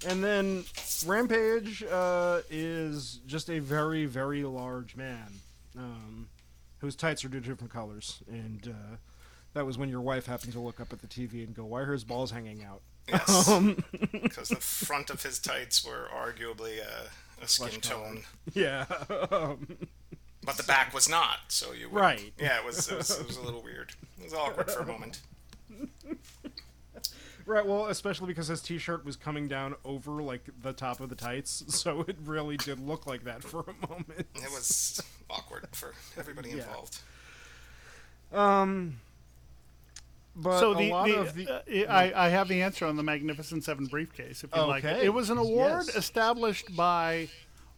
And 0.08 0.24
then 0.24 0.64
Rampage 1.06 1.84
uh, 1.84 2.40
is 2.50 3.20
just 3.28 3.48
a 3.48 3.61
very, 3.61 4.06
very 4.06 4.42
large 4.42 4.96
man 4.96 5.34
um, 5.78 6.28
whose 6.78 6.96
tights 6.96 7.24
are 7.24 7.28
two 7.28 7.38
different 7.38 7.72
colors. 7.72 8.18
And 8.28 8.66
uh, 8.66 8.96
that 9.55 9.66
was 9.66 9.76
when 9.78 9.88
your 9.88 10.01
wife 10.01 10.26
happened 10.26 10.53
to 10.53 10.61
look 10.61 10.80
up 10.80 10.92
at 10.92 11.01
the 11.01 11.07
TV 11.07 11.44
and 11.44 11.55
go, 11.55 11.64
"Why 11.64 11.80
are 11.80 11.92
his 11.92 12.05
balls 12.05 12.30
hanging 12.30 12.62
out?" 12.64 12.82
Yes. 13.09 13.48
Um, 13.48 13.82
because 14.12 14.48
the 14.51 14.57
front 14.57 15.11
of 15.11 15.22
his 15.22 15.38
tights 15.38 15.84
were 15.84 16.09
arguably 16.14 16.78
a, 16.78 17.42
a 17.42 17.48
skin 17.48 17.80
tone, 17.80 18.22
yeah. 18.55 18.84
um, 19.30 19.76
but 20.44 20.57
the 20.57 20.62
back 20.62 20.94
was 20.94 21.09
not. 21.09 21.38
So 21.48 21.72
you 21.72 21.88
would, 21.90 22.01
Right. 22.01 22.32
Yeah, 22.38 22.59
it 22.59 22.64
was, 22.64 22.88
it 22.90 22.96
was 22.98 23.11
it 23.18 23.26
was 23.26 23.36
a 23.36 23.42
little 23.42 23.62
weird. 23.62 23.92
It 24.18 24.24
was 24.24 24.34
awkward 24.34 24.70
for 24.70 24.82
a 24.82 24.86
moment. 24.86 25.20
right. 27.46 27.66
Well, 27.66 27.86
especially 27.86 28.28
because 28.28 28.46
his 28.48 28.61
T-shirt 28.62 29.05
was 29.05 29.16
coming 29.16 29.48
down 29.48 29.74
over 29.84 30.22
like 30.22 30.48
the 30.62 30.72
top 30.72 31.01
of 31.01 31.09
the 31.09 31.16
tights, 31.16 31.64
so 31.68 32.05
it 32.07 32.16
really 32.24 32.57
did 32.57 32.78
look 32.78 33.07
like 33.07 33.24
that 33.24 33.42
for 33.42 33.61
a 33.61 33.88
moment. 33.88 34.26
It 34.36 34.51
was 34.53 35.03
awkward 35.28 35.66
for 35.72 35.94
everybody 36.16 36.53
involved. 36.53 37.01
Um. 38.32 39.01
But 40.36 40.60
so 40.60 40.72
a 40.72 40.76
the, 40.76 40.90
lot 40.90 41.06
the, 41.06 41.18
of 41.18 41.34
the 41.34 41.86
uh, 41.86 41.92
I, 41.92 42.26
I 42.26 42.28
have 42.28 42.48
the 42.48 42.62
answer 42.62 42.86
on 42.86 42.96
the 42.96 43.02
Magnificent 43.02 43.64
Seven 43.64 43.86
briefcase. 43.86 44.44
If 44.44 44.54
you 44.54 44.62
like, 44.62 44.84
it. 44.84 45.04
It 45.04 45.08
was 45.10 45.28
an 45.30 45.38
award 45.38 45.84
Yes. 45.86 45.96
established 45.96 46.74
by 46.76 47.28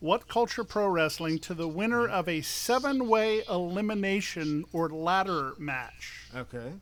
What 0.01 0.29
Culture 0.29 0.63
Pro 0.65 0.87
Wrestling 0.89 1.39
to 1.41 1.55
the 1.55 1.67
winner 1.67 2.07
of 2.07 2.29
a 2.29 2.41
seven-way 2.43 3.43
elimination 3.49 4.65
or 4.73 4.89
ladder 4.91 5.55
match. 5.59 6.29
okay. 6.37 6.73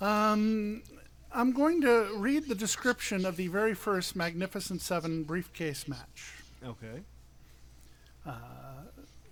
Um, 0.00 0.82
I'm 1.32 1.52
going 1.52 1.80
to 1.82 2.10
read 2.16 2.48
the 2.48 2.54
description 2.54 3.24
of 3.24 3.36
the 3.36 3.48
very 3.48 3.74
first 3.74 4.16
Magnificent 4.16 4.80
Seven 4.82 5.22
briefcase 5.24 5.86
match. 5.88 6.34
Okay. 6.64 7.02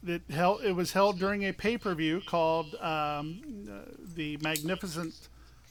It, 0.06 0.22
held, 0.30 0.62
it 0.62 0.72
was 0.72 0.92
held 0.92 1.18
during 1.18 1.44
a 1.44 1.52
pay 1.52 1.78
per 1.78 1.94
view 1.94 2.22
called 2.26 2.74
um, 2.80 3.40
the 4.14 4.36
Magnificent 4.38 5.14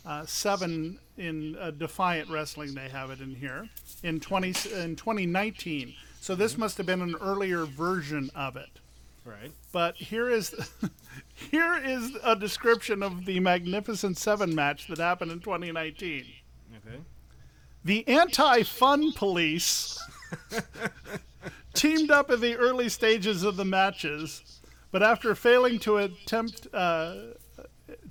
uh, 0.06 0.26
Seven 0.26 1.00
in 1.18 1.58
uh, 1.58 1.72
Defiant 1.72 2.30
Wrestling. 2.30 2.74
They 2.74 2.90
have 2.90 3.12
it 3.12 3.20
in 3.20 3.36
here 3.36 3.68
in 4.04 4.20
20 4.20 4.48
in 4.48 4.96
2019. 4.96 5.94
So 6.22 6.36
this 6.36 6.58
must 6.58 6.78
have 6.78 6.86
been 6.86 7.02
an 7.02 7.16
earlier 7.20 7.66
version 7.66 8.30
of 8.36 8.56
it. 8.56 8.70
Right. 9.26 9.52
But 9.72 9.96
here 9.96 10.30
is 10.30 10.56
here 11.36 11.80
is 11.84 12.18
a 12.24 12.36
description 12.36 13.04
of 13.04 13.26
the 13.26 13.40
Magnificent 13.40 14.18
Seven 14.18 14.56
match 14.56 14.88
that 14.88 14.98
happened 14.98 15.32
in 15.32 15.40
2019. 15.40 16.26
Okay. 16.78 16.98
The 17.84 18.08
anti 18.08 18.64
fun 18.64 19.12
police 19.14 20.00
teamed 21.74 22.12
up 22.12 22.30
in 22.30 22.42
the 22.42 22.56
early 22.56 22.90
stages 22.90 23.44
of 23.44 23.56
the 23.56 23.66
matches, 23.66 24.60
but 24.92 25.04
after 25.04 25.34
failing 25.36 25.80
to 25.80 25.98
attempt 25.98 26.68
uh, 26.74 27.16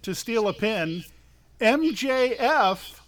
to 0.02 0.14
steal 0.14 0.48
a 0.48 0.52
pin, 0.52 1.04
MJF 1.60 3.00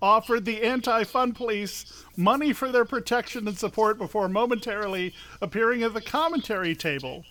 offered 0.00 0.44
the 0.44 0.62
anti 0.62 1.04
fun 1.04 1.32
police 1.32 2.04
money 2.16 2.52
for 2.52 2.70
their 2.72 2.84
protection 2.84 3.46
and 3.46 3.58
support 3.58 3.98
before 3.98 4.28
momentarily 4.28 5.14
appearing 5.40 5.82
at 5.82 5.94
the 5.94 6.00
commentary 6.00 6.74
table. 6.74 7.24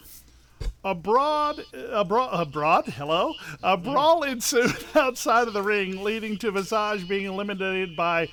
Abroad, 0.83 1.65
abroad, 1.73 2.29
abroad, 2.31 2.85
hello? 2.85 3.33
A 3.63 3.75
brawl 3.75 4.23
ensued 4.23 4.71
outside 4.95 5.47
of 5.47 5.53
the 5.53 5.61
ring, 5.61 6.03
leading 6.03 6.37
to 6.37 6.51
Visage 6.51 7.07
being 7.07 7.25
eliminated 7.25 7.95
by 7.95 8.29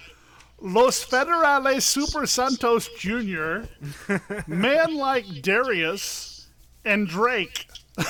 Los 0.63 1.05
Federales 1.05 1.83
Super 1.83 2.25
Santos 2.25 2.89
Jr., 2.97 3.63
Man 4.47 4.97
Like 4.97 5.27
DeReiss, 5.27 6.47
and 6.85 7.09
Drake. 7.09 7.67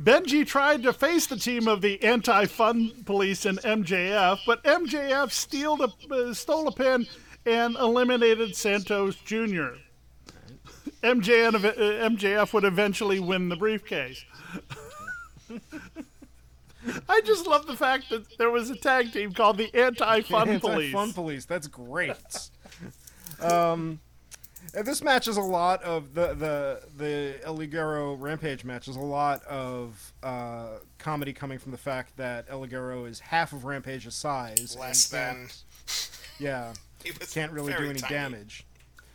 Benji 0.00 0.44
tried 0.44 0.82
to 0.82 0.92
face 0.92 1.26
the 1.28 1.36
team 1.36 1.68
of 1.68 1.80
the 1.80 2.02
anti-fun 2.02 3.04
police 3.06 3.46
and 3.46 3.58
MJF, 3.58 4.40
but 4.44 4.62
MJF 4.64 5.30
a, 5.80 5.84
uh, 6.14 6.34
stole 6.34 6.66
a 6.66 6.72
pin 6.72 7.06
and 7.46 7.76
eliminated 7.76 8.56
Santos 8.56 9.14
Jr. 9.16 9.76
MJ 11.02 11.46
uh, 11.46 12.08
MJF 12.08 12.52
would 12.52 12.64
eventually 12.64 13.20
win 13.20 13.48
the 13.48 13.56
briefcase. 13.56 14.24
I 17.08 17.20
just 17.24 17.46
love 17.46 17.66
the 17.66 17.76
fact 17.76 18.10
that 18.10 18.38
there 18.38 18.50
was 18.50 18.70
a 18.70 18.76
tag 18.76 19.12
team 19.12 19.32
called 19.32 19.56
the 19.58 19.74
Anti-Fun 19.74 20.60
Police. 20.60 20.92
Fun 20.92 21.12
police. 21.12 21.44
That's 21.44 21.66
great. 21.66 22.14
um, 23.40 24.00
and 24.74 24.86
this 24.86 25.02
match 25.02 25.28
is 25.28 25.36
a 25.36 25.40
lot 25.42 25.82
of 25.82 26.14
the 26.14 26.34
the 26.34 26.80
the 26.96 27.34
El 27.44 27.58
Ligero 27.58 28.16
Rampage 28.18 28.64
match 28.64 28.88
is 28.88 28.96
a 28.96 29.00
lot 29.00 29.44
of 29.44 30.12
uh, 30.22 30.78
comedy 30.98 31.32
coming 31.32 31.58
from 31.58 31.70
the 31.72 31.78
fact 31.78 32.16
that 32.16 32.46
El 32.48 32.66
Ligero 32.66 33.08
is 33.08 33.20
half 33.20 33.52
of 33.52 33.64
Rampage's 33.64 34.14
size. 34.14 34.76
Less 34.78 35.12
and 35.12 35.20
than 35.20 35.36
can't- 35.36 36.10
Yeah, 36.38 36.72
he 37.04 37.10
can't 37.12 37.52
really 37.52 37.72
do 37.74 37.84
any 37.90 37.98
tiny. 38.00 38.12
damage. 38.14 38.66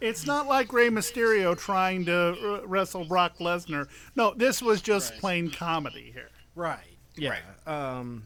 It's 0.01 0.25
not 0.25 0.47
like 0.47 0.71
Rey 0.71 0.89
Mysterio 0.89 1.57
trying 1.57 2.05
to 2.05 2.61
uh, 2.61 2.67
wrestle 2.67 3.03
Brock 3.03 3.37
Lesnar. 3.39 3.87
No, 4.15 4.33
this 4.33 4.61
was 4.61 4.81
just 4.81 5.17
plain 5.17 5.51
comedy 5.51 6.11
here. 6.13 6.29
Right. 6.55 6.88
Yeah. 7.19 7.37
Um, 7.65 8.23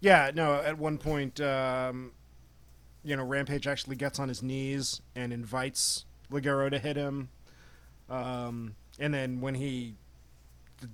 yeah. 0.00 0.30
No. 0.34 0.54
At 0.54 0.78
one 0.78 0.98
point, 0.98 1.40
um, 1.40 2.12
you 3.02 3.16
know, 3.16 3.24
Rampage 3.24 3.66
actually 3.66 3.96
gets 3.96 4.18
on 4.18 4.28
his 4.28 4.42
knees 4.42 5.00
and 5.14 5.32
invites 5.32 6.04
Ligero 6.30 6.70
to 6.70 6.78
hit 6.78 6.96
him. 6.96 7.28
Um, 8.08 8.74
and 8.98 9.12
then 9.12 9.40
when 9.40 9.54
he 9.54 9.94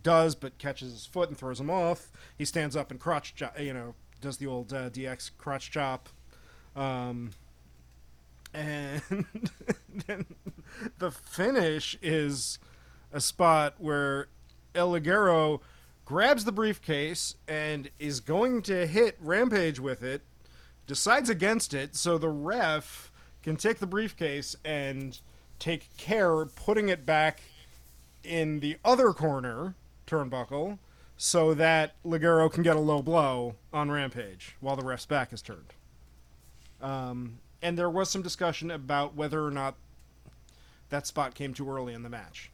does, 0.02 0.34
but 0.34 0.58
catches 0.58 0.92
his 0.92 1.06
foot 1.06 1.28
and 1.28 1.38
throws 1.38 1.60
him 1.60 1.70
off, 1.70 2.10
he 2.36 2.44
stands 2.44 2.76
up 2.76 2.90
and 2.90 3.00
crotch, 3.00 3.34
jo- 3.34 3.50
you 3.58 3.72
know, 3.72 3.94
does 4.20 4.36
the 4.36 4.46
old 4.46 4.72
uh, 4.72 4.90
DX 4.90 5.30
crotch 5.38 5.70
chop. 5.70 6.08
Um, 6.76 7.30
and 8.52 9.02
then 10.06 10.26
the 10.98 11.10
finish 11.10 11.98
is 12.02 12.58
a 13.12 13.20
spot 13.20 13.74
where 13.78 14.28
El 14.74 14.92
Ligero 14.92 15.60
grabs 16.10 16.44
the 16.44 16.50
briefcase 16.50 17.36
and 17.46 17.88
is 18.00 18.18
going 18.18 18.62
to 18.62 18.84
hit 18.84 19.16
Rampage 19.20 19.78
with 19.78 20.02
it, 20.02 20.22
decides 20.88 21.30
against 21.30 21.72
it, 21.72 21.94
so 21.94 22.18
the 22.18 22.28
ref 22.28 23.12
can 23.44 23.54
take 23.54 23.78
the 23.78 23.86
briefcase 23.86 24.56
and 24.64 25.20
take 25.60 25.96
care 25.96 26.44
putting 26.46 26.88
it 26.88 27.06
back 27.06 27.42
in 28.24 28.58
the 28.58 28.76
other 28.84 29.12
corner 29.12 29.76
turnbuckle 30.04 30.80
so 31.16 31.54
that 31.54 31.94
Ligero 32.04 32.52
can 32.52 32.64
get 32.64 32.74
a 32.74 32.80
low 32.80 33.02
blow 33.02 33.54
on 33.72 33.88
Rampage 33.88 34.56
while 34.58 34.74
the 34.74 34.82
ref's 34.82 35.06
back 35.06 35.32
is 35.32 35.40
turned. 35.40 35.74
Um, 36.82 37.38
and 37.62 37.78
there 37.78 37.88
was 37.88 38.10
some 38.10 38.22
discussion 38.22 38.72
about 38.72 39.14
whether 39.14 39.46
or 39.46 39.52
not 39.52 39.76
that 40.88 41.06
spot 41.06 41.36
came 41.36 41.54
too 41.54 41.70
early 41.70 41.94
in 41.94 42.02
the 42.02 42.10
match. 42.10 42.50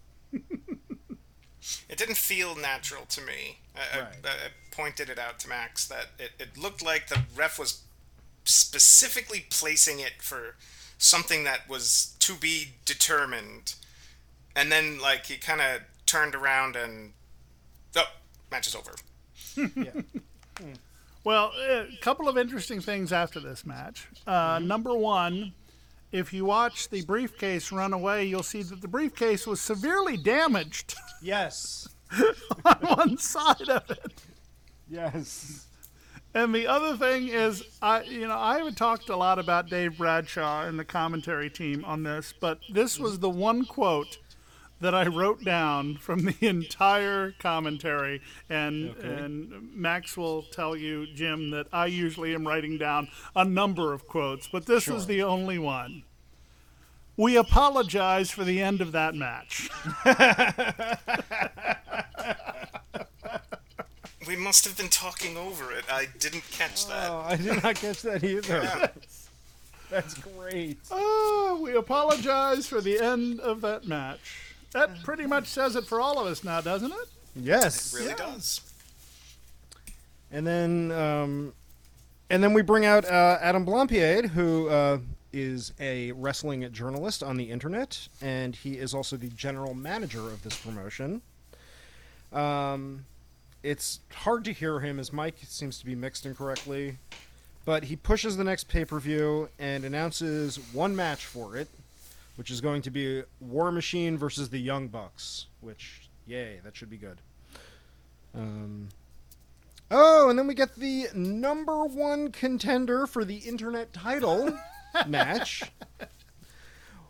It 1.88 1.98
didn't 1.98 2.16
feel 2.16 2.54
natural 2.56 3.04
to 3.06 3.20
me. 3.20 3.58
I, 3.74 3.98
Right. 4.00 4.08
I, 4.24 4.28
I 4.28 4.48
pointed 4.70 5.08
it 5.10 5.18
out 5.18 5.38
to 5.40 5.48
Max 5.48 5.86
that 5.88 6.06
it, 6.18 6.32
it 6.38 6.56
looked 6.58 6.82
like 6.82 7.08
the 7.08 7.22
ref 7.36 7.58
was 7.58 7.82
specifically 8.44 9.46
placing 9.50 9.98
it 10.00 10.22
for 10.22 10.54
something 10.98 11.44
that 11.44 11.68
was 11.68 12.14
to 12.20 12.34
be 12.34 12.72
determined. 12.84 13.74
And 14.54 14.72
then, 14.72 14.98
like, 15.00 15.26
he 15.26 15.36
kind 15.36 15.60
of 15.60 15.82
turned 16.06 16.34
around 16.34 16.76
and. 16.76 17.12
Oh, 17.96 18.04
match 18.50 18.66
is 18.66 18.74
over. 18.74 18.94
Yeah. 19.76 19.90
Well, 21.24 21.52
a 21.58 21.86
couple 22.00 22.28
of 22.28 22.38
interesting 22.38 22.80
things 22.80 23.12
after 23.12 23.40
this 23.40 23.66
match. 23.66 24.06
Uh, 24.26 24.60
Number 24.62 24.94
one, 24.94 25.52
if 26.12 26.32
you 26.32 26.44
watch 26.44 26.88
the 26.88 27.02
briefcase 27.02 27.72
run 27.72 27.92
away, 27.92 28.24
you'll 28.24 28.42
see 28.42 28.62
that 28.62 28.80
the 28.80 28.88
briefcase 28.88 29.46
was 29.46 29.60
severely 29.60 30.16
damaged 30.16 30.94
Yes. 31.22 31.88
on 32.64 32.76
one 32.96 33.18
side 33.18 33.68
of 33.68 33.90
it. 33.90 34.22
Yes. 34.88 35.66
And 36.34 36.54
the 36.54 36.66
other 36.66 36.96
thing 36.96 37.28
is, 37.28 37.62
I 37.82 38.02
you 38.02 38.28
know 38.28 38.38
I 38.38 38.58
haven't 38.58 38.76
talked 38.76 39.08
a 39.08 39.16
lot 39.16 39.38
about 39.38 39.68
Dave 39.70 39.96
Bradshaw 39.98 40.64
and 40.66 40.78
the 40.78 40.84
commentary 40.84 41.50
team 41.50 41.84
on 41.84 42.02
this, 42.02 42.32
but 42.38 42.60
this 42.72 42.98
was 42.98 43.18
the 43.18 43.30
one 43.30 43.64
quote 43.64 44.18
that 44.80 44.94
I 44.94 45.06
wrote 45.06 45.44
down 45.44 45.96
from 45.96 46.24
the 46.24 46.36
entire 46.46 47.32
commentary, 47.38 48.20
and 48.48 48.94
and 48.96 49.74
Max 49.74 50.16
will 50.16 50.42
tell 50.42 50.76
you, 50.76 51.06
Jim, 51.14 51.50
that 51.50 51.66
I 51.72 51.86
usually 51.86 52.34
am 52.34 52.46
writing 52.46 52.78
down 52.78 53.08
a 53.34 53.44
number 53.44 53.92
of 53.92 54.06
quotes, 54.06 54.48
but 54.48 54.66
this 54.66 54.86
was 54.86 55.06
the 55.06 55.22
only 55.22 55.58
one. 55.58 56.02
We 57.16 57.36
apologize 57.36 58.30
for 58.30 58.44
the 58.44 58.60
end 58.60 58.82
of 58.82 58.92
that 58.92 59.14
match. 59.14 59.70
We 64.26 64.34
must 64.34 64.64
have 64.64 64.76
been 64.76 64.88
talking 64.88 65.36
over 65.36 65.72
it. 65.72 65.84
I 65.88 66.08
didn't 66.18 66.42
catch 66.50 66.86
that. 66.88 67.10
Oh, 67.10 67.24
I 67.28 67.36
did 67.36 67.62
not 67.62 67.76
catch 67.76 68.02
that 68.02 68.24
either. 68.24 68.90
That's 69.90 70.14
great. 70.14 70.78
Oh, 70.90 71.60
we 71.62 71.76
apologize 71.76 72.66
for 72.66 72.80
the 72.80 72.98
end 72.98 73.38
of 73.38 73.60
that 73.60 73.86
match. 73.86 74.45
That 74.72 75.02
pretty 75.02 75.26
much 75.26 75.46
says 75.46 75.76
it 75.76 75.84
for 75.84 76.00
all 76.00 76.18
of 76.18 76.26
us 76.26 76.44
now, 76.44 76.60
doesn't 76.60 76.92
it? 76.92 77.08
Yes. 77.34 77.94
It 77.94 78.00
really 78.00 78.14
does. 78.14 78.60
And 80.30 80.46
then, 80.46 80.92
um, 80.92 81.52
and 82.30 82.42
then 82.42 82.52
we 82.52 82.62
bring 82.62 82.84
out 82.84 83.04
uh, 83.04 83.38
Adam 83.40 83.64
Blampied, 83.64 84.30
who 84.30 84.68
uh, 84.68 84.98
is 85.32 85.72
a 85.78 86.12
wrestling 86.12 86.70
journalist 86.72 87.22
on 87.22 87.36
the 87.36 87.44
internet, 87.44 88.08
and 88.20 88.56
he 88.56 88.74
is 88.74 88.94
also 88.94 89.16
the 89.16 89.28
general 89.28 89.74
manager 89.74 90.20
of 90.20 90.42
this 90.42 90.56
promotion. 90.58 91.22
Um, 92.32 93.04
it's 93.62 94.00
hard 94.12 94.44
to 94.46 94.52
hear 94.52 94.80
him. 94.80 94.98
His 94.98 95.12
mic 95.12 95.36
seems 95.46 95.78
to 95.78 95.86
be 95.86 95.94
mixed 95.94 96.26
incorrectly, 96.26 96.98
but 97.64 97.84
he 97.84 97.96
pushes 97.96 98.36
the 98.36 98.44
next 98.44 98.68
pay 98.68 98.84
per 98.84 98.98
view 98.98 99.48
and 99.58 99.84
announces 99.84 100.56
one 100.72 100.96
match 100.96 101.24
for 101.24 101.56
it, 101.56 101.68
which 102.36 102.50
is 102.50 102.60
going 102.60 102.82
to 102.82 102.90
be 102.90 103.22
War 103.40 103.72
Machine 103.72 104.16
versus 104.16 104.48
the 104.48 104.58
Young 104.58 104.88
Bucks. 104.88 105.46
Which, 105.60 106.08
yay, 106.26 106.60
that 106.64 106.76
should 106.76 106.90
be 106.90 106.96
good. 106.96 107.20
Um, 108.34 108.88
Oh, 109.90 110.28
and 110.28 110.38
then 110.38 110.48
we 110.48 110.54
get 110.54 110.74
the 110.74 111.06
number 111.14 111.84
one 111.84 112.32
contender 112.32 113.06
for 113.06 113.24
the 113.24 113.36
internet 113.36 113.92
title 113.92 114.58
match, 115.06 115.62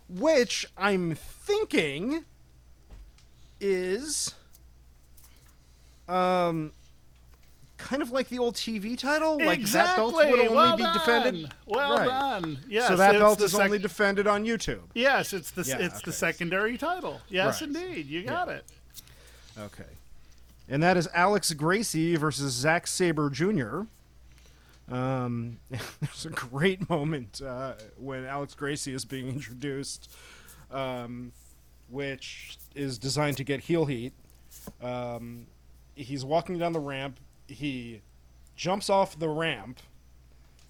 which 0.09 0.67
I'm 0.77 1.15
thinking 1.15 2.25
is 3.61 4.35
um 6.07 6.73
kind 7.79 8.01
of 8.03 8.11
like 8.11 8.29
the 8.29 8.39
old 8.39 8.55
TV 8.55 8.97
title, 8.99 9.39
like 9.39 9.63
that 9.63 9.97
belt 9.97 10.15
would 10.15 10.27
only 10.27 10.49
well 10.49 10.77
be 10.77 10.83
done. 10.83 10.95
defended. 10.95 11.53
Well 11.67 11.99
Right. 11.99 12.07
done. 12.07 12.59
Yes, 12.69 12.89
so 12.89 12.97
that 12.97 13.13
belt 13.13 13.41
is 13.43 13.53
sec- 13.53 13.61
only 13.61 13.79
defended 13.79 14.27
on 14.27 14.45
YouTube. 14.45 14.81
Yes, 14.95 15.33
it's 15.33 15.51
the 15.51 15.63
Yeah, 15.63 15.79
it's 15.79 16.01
the 16.03 16.13
secondary 16.13 16.79
title. 16.79 17.21
Yes, 17.29 17.61
Right. 17.61 17.69
indeed. 17.69 18.07
You 18.07 18.25
got 18.25 18.49
it. 18.49 18.65
Okay. 19.59 19.85
And 20.69 20.83
that 20.83 20.97
is 20.97 21.09
Alex 21.15 21.53
Gracie 21.53 22.17
versus 22.17 22.53
Zack 22.53 22.87
Sabre 22.87 23.31
Jr. 23.31 23.83
Um, 24.91 25.59
there's 26.01 26.27
a 26.27 26.31
great 26.31 26.89
moment 26.89 27.41
uh, 27.45 27.75
when 27.99 28.25
Alex 28.25 28.55
Gracie 28.55 28.93
is 28.95 29.05
being 29.05 29.29
introduced, 29.29 30.11
um, 30.71 31.33
which 31.89 32.57
is 32.75 32.99
designed 32.99 33.37
to 33.37 33.45
get 33.45 33.61
heel 33.61 33.85
heat. 33.87 34.13
Um, 34.83 35.47
he's 35.95 36.25
walking 36.25 36.59
down 36.59 36.73
the 36.73 36.81
ramp. 36.81 37.19
He 37.47 38.03
jumps 38.55 38.89
off 38.91 39.19
the 39.19 39.29
ramp 39.29 39.81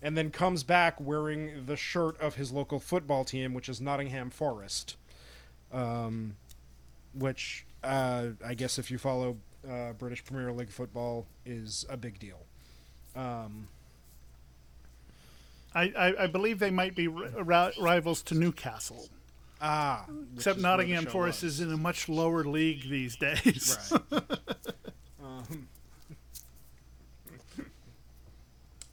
and 0.02 0.16
then 0.16 0.30
comes 0.30 0.62
back 0.62 1.00
wearing 1.00 1.66
the 1.66 1.76
shirt 1.76 2.20
of 2.20 2.34
his 2.34 2.52
local 2.52 2.78
football 2.78 3.24
team, 3.24 3.54
which 3.54 3.68
is 3.68 3.80
Nottingham 3.80 4.30
Forest. 4.30 4.96
Um, 5.72 6.36
which 7.14 7.66
uh, 7.82 8.28
I 8.44 8.54
guess 8.54 8.78
if 8.78 8.90
you 8.90 8.98
follow 8.98 9.36
uh, 9.68 9.92
British 9.94 10.24
Premier 10.24 10.52
League 10.52 10.70
football 10.70 11.26
is 11.44 11.84
a 11.88 11.96
big 11.96 12.18
deal. 12.18 12.40
Um, 13.14 13.68
I, 15.74 15.92
I, 15.96 16.24
I 16.24 16.26
believe 16.26 16.58
they 16.58 16.70
might 16.70 16.94
be 16.94 17.08
ri- 17.08 17.28
ri- 17.36 17.72
rivals 17.78 18.22
to 18.22 18.34
Newcastle, 18.34 19.08
ah, 19.60 20.06
except 20.34 20.36
is 20.36 20.46
where 20.46 20.54
the 20.54 20.62
Nottingham 20.62 21.06
Forest 21.06 21.42
was. 21.42 21.54
is 21.54 21.60
in 21.60 21.72
a 21.72 21.76
much 21.76 22.08
lower 22.08 22.44
league 22.44 22.88
these 22.88 23.16
days. 23.16 23.92
Right. 24.10 24.22
um, 25.24 25.68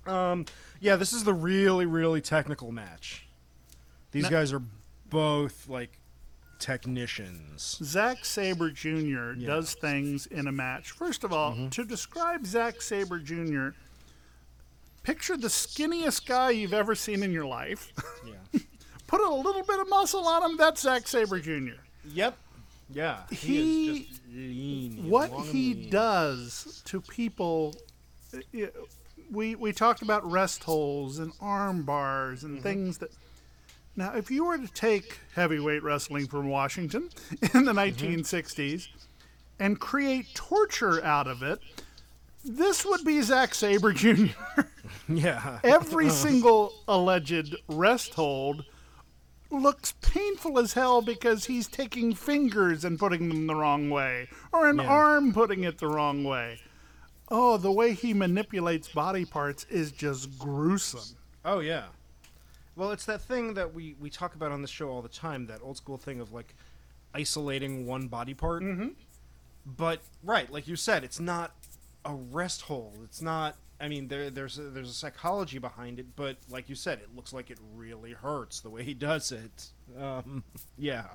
um, 0.07 0.45
yeah, 0.79 0.95
this 0.95 1.13
is 1.13 1.23
the 1.23 1.33
really, 1.33 1.85
really 1.85 2.21
technical 2.21 2.71
match. 2.71 3.25
These 4.11 4.23
No- 4.23 4.29
guys 4.29 4.53
are 4.53 4.61
both 5.09 5.67
like 5.69 5.99
technicians. 6.59 7.77
Zack 7.83 8.25
Sabre 8.25 8.69
Jr. 8.71 9.33
does 9.33 9.73
things 9.75 10.25
in 10.27 10.47
a 10.47 10.51
match. 10.51 10.91
First 10.91 11.23
of 11.23 11.33
all, 11.33 11.51
Mm-hmm. 11.53 11.69
to 11.69 11.83
describe 11.85 12.45
Zack 12.45 12.81
Sabre 12.81 13.19
Jr., 13.19 13.69
picture 15.03 15.35
the 15.37 15.47
skinniest 15.49 16.25
guy 16.25 16.51
you've 16.51 16.73
ever 16.73 16.95
seen 16.95 17.23
in 17.23 17.31
your 17.31 17.45
life. 17.45 17.91
Yeah. 18.25 18.59
Put 19.07 19.21
a 19.21 19.33
little 19.33 19.63
bit 19.63 19.79
of 19.79 19.89
muscle 19.89 20.25
on 20.27 20.51
him. 20.51 20.57
That's 20.57 20.81
Zack 20.81 21.07
Sabre 21.07 21.39
Jr. 21.39 21.79
yep. 22.05 22.37
Yeah. 22.89 23.21
He, 23.29 23.35
He- 23.35 23.89
is 24.01 24.07
just 24.07 24.21
lean. 24.33 25.09
What 25.09 25.29
he 25.47 25.73
lean. 25.73 25.89
does 25.89 26.81
to 26.85 27.01
people 27.01 27.75
uh, 28.33 28.39
we 29.33 29.55
we 29.55 29.73
talked 29.73 30.01
about 30.01 30.29
rest 30.29 30.63
holds 30.63 31.19
and 31.19 31.33
arm 31.41 31.83
bars 31.83 32.43
Mm-hmm. 32.43 32.53
and 32.55 32.63
things 32.63 32.97
that 32.99 33.11
now 33.95 34.13
if 34.15 34.29
you 34.31 34.45
were 34.45 34.57
to 34.57 34.67
take 34.73 35.19
heavyweight 35.35 35.83
wrestling 35.83 36.27
from 36.27 36.47
Washington 36.49 37.09
in 37.53 37.65
the 37.65 37.73
Mm-hmm. 37.73 38.15
1960s 38.21 38.87
and 39.59 39.79
create 39.79 40.33
torture 40.33 41.03
out 41.03 41.27
of 41.27 41.43
it 41.43 41.59
this 42.45 42.85
would 42.85 43.03
be 43.05 43.21
Zack 43.21 43.53
Sabre 43.55 43.91
Jr. 44.01 44.27
Yeah. 45.07 45.59
Every 45.63 46.09
single 46.09 46.73
alleged 46.87 47.55
rest 47.69 48.13
hold 48.13 48.65
looks 49.49 49.93
painful 50.01 50.59
as 50.59 50.73
hell 50.73 51.01
because 51.01 51.45
he's 51.45 51.67
taking 51.67 52.13
fingers 52.13 52.83
and 52.83 52.97
putting 52.99 53.29
them 53.29 53.47
the 53.47 53.55
wrong 53.55 53.89
way, 53.89 54.27
or 54.51 54.67
an 54.67 54.77
Yeah. 54.79 54.87
arm 54.87 55.31
putting 55.33 55.63
it 55.63 55.77
the 55.77 55.87
wrong 55.87 56.23
way. 56.23 56.59
Oh, 57.35 57.57
the 57.57 57.71
way 57.71 57.93
he 57.93 58.13
manipulates 58.13 58.87
body 58.87 59.25
parts 59.25 59.65
is 59.67 59.91
just 59.91 60.37
gruesome. 60.37 61.17
Oh 61.43 61.61
yeah. 61.61 61.85
Well, 62.75 62.91
it's 62.91 63.05
that 63.05 63.21
thing 63.21 63.55
that 63.55 63.73
we 63.73 63.95
we 63.99 64.11
talk 64.11 64.35
about 64.35 64.51
on 64.51 64.61
the 64.61 64.67
show 64.67 64.89
all 64.89 65.01
the 65.01 65.09
time. 65.09 65.47
That 65.47 65.59
old 65.63 65.77
school 65.77 65.97
thing 65.97 66.19
of 66.19 66.31
like 66.31 66.53
isolating 67.11 67.87
one 67.87 68.07
body 68.07 68.35
part. 68.35 68.61
Mm-hmm. 68.61 68.89
But 69.65 70.01
right, 70.23 70.51
like 70.51 70.67
you 70.67 70.75
said, 70.75 71.03
it's 71.03 71.19
not 71.19 71.55
a 72.05 72.13
rest 72.13 72.61
hole. 72.61 72.93
It's 73.03 73.21
not. 73.21 73.55
I 73.81 73.87
mean, 73.87 74.09
there, 74.09 74.29
there's 74.29 74.59
a, 74.59 74.63
there's 74.69 74.91
a 74.91 74.93
psychology 74.93 75.57
behind 75.57 75.99
it, 75.99 76.05
but 76.15 76.37
like 76.51 76.69
you 76.69 76.75
said, 76.75 76.99
it 76.99 77.15
looks 77.15 77.33
like 77.33 77.49
it 77.49 77.57
really 77.75 78.11
hurts 78.11 78.59
the 78.59 78.69
way 78.69 78.83
he 78.83 78.93
does 78.93 79.31
it. 79.31 79.71
Um, 79.99 80.43
yeah. 80.77 81.07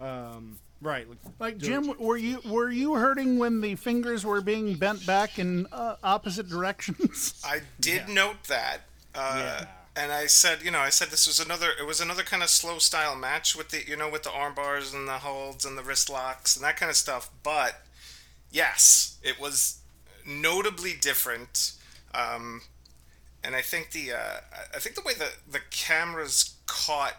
Um, 0.00 0.58
right. 0.80 1.08
Like, 1.08 1.18
Like 1.38 1.58
do- 1.58 1.66
Jim, 1.66 1.94
were 1.98 2.16
you 2.16 2.40
were 2.46 2.70
you 2.70 2.94
hurting 2.94 3.38
when 3.38 3.60
the 3.60 3.74
fingers 3.76 4.24
were 4.24 4.40
being 4.40 4.74
bent 4.74 5.06
back 5.06 5.38
in 5.38 5.66
uh, 5.72 5.96
opposite 6.02 6.48
directions? 6.48 7.40
I 7.44 7.60
did 7.80 8.08
note 8.08 8.44
that. 8.44 8.82
Uh, 9.14 9.34
Yeah. 9.36 9.66
And 9.96 10.12
I 10.12 10.26
said, 10.26 10.62
you 10.62 10.70
know, 10.70 10.78
I 10.78 10.90
said 10.90 11.08
this 11.08 11.26
was 11.26 11.40
another. 11.40 11.70
It 11.76 11.84
was 11.84 12.00
another 12.00 12.22
kind 12.22 12.40
of 12.44 12.50
slow 12.50 12.78
style 12.78 13.16
match 13.16 13.56
with 13.56 13.70
the, 13.70 13.84
you 13.84 13.96
know, 13.96 14.08
with 14.08 14.22
the 14.22 14.30
arm 14.30 14.54
bars 14.54 14.94
and 14.94 15.08
the 15.08 15.18
holds 15.18 15.64
and 15.64 15.76
the 15.76 15.82
wrist 15.82 16.08
locks 16.08 16.54
and 16.54 16.64
that 16.64 16.76
kind 16.76 16.88
of 16.88 16.94
stuff. 16.96 17.28
But 17.42 17.82
yes, 18.52 19.18
it 19.24 19.40
was 19.40 19.78
notably 20.24 20.92
different. 21.00 21.72
Um, 22.14 22.62
and 23.42 23.56
I 23.56 23.60
think 23.62 23.90
the, 23.90 24.12
uh, 24.12 24.16
I- 24.52 24.76
I 24.76 24.78
think 24.78 24.94
the 24.94 25.02
way 25.02 25.14
the 25.14 25.32
the 25.50 25.60
cameras 25.70 26.54
caught, 26.66 27.14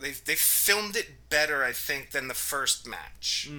they 0.00 0.10
they 0.10 0.34
filmed 0.34 0.96
it 0.96 1.28
better, 1.30 1.64
I 1.64 1.72
think, 1.72 2.10
than 2.10 2.28
the 2.28 2.34
first 2.34 2.86
match. 2.86 3.50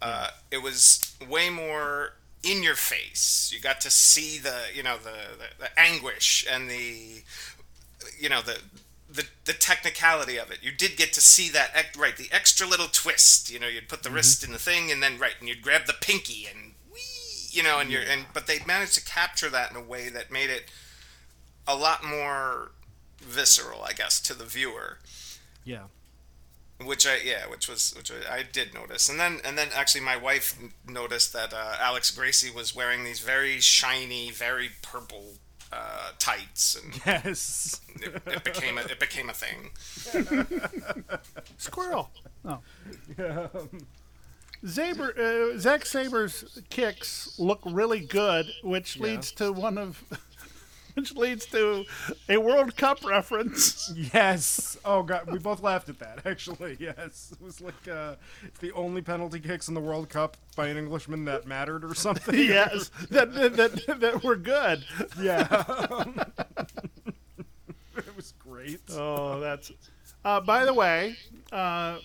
Uh, 0.00 0.28
it 0.50 0.62
was 0.62 1.14
way 1.28 1.50
more 1.50 2.14
in 2.42 2.62
your 2.62 2.74
face. 2.74 3.50
You 3.54 3.60
got 3.60 3.80
to 3.82 3.90
see 3.90 4.38
the, 4.38 4.62
you 4.74 4.82
know, 4.82 4.96
the, 4.96 5.10
the, 5.38 5.64
the 5.64 5.78
anguish 5.78 6.46
and 6.50 6.70
the, 6.70 7.22
you 8.18 8.28
know, 8.28 8.40
the, 8.40 8.58
the 9.12 9.26
the 9.44 9.52
technicality 9.52 10.38
of 10.38 10.50
it. 10.50 10.58
You 10.62 10.70
did 10.70 10.96
get 10.96 11.12
to 11.14 11.20
see 11.20 11.48
that, 11.50 11.96
right? 11.98 12.16
The 12.16 12.28
extra 12.32 12.66
little 12.66 12.86
twist. 12.86 13.50
You 13.50 13.58
know, 13.58 13.66
you'd 13.66 13.88
put 13.88 14.02
the 14.02 14.10
wrist 14.10 14.44
in 14.44 14.52
the 14.52 14.58
thing, 14.58 14.90
and 14.90 15.02
then 15.02 15.18
right, 15.18 15.34
and 15.40 15.48
you'd 15.48 15.62
grab 15.62 15.86
the 15.86 15.94
pinky, 16.00 16.46
and 16.46 16.74
wee, 16.92 17.00
you 17.50 17.62
know, 17.62 17.80
and 17.80 17.90
you're, 17.90 18.02
and 18.02 18.26
but 18.32 18.46
they 18.46 18.60
managed 18.66 18.94
to 18.94 19.04
capture 19.04 19.50
that 19.50 19.70
in 19.70 19.76
a 19.76 19.82
way 19.82 20.08
that 20.08 20.30
made 20.30 20.48
it 20.48 20.70
a 21.66 21.74
lot 21.74 22.04
more 22.04 22.70
visceral, 23.18 23.82
I 23.82 23.92
guess, 23.92 24.20
to 24.20 24.34
the 24.34 24.44
viewer 24.44 24.98
yeah. 25.64 25.84
which 26.84 27.06
I 27.06 27.18
yeah, 27.24 27.46
which 27.48 27.68
was 27.68 27.92
which 27.96 28.10
I, 28.10 28.36
I 28.38 28.42
did 28.42 28.74
notice, 28.74 29.08
and 29.08 29.18
then 29.20 29.40
and 29.44 29.56
then 29.58 29.68
actually 29.74 30.00
my 30.02 30.16
wife 30.16 30.58
noticed 30.88 31.32
that 31.32 31.52
uh, 31.52 31.76
Alex 31.80 32.10
Gracie 32.10 32.50
was 32.50 32.74
wearing 32.74 33.04
these 33.04 33.20
very 33.20 33.60
shiny, 33.60 34.30
very 34.30 34.70
purple 34.82 35.34
uh, 35.72 36.10
tights, 36.18 36.76
and 36.82 37.00
Yes. 37.06 37.80
it, 38.00 38.22
it 38.26 38.44
became 38.44 38.78
a, 38.78 38.82
it 38.82 38.98
became 38.98 39.30
a 39.30 39.34
thing. 39.34 39.70
Squirrel. 41.58 42.10
Oh. 42.44 42.60
Zaber, 44.64 45.16
uh, 45.18 45.58
Zack 45.58 45.82
Sabre's 45.86 46.60
kicks 46.68 47.34
look 47.38 47.60
really 47.64 48.00
good, 48.00 48.46
which 48.62 48.98
leads 48.98 49.32
to 49.32 49.52
one 49.52 49.78
of, 49.78 50.02
which 50.94 51.14
leads 51.14 51.46
to 51.46 51.84
a 52.28 52.38
World 52.38 52.76
Cup 52.76 53.04
reference. 53.04 53.92
Yes. 54.12 54.76
Oh 54.84 55.02
god, 55.02 55.30
we 55.30 55.38
both 55.38 55.62
laughed 55.62 55.88
at 55.88 55.98
that. 55.98 56.26
Actually, 56.26 56.76
yes. 56.80 57.32
It 57.32 57.44
was 57.44 57.60
like 57.60 57.88
uh, 57.90 58.16
it's 58.44 58.58
the 58.60 58.72
only 58.72 59.02
penalty 59.02 59.40
kicks 59.40 59.68
in 59.68 59.74
the 59.74 59.80
World 59.80 60.08
Cup 60.08 60.36
by 60.56 60.68
an 60.68 60.76
Englishman 60.76 61.24
that 61.26 61.46
mattered 61.46 61.84
or 61.84 61.94
something. 61.94 62.34
yes, 62.38 62.90
that, 63.10 63.32
that 63.34 63.56
that 63.56 64.00
that 64.00 64.24
were 64.24 64.36
good. 64.36 64.84
Yeah. 65.20 65.46
it 67.96 68.16
was 68.16 68.34
great. 68.38 68.80
Oh, 68.92 69.40
that's. 69.40 69.72
Uh, 70.24 70.40
by 70.40 70.64
the 70.64 70.74
way, 70.74 71.16
uh, 71.50 71.98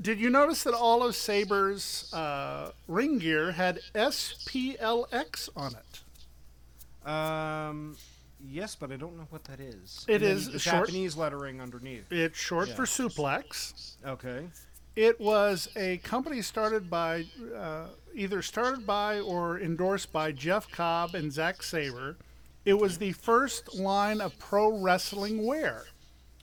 did 0.00 0.20
you 0.20 0.30
notice 0.30 0.62
that 0.62 0.74
all 0.74 1.02
of 1.02 1.16
Sabre's 1.16 2.12
uh, 2.14 2.70
ring 2.86 3.18
gear 3.18 3.52
had 3.52 3.80
SPLX 3.94 5.48
on 5.56 5.74
it? 5.74 7.08
Um, 7.08 7.96
yes, 8.40 8.74
but 8.74 8.92
I 8.92 8.96
don't 8.96 9.16
know 9.16 9.26
what 9.30 9.44
that 9.44 9.60
is. 9.60 10.04
It 10.08 10.22
is 10.22 10.44
short- 10.60 10.86
Japanese 10.88 11.16
lettering 11.16 11.60
underneath. 11.60 12.10
It's 12.10 12.38
short 12.38 12.68
Yeah. 12.68 12.74
for 12.74 12.84
suplex. 12.86 13.96
Okay. 14.04 14.48
It 14.96 15.20
was 15.20 15.68
a 15.76 15.98
company 15.98 16.42
started 16.42 16.90
by, 16.90 17.26
uh, 17.56 17.88
either 18.14 18.42
started 18.42 18.84
by 18.86 19.20
or 19.20 19.60
endorsed 19.60 20.12
by 20.12 20.32
Jeff 20.32 20.70
Cobb 20.70 21.14
and 21.14 21.32
Zack 21.32 21.62
Sabre. 21.62 22.16
It 22.64 22.74
was 22.74 22.98
the 22.98 23.12
first 23.12 23.74
line 23.74 24.20
of 24.20 24.38
pro 24.38 24.68
wrestling 24.76 25.46
wear 25.46 25.84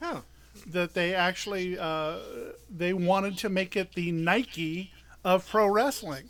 Oh. 0.02 0.24
that 0.68 0.94
they 0.94 1.14
actually 1.14 1.78
uh, 1.78 2.20
they 2.70 2.94
wanted 2.94 3.38
to 3.40 3.50
make 3.50 3.76
it 3.76 3.94
the 3.94 4.12
Nike 4.12 4.92
of 5.24 5.48
pro 5.48 5.68
wrestling. 5.68 6.30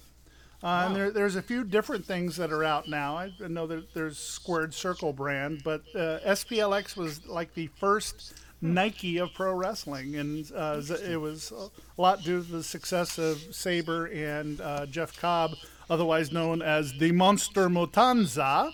Uh, 0.65 0.85
And 0.87 0.95
there, 0.95 1.11
there's 1.11 1.35
a 1.35 1.41
few 1.43 1.63
different 1.63 2.05
things 2.05 2.37
that 2.37 2.51
are 2.51 2.63
out 2.63 2.87
now. 2.87 3.17
I 3.17 3.31
know 3.47 3.67
that 3.67 3.93
there's 3.93 4.17
Squared 4.17 4.73
Circle 4.73 5.13
brand, 5.13 5.61
but 5.63 5.81
uh, 5.93 6.19
SPLX 6.25 6.97
was 6.97 7.25
like 7.27 7.53
the 7.53 7.67
first 7.79 8.33
Nike 8.61 9.19
of 9.19 9.31
pro 9.35 9.53
wrestling, 9.53 10.15
and 10.15 10.51
uh, 10.55 10.81
it 11.07 11.17
was 11.21 11.51
a 11.51 11.69
lot 12.01 12.23
due 12.23 12.41
to 12.41 12.51
the 12.51 12.63
success 12.63 13.19
of 13.19 13.37
Sabre 13.53 14.05
and 14.07 14.59
uh, 14.59 14.87
Jeff 14.87 15.15
Cobb, 15.19 15.51
otherwise 15.89 16.31
known 16.31 16.63
as 16.63 16.93
the 16.97 17.11
Monster 17.11 17.69
Matanza 17.69 18.71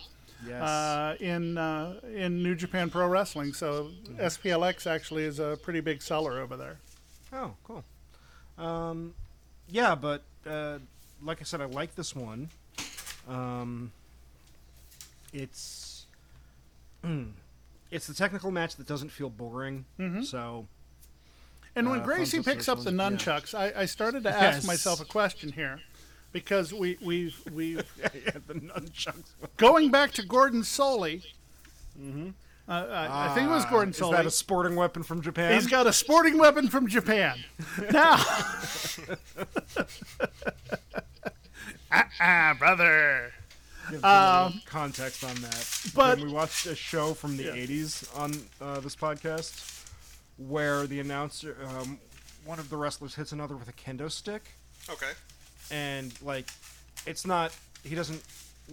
Yes. 0.47 0.61
uh, 0.63 1.15
in 1.19 1.57
uh, 1.57 1.99
in 2.15 2.41
New 2.41 2.55
Japan 2.55 2.89
Pro 2.89 3.07
Wrestling. 3.07 3.53
So 3.53 3.91
SPLX 4.17 4.87
actually 4.87 5.23
is 5.25 5.39
a 5.39 5.57
pretty 5.61 5.81
big 5.81 6.01
seller 6.01 6.39
over 6.39 6.55
there. 6.55 6.79
oh, 7.33 7.53
cool. 7.63 7.83
Um, 8.57 9.13
yeah, 9.67 9.93
but 9.93 10.23
uh, 10.47 10.79
like 11.23 11.39
I 11.41 11.43
said, 11.43 11.61
I 11.61 11.65
like 11.65 11.95
this 11.95 12.15
one. 12.15 12.49
Um, 13.29 13.91
it's 15.33 16.05
it's 17.91 18.07
the 18.07 18.13
technical 18.13 18.51
match 18.51 18.75
that 18.77 18.87
doesn't 18.87 19.09
feel 19.09 19.29
boring. 19.29 19.85
So 20.23 20.67
And 21.75 21.89
when 21.89 22.01
Uh, 22.01 22.03
Gracie 22.03 22.41
picks 22.41 22.67
up 22.67 22.79
the 22.79 22.83
Circle, 22.91 22.97
yeah. 22.97 23.09
nunchucks, 23.09 23.53
I, 23.53 23.81
I 23.81 23.85
started 23.85 24.23
to 24.23 24.29
ask 24.35 24.57
Yes. 24.59 24.67
myself 24.67 24.99
a 25.01 25.05
question 25.05 25.51
here, 25.51 25.79
because 26.33 26.73
we 26.73 26.97
we 27.01 27.33
we 27.53 27.75
yeah, 27.99 28.31
the 28.47 28.55
nunchucks. 28.55 29.31
going 29.57 29.89
back 29.91 30.11
to 30.13 30.25
Gordon 30.25 30.61
Solie. 30.63 31.23
Uh, 32.69 32.73
I, 32.73 33.29
I 33.31 33.33
think 33.35 33.49
it 33.49 33.51
was 33.51 33.65
Gordon 33.65 33.93
Ah, 34.01 34.05
Is 34.05 34.11
that 34.11 34.25
a 34.25 34.31
sporting 34.31 34.75
weapon 34.77 35.03
from 35.03 35.21
Japan? 35.21 35.53
He's 35.53 35.67
got 35.67 35.87
a 35.87 35.93
sporting 35.93 36.37
weapon 36.37 36.67
from 36.69 36.87
Japan. 36.87 37.37
Now, 37.91 38.15
ah, 41.91 42.55
brother. 42.57 43.31
Give 43.89 44.03
a 44.03 44.43
little 44.45 44.61
context 44.65 45.23
on 45.23 45.35
that. 45.41 45.55
Um, 45.55 45.91
but- 45.95 46.17
When 46.19 46.27
we 46.27 46.33
watched 46.33 46.65
a 46.67 46.75
show 46.75 47.13
from 47.13 47.37
the 47.37 47.43
Yeah. 47.45 47.55
80s 47.55 48.07
on 48.15 48.33
uh, 48.61 48.79
this 48.79 48.95
podcast 48.95 49.85
where 50.37 50.87
the 50.87 50.99
announcer, 50.99 51.57
um, 51.67 51.99
one 52.45 52.59
of 52.59 52.69
the 52.69 52.77
wrestlers 52.77 53.15
hits 53.15 53.31
another 53.31 53.55
with 53.55 53.67
a 53.67 53.73
kendo 53.73 54.09
stick, 54.11 54.43
Okay. 54.89 55.11
and 55.69 56.13
like, 56.21 56.47
it's 57.05 57.25
not, 57.25 57.53
he 57.83 57.93
doesn't, 57.95 58.21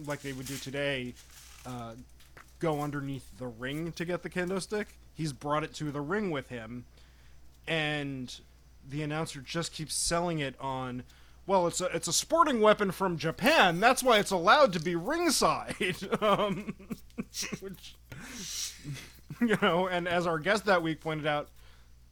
like 0.05 0.21
they 0.21 0.33
would 0.33 0.45
do 0.47 0.55
today, 0.57 1.13
uh, 1.65 1.93
go 2.59 2.81
underneath 2.81 3.25
the 3.37 3.47
ring 3.47 3.91
to 3.93 4.05
get 4.05 4.23
the 4.23 4.29
kendo 4.29 4.61
stick. 4.61 4.87
He's 5.13 5.33
brought 5.33 5.63
it 5.63 5.73
to 5.75 5.91
the 5.91 6.01
ring 6.01 6.31
with 6.31 6.49
him, 6.49 6.85
and 7.67 8.33
the 8.87 9.03
announcer 9.03 9.41
just 9.41 9.73
keeps 9.73 9.93
selling 9.95 10.39
it 10.39 10.55
on. 10.59 11.03
Well, 11.49 11.65
it's 11.65 11.81
a 11.81 11.85
it's 11.85 12.07
a 12.07 12.13
sporting 12.13 12.61
weapon 12.61 12.91
from 12.91 13.17
Japan. 13.17 13.79
That's 13.79 14.03
why 14.03 14.19
it's 14.19 14.29
allowed 14.29 14.71
to 14.73 14.79
be 14.79 14.95
ringside. 14.95 15.95
um, 16.21 16.75
which, 17.59 17.95
you 19.41 19.57
know, 19.59 19.87
and 19.87 20.07
as 20.07 20.27
our 20.27 20.37
guest 20.37 20.65
that 20.67 20.83
week 20.83 21.01
pointed 21.01 21.25
out, 21.25 21.49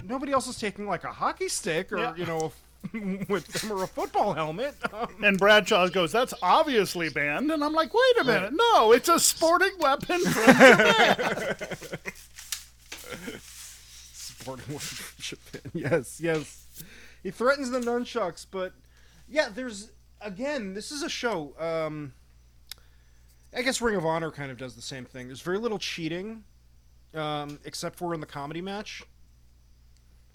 nobody 0.03 0.31
else 0.31 0.47
is 0.47 0.57
taking 0.57 0.87
like 0.87 1.03
a 1.03 1.11
hockey 1.11 1.49
stick 1.49 1.91
or 1.93 1.99
Yeah. 1.99 2.15
you 2.15 2.25
know 2.25 2.51
with 3.29 3.45
them 3.49 3.73
or 3.73 3.83
a 3.83 3.87
football 3.87 4.33
helmet. 4.33 4.73
Um, 4.91 5.23
And 5.23 5.37
Bradshaw 5.37 5.87
goes, 5.89 6.11
"That's 6.11 6.33
obviously 6.41 7.09
banned." 7.09 7.51
And 7.51 7.63
I'm 7.63 7.73
like, 7.73 7.93
"Wait 7.93 8.21
a 8.21 8.23
minute, 8.23 8.53
no, 8.55 8.91
it's 8.91 9.07
a 9.07 9.19
sporting 9.19 9.77
weapon 9.79 10.19
from 10.19 10.45
Japan." 10.55 11.55
sporting 14.13 14.65
weapon 14.73 14.79
from 14.79 15.21
Japan. 15.21 15.71
Yes, 15.75 16.19
yes. 16.19 16.65
He 17.21 17.29
threatens 17.29 17.69
the 17.69 17.79
nunchucks, 17.81 18.47
but 18.49 18.73
yeah, 19.29 19.49
there's 19.53 19.91
again, 20.21 20.73
this 20.73 20.91
is 20.91 21.03
a 21.03 21.09
show. 21.09 21.53
Um, 21.59 22.13
I 23.55 23.61
guess 23.61 23.81
Ring 23.81 23.95
of 23.95 24.05
Honor 24.05 24.31
kind 24.31 24.51
of 24.51 24.57
does 24.57 24.75
the 24.75 24.81
same 24.81 25.05
thing. 25.05 25.27
There's 25.27 25.41
very 25.41 25.57
little 25.57 25.79
cheating, 25.79 26.43
um, 27.13 27.59
except 27.65 27.97
for 27.97 28.13
in 28.13 28.19
the 28.19 28.25
comedy 28.25 28.61
match. 28.61 29.03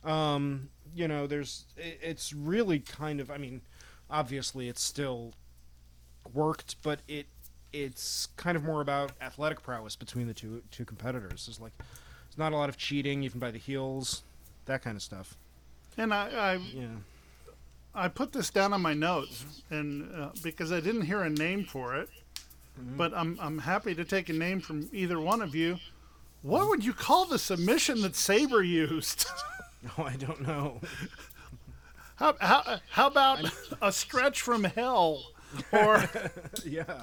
Um, 0.05 0.70
you 0.95 1.09
know, 1.09 1.26
there's 1.26 1.64
it, 1.76 1.99
it's 2.03 2.32
really 2.32 2.80
kind 2.80 3.20
of. 3.20 3.30
I 3.30 3.38
mean, 3.38 3.61
obviously, 4.11 4.68
it's 4.68 4.82
still 4.82 5.34
worked, 6.32 6.76
but 6.82 7.01
it 7.09 7.26
it's 7.72 8.28
kind 8.36 8.57
of 8.57 8.64
more 8.64 8.80
about 8.80 9.12
athletic 9.20 9.62
prowess 9.62 9.97
between 9.97 10.26
the 10.26 10.34
two 10.34 10.62
two 10.70 10.84
competitors. 10.84 11.47
There's 11.47 11.61
like 11.61 11.72
there's 11.78 12.38
not 12.38 12.53
a 12.53 12.57
lot 12.57 12.68
of 12.68 12.76
cheating, 12.76 13.22
even 13.22 13.38
by 13.38 13.51
the 13.51 13.59
heels, 13.59 14.22
that 14.66 14.82
kind 14.82 14.97
of 14.97 15.03
stuff. 15.03 15.36
and 15.97 16.12
I, 16.12 16.28
I 16.28 16.55
Yeah. 16.57 16.86
I 17.95 18.09
put 18.09 18.32
this 18.32 18.51
down 18.51 18.72
on 18.72 18.80
my 18.80 18.95
notes, 18.95 19.45
and 19.70 20.11
uh, 20.14 20.30
because 20.43 20.72
I 20.72 20.80
didn't 20.80 21.03
hear 21.03 21.22
a 21.22 21.30
name 21.30 21.64
for 21.64 21.97
it, 21.97 22.09
but 22.97 23.12
I'm 23.14 23.38
I'm 23.40 23.59
happy 23.59 23.95
to 23.95 24.05
take 24.05 24.28
a 24.28 24.32
name 24.32 24.61
from 24.61 24.88
either 24.93 25.20
one 25.20 25.43
of 25.43 25.55
you. 25.55 25.78
What 26.43 26.68
would 26.68 26.84
you 26.84 26.93
call 26.93 27.26
the 27.26 27.38
submission 27.38 28.01
that 28.03 28.16
Sabre 28.16 28.62
used? 28.62 29.26
oh, 29.99 30.05
I 30.05 30.16
don't 30.16 30.40
know. 30.43 30.80
How, 32.16 32.34
how, 32.40 32.78
how 32.90 33.07
about 33.09 33.51
a 33.80 33.90
stretch 33.90 34.40
from 34.40 34.64
hell? 34.64 35.24
Or 35.72 36.09
Yeah. 36.64 37.03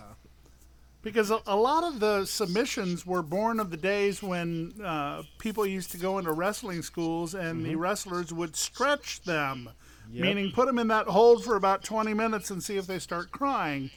because 1.02 1.30
a, 1.30 1.42
a 1.46 1.56
lot 1.56 1.84
of 1.84 2.00
the 2.00 2.26
submissions 2.26 3.06
were 3.06 3.22
born 3.22 3.60
of 3.60 3.70
the 3.70 3.78
days 3.78 4.24
when 4.24 4.74
uh, 4.84 5.24
people 5.40 5.66
used 5.66 5.92
to 5.92 5.98
go 5.98 6.20
into 6.20 6.32
wrestling 6.32 6.82
schools 6.82 7.36
and 7.36 7.66
the 7.66 7.76
wrestlers 7.76 8.32
would 8.34 8.56
stretch 8.56 9.22
them, 9.24 9.70
meaning 10.12 10.51
put 10.51 10.66
them 10.66 10.80
in 10.80 10.88
that 10.88 11.07
hold 11.07 11.43
for 11.43 11.55
about 11.55 11.84
20 11.84 12.14
minutes 12.14 12.49
and 12.51 12.64
see 12.64 12.78
if 12.78 12.88
they 12.88 12.99
start 12.99 13.32
crying. 13.32 13.91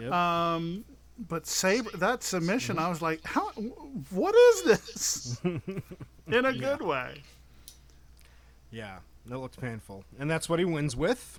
Yep. 0.00 0.12
Um, 0.12 0.84
but 1.28 1.46
Sabre, 1.46 1.90
that 1.98 2.22
submission, 2.22 2.78
I 2.78 2.88
was 2.88 3.02
like, 3.02 3.24
how? 3.24 3.50
What 4.10 4.34
is 4.34 4.62
this? 4.62 5.40
in 5.44 6.44
a 6.44 6.52
good 6.52 6.82
way. 6.82 7.22
Yeah, 8.70 8.98
that 9.26 9.38
looks 9.38 9.56
painful. 9.56 10.04
And 10.18 10.30
that's 10.30 10.48
what 10.48 10.58
he 10.58 10.64
wins 10.64 10.96
with. 10.96 11.38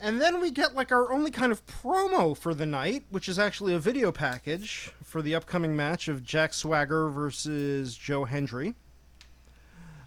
And 0.00 0.20
then 0.20 0.40
we 0.40 0.50
get 0.50 0.74
like 0.74 0.90
our 0.90 1.12
only 1.12 1.30
kind 1.30 1.52
of 1.52 1.64
promo 1.66 2.36
for 2.36 2.54
the 2.54 2.66
night, 2.66 3.04
which 3.10 3.28
is 3.28 3.38
actually 3.38 3.74
a 3.74 3.78
video 3.78 4.10
package 4.10 4.90
for 5.02 5.22
the 5.22 5.34
upcoming 5.34 5.76
match 5.76 6.08
of 6.08 6.24
Jack 6.24 6.52
Swagger 6.52 7.08
versus 7.08 7.96
Joe 7.96 8.24
Hendry. 8.24 8.74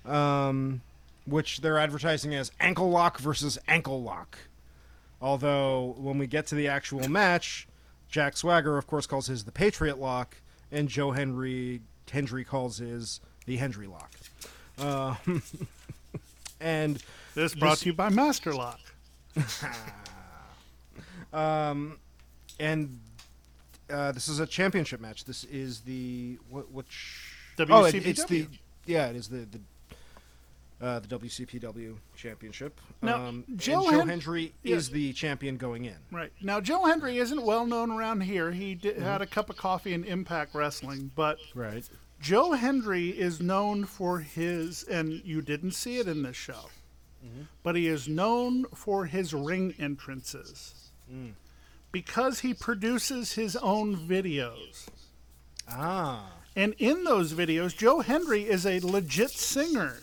Um, 0.05 0.82
which 1.28 1.62
they're 1.62 1.78
advertising 1.78 2.34
as 2.34 2.52
ankle 2.60 2.90
lock 2.90 3.20
versus 3.20 3.58
ankle 3.68 4.02
lock. 4.02 4.38
Although 5.22 5.96
when 5.98 6.18
we 6.18 6.28
get 6.28 6.48
to 6.48 6.56
the 6.56 6.68
actual 6.68 7.08
match, 7.10 7.68
Jack 8.10 8.38
Swagger, 8.38 8.78
of 8.78 8.88
course, 8.88 9.06
calls 9.06 9.28
his 9.28 9.44
the 9.44 9.52
Patriot 9.52 10.00
lock, 10.00 10.38
and 10.72 10.88
Joe 10.88 11.12
Henry 11.12 11.82
Hendry 12.12 12.44
calls 12.44 12.78
his 12.78 13.20
the 13.46 13.58
Hendry 13.58 13.88
lock. 13.88 14.12
Uh, 14.78 15.16
and 16.62 17.04
This 17.36 17.56
brought 17.56 17.80
to 17.80 17.88
you 17.88 17.94
by 17.94 18.10
Master 18.10 18.54
Lock. 18.54 18.80
um, 21.34 21.98
and 22.60 23.00
uh, 23.90 24.12
this 24.12 24.28
is 24.28 24.40
a 24.40 24.48
championship 24.48 25.00
match. 25.00 25.26
This 25.26 25.44
is 25.46 25.82
the 25.82 26.38
what? 26.50 26.72
Which? 26.72 27.34
WCPW. 27.58 27.68
Oh, 27.72 27.86
it, 27.86 27.96
it's 27.96 28.26
the 28.26 28.48
yeah. 28.86 29.08
It 29.08 29.16
is 29.16 29.30
the 29.30 29.40
the. 29.40 29.60
Uh, 30.80 31.00
the 31.00 31.08
WCPW 31.08 31.96
championship. 32.16 32.80
Now, 33.02 33.26
um, 33.26 33.46
Joe 33.56 33.84
Joe 33.84 33.98
Hen- 33.98 34.10
Hendry 34.10 34.54
yeah. 34.62 34.76
is 34.76 34.92
the 34.92 35.12
champion 35.14 35.58
going 35.58 35.86
in. 35.86 35.96
Right. 36.12 36.32
Now, 36.40 36.62
Joe 36.62 36.86
Hendry 36.86 37.18
isn't 37.18 37.42
well 37.42 37.66
known 37.66 37.90
around 37.90 38.22
here. 38.22 38.52
He 38.52 38.76
did, 38.76 39.00
had 39.00 39.24
a 39.24 39.26
cup 39.26 39.50
of 39.50 39.58
coffee 39.58 39.94
in 39.94 40.04
Impact 40.04 40.54
Wrestling, 40.54 41.10
but 41.16 41.40
Right. 41.56 41.90
Joe 42.22 42.52
Hendry 42.52 43.10
is 43.10 43.42
known 43.42 43.86
for 43.86 44.20
his, 44.20 44.84
and 44.84 45.14
you 45.26 45.42
didn't 45.42 45.72
see 45.72 45.98
it 45.98 46.08
in 46.08 46.22
this 46.22 46.36
show, 46.36 46.70
but 47.64 47.76
he 47.76 47.88
is 47.88 48.08
known 48.08 48.66
for 48.76 49.06
his 49.06 49.34
ring 49.34 49.74
entrances 49.80 50.92
because 51.92 52.40
he 52.42 52.54
produces 52.54 53.34
his 53.34 53.56
own 53.56 53.96
videos. 53.96 54.88
Ah. 55.70 56.32
And 56.56 56.74
in 56.80 57.04
those 57.04 57.34
videos, 57.34 57.76
Joe 57.76 58.00
Hendry 58.02 58.44
is 58.44 58.66
a 58.66 58.80
legit 58.80 59.30
singer. 59.32 60.00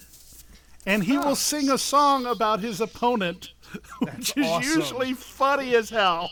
And 0.86 1.04
he 1.04 1.16
will 1.18 1.36
sing 1.36 1.70
a 1.70 1.78
song 1.78 2.26
about 2.26 2.60
his 2.60 2.80
opponent, 2.80 3.52
which 4.00 4.36
is 4.36 4.46
awesome. 4.46 4.78
usually 4.80 5.12
funny 5.14 5.74
as 5.74 5.90
hell. 5.90 6.30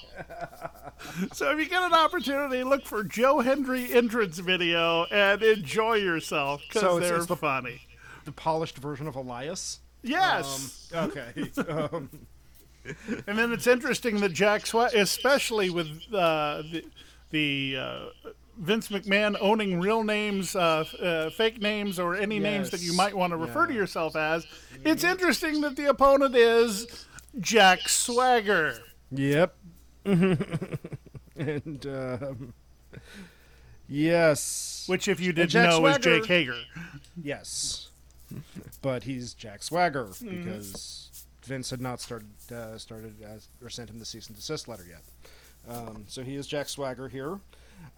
so 1.32 1.50
if 1.50 1.58
you 1.58 1.66
get 1.68 1.82
an 1.82 1.94
opportunity, 1.94 2.62
look 2.62 2.84
for 2.84 3.02
Joe 3.02 3.40
Hendry 3.40 3.92
entrance 3.92 4.38
video 4.38 5.04
and 5.04 5.42
enjoy 5.42 5.94
yourself 5.94 6.60
because 6.68 6.82
So 6.82 6.96
it's- 6.98 7.08
they're 7.08 7.18
it's 7.18 7.26
the- 7.26 7.36
funny. 7.36 7.80
The 8.24 8.32
polished 8.32 8.78
version 8.78 9.08
of 9.08 9.16
Elias. 9.16 9.80
Yes. 10.02 10.88
Okay. 10.94 11.50
um, 11.68 12.08
and 13.26 13.38
then 13.38 13.52
it's 13.52 13.66
interesting 13.66 14.20
that 14.20 14.32
Jack 14.32 14.64
Swag, 14.66 14.94
especially 14.94 15.70
with 15.70 15.88
uh, 16.12 16.62
the, 16.70 16.84
the 17.30 17.76
uh, 17.78 18.04
Vince 18.58 18.88
McMahon 18.88 19.36
owning 19.40 19.80
real 19.80 20.04
names, 20.04 20.54
uh, 20.54 20.84
uh, 21.00 21.30
fake 21.30 21.60
names, 21.60 21.98
or 21.98 22.14
any 22.14 22.38
names 22.38 22.70
that 22.70 22.80
you 22.80 22.92
might 22.94 23.14
want 23.14 23.32
to 23.32 23.36
refer 23.36 23.66
to 23.66 23.74
yourself 23.74 24.14
as, 24.14 24.46
it's 24.84 25.04
interesting 25.04 25.60
that 25.62 25.76
the 25.76 25.86
opponent 25.86 26.34
is 26.34 27.06
Jack 27.40 27.88
Swagger. 27.88 28.78
Yep. 29.10 29.54
and 30.04 31.86
um, 31.86 32.54
yes, 33.88 34.84
Which, 34.86 35.08
if 35.08 35.20
you 35.20 35.32
didn't 35.32 35.54
know, 35.54 35.86
is 35.86 35.98
Jake 35.98 36.26
Hager. 36.26 36.56
yes, 37.22 37.90
but 38.82 39.04
he's 39.04 39.34
Jack 39.34 39.62
Swagger 39.62 40.08
because 40.20 41.24
Vince 41.44 41.70
had 41.70 41.80
not 41.80 42.00
started 42.00 42.28
uh, 42.50 42.76
started 42.78 43.22
as, 43.22 43.48
or 43.62 43.70
sent 43.70 43.90
him 43.90 43.98
the 43.98 44.04
cease 44.04 44.26
and 44.26 44.36
desist 44.36 44.68
letter 44.68 44.84
yet. 44.88 45.02
Um, 45.68 46.04
so 46.08 46.22
he 46.22 46.34
is 46.34 46.46
Jack 46.46 46.68
Swagger 46.68 47.08
here, 47.08 47.38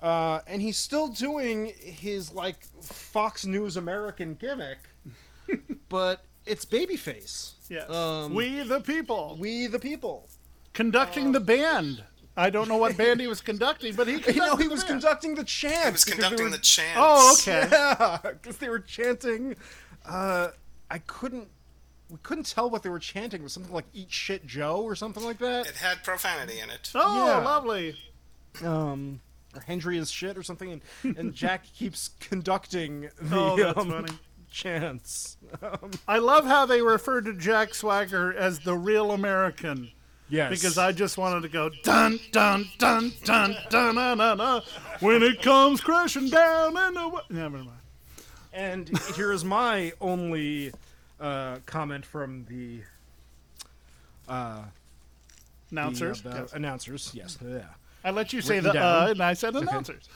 uh, 0.03 0.41
and 0.47 0.61
he's 0.63 0.77
still 0.77 1.09
doing 1.09 1.73
his 1.79 2.33
like 2.33 2.65
Fox 2.83 3.45
News 3.47 3.77
American 3.77 4.35
gimmick, 4.35 4.79
but 5.89 6.25
it's 6.47 6.65
babyface. 6.65 7.53
Yes. 7.69 7.89
Um, 7.91 8.35
we 8.35 8.63
the 8.63 8.81
people. 8.81 9.37
We 9.39 9.67
the 9.67 9.79
people. 9.79 10.29
conducting 10.73 11.33
the 11.33 11.41
band. 11.41 12.05
I 12.37 12.51
don't 12.51 12.69
know 12.69 12.77
what 12.77 12.97
band 13.03 13.21
he 13.21 13.27
was 13.29 13.41
conducting, 13.41 13.95
but 13.95 14.09
he 14.09 14.15
You 14.33 14.41
know, 14.41 14.57
he 14.57 14.65
the 14.65 14.71
was 14.71 14.83
band. 14.85 15.01
conducting 15.01 15.35
the 15.37 15.45
chant. 15.45 15.87
He 15.87 15.93
was 15.93 16.05
conducting 16.05 16.51
the 16.51 16.59
chant. 16.59 16.99
Oh, 17.01 17.35
okay. 17.39 17.69
Yeah, 17.71 18.19
because 18.23 18.59
they 18.59 18.69
were 18.69 18.81
chanting. 18.81 19.57
Uh, 20.05 20.49
I 20.91 20.99
couldn't. 20.99 21.49
We 22.11 22.19
couldn't 22.23 22.45
tell 22.47 22.69
what 22.69 22.83
they 22.83 22.91
were 22.91 22.99
chanting. 22.99 23.41
It 23.41 23.45
was 23.45 23.53
something 23.55 23.73
like 23.73 23.87
"Eat 23.95 24.11
shit, 24.13 24.47
Joe" 24.47 24.83
or 24.83 24.95
something 24.95 25.25
like 25.25 25.39
that. 25.39 25.67
It 25.67 25.77
had 25.77 26.03
profanity 26.05 26.61
in 26.61 26.69
it. 26.71 26.91
Oh, 26.95 27.27
Yeah. 27.27 27.39
lovely. 27.45 27.97
Um, 28.63 29.21
or 29.21 29.34
Hendry 29.67 29.99
is 29.99 30.11
shit 30.11 30.37
or 30.37 30.43
something, 30.43 30.73
and, 31.05 31.17
and 31.19 31.35
Jack 31.43 31.65
keeps 31.75 32.11
conducting 32.21 33.09
the 33.21 33.37
Oh, 33.39 33.57
that's 33.57 33.79
um, 33.79 34.07
chants. 34.51 35.37
Um, 35.63 35.91
I 36.09 36.19
love 36.19 36.47
how 36.47 36.67
they 36.67 36.81
refer 36.83 37.21
to 37.21 37.33
Jack 37.35 37.75
Swagger 37.75 38.33
as 38.35 38.61
the 38.61 38.77
real 38.77 39.13
American. 39.13 39.91
yes, 40.29 40.51
Because 40.51 40.79
I 40.79 40.93
just 40.93 41.19
wanted 41.19 41.43
to 41.43 41.49
go 41.49 41.71
dun 41.83 42.19
dun 42.33 42.67
dun 42.79 43.13
dun 43.25 43.57
dun 43.57 43.57
dun 43.71 43.97
dun, 44.17 44.37
dun 44.39 44.63
when 45.01 45.23
it 45.23 45.43
comes 45.43 45.81
crashing 45.81 46.29
down 46.31 46.77
and 46.77 46.97
never 47.31 47.59
mind. 47.59 47.71
And 48.53 48.89
here 49.17 49.33
is 49.33 49.45
my 49.45 49.93
only 50.01 50.73
uh, 51.21 51.57
comment 51.67 52.05
from 52.07 52.45
the 52.49 52.81
Announcers. 55.71 56.23
the, 56.23 56.31
uh, 56.31 56.35
Yes. 56.43 56.53
announcers. 56.53 57.11
Yes, 57.15 57.39
yeah. 57.45 57.65
I 58.05 58.11
let 58.11 58.35
you 58.35 58.43
say 58.43 58.61
the 58.61 58.73
down. 58.73 59.07
uh, 59.07 59.11
and 59.13 59.23
I 59.23 59.33
said 59.33 59.57
announcers. 59.57 60.09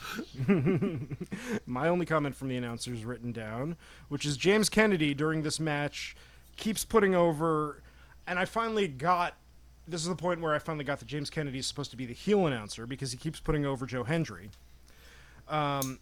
my 1.65 1.87
only 1.87 2.05
comment 2.05 2.35
from 2.35 2.47
the 2.47 2.55
announcers 2.55 3.03
written 3.03 3.31
down, 3.31 3.75
which 4.09 4.25
is 4.25 4.37
James 4.37 4.69
Kennedy 4.69 5.15
during 5.15 5.41
this 5.41 5.59
match 5.59 6.15
keeps 6.55 6.85
putting 6.85 7.15
over, 7.15 7.81
and 8.27 8.37
I 8.37 8.45
finally 8.45 8.87
got. 8.87 9.33
This 9.87 10.01
is 10.01 10.07
the 10.07 10.15
point 10.15 10.39
where 10.39 10.53
I 10.53 10.59
finally 10.59 10.85
got 10.85 10.99
that 10.99 11.07
James 11.07 11.31
Kennedy 11.31 11.57
is 11.57 11.65
supposed 11.65 11.89
to 11.89 11.97
be 11.97 12.05
the 12.05 12.13
heel 12.13 12.45
announcer 12.45 12.85
because 12.85 13.11
he 13.11 13.17
keeps 13.17 13.39
putting 13.39 13.65
over 13.65 13.87
Joe 13.87 14.03
Hendry. 14.03 14.51
Um, 15.47 15.97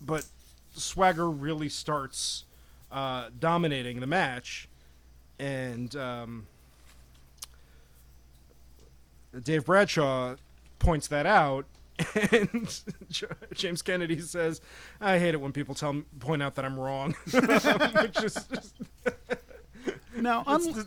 but 0.00 0.24
Swagger 0.76 1.28
really 1.28 1.68
starts 1.68 2.44
uh, 2.92 3.30
dominating 3.36 3.98
the 3.98 4.06
match, 4.06 4.68
and 5.40 5.96
um, 5.96 6.46
Dave 9.42 9.64
Bradshaw 9.64 10.36
points 10.80 11.06
that 11.08 11.26
out, 11.26 11.66
and 12.32 12.80
James 13.54 13.82
Kennedy 13.82 14.18
says, 14.20 14.60
"I 15.00 15.18
hate 15.20 15.34
it 15.34 15.40
when 15.40 15.52
people 15.52 15.74
tell 15.76 15.92
me, 15.92 16.02
point 16.18 16.42
out 16.42 16.56
that 16.56 16.64
I'm 16.64 16.78
wrong," 16.78 17.14
which 17.30 18.22
is 18.24 18.34
just 18.34 18.74
Now, 20.16 20.42
un- 20.46 20.86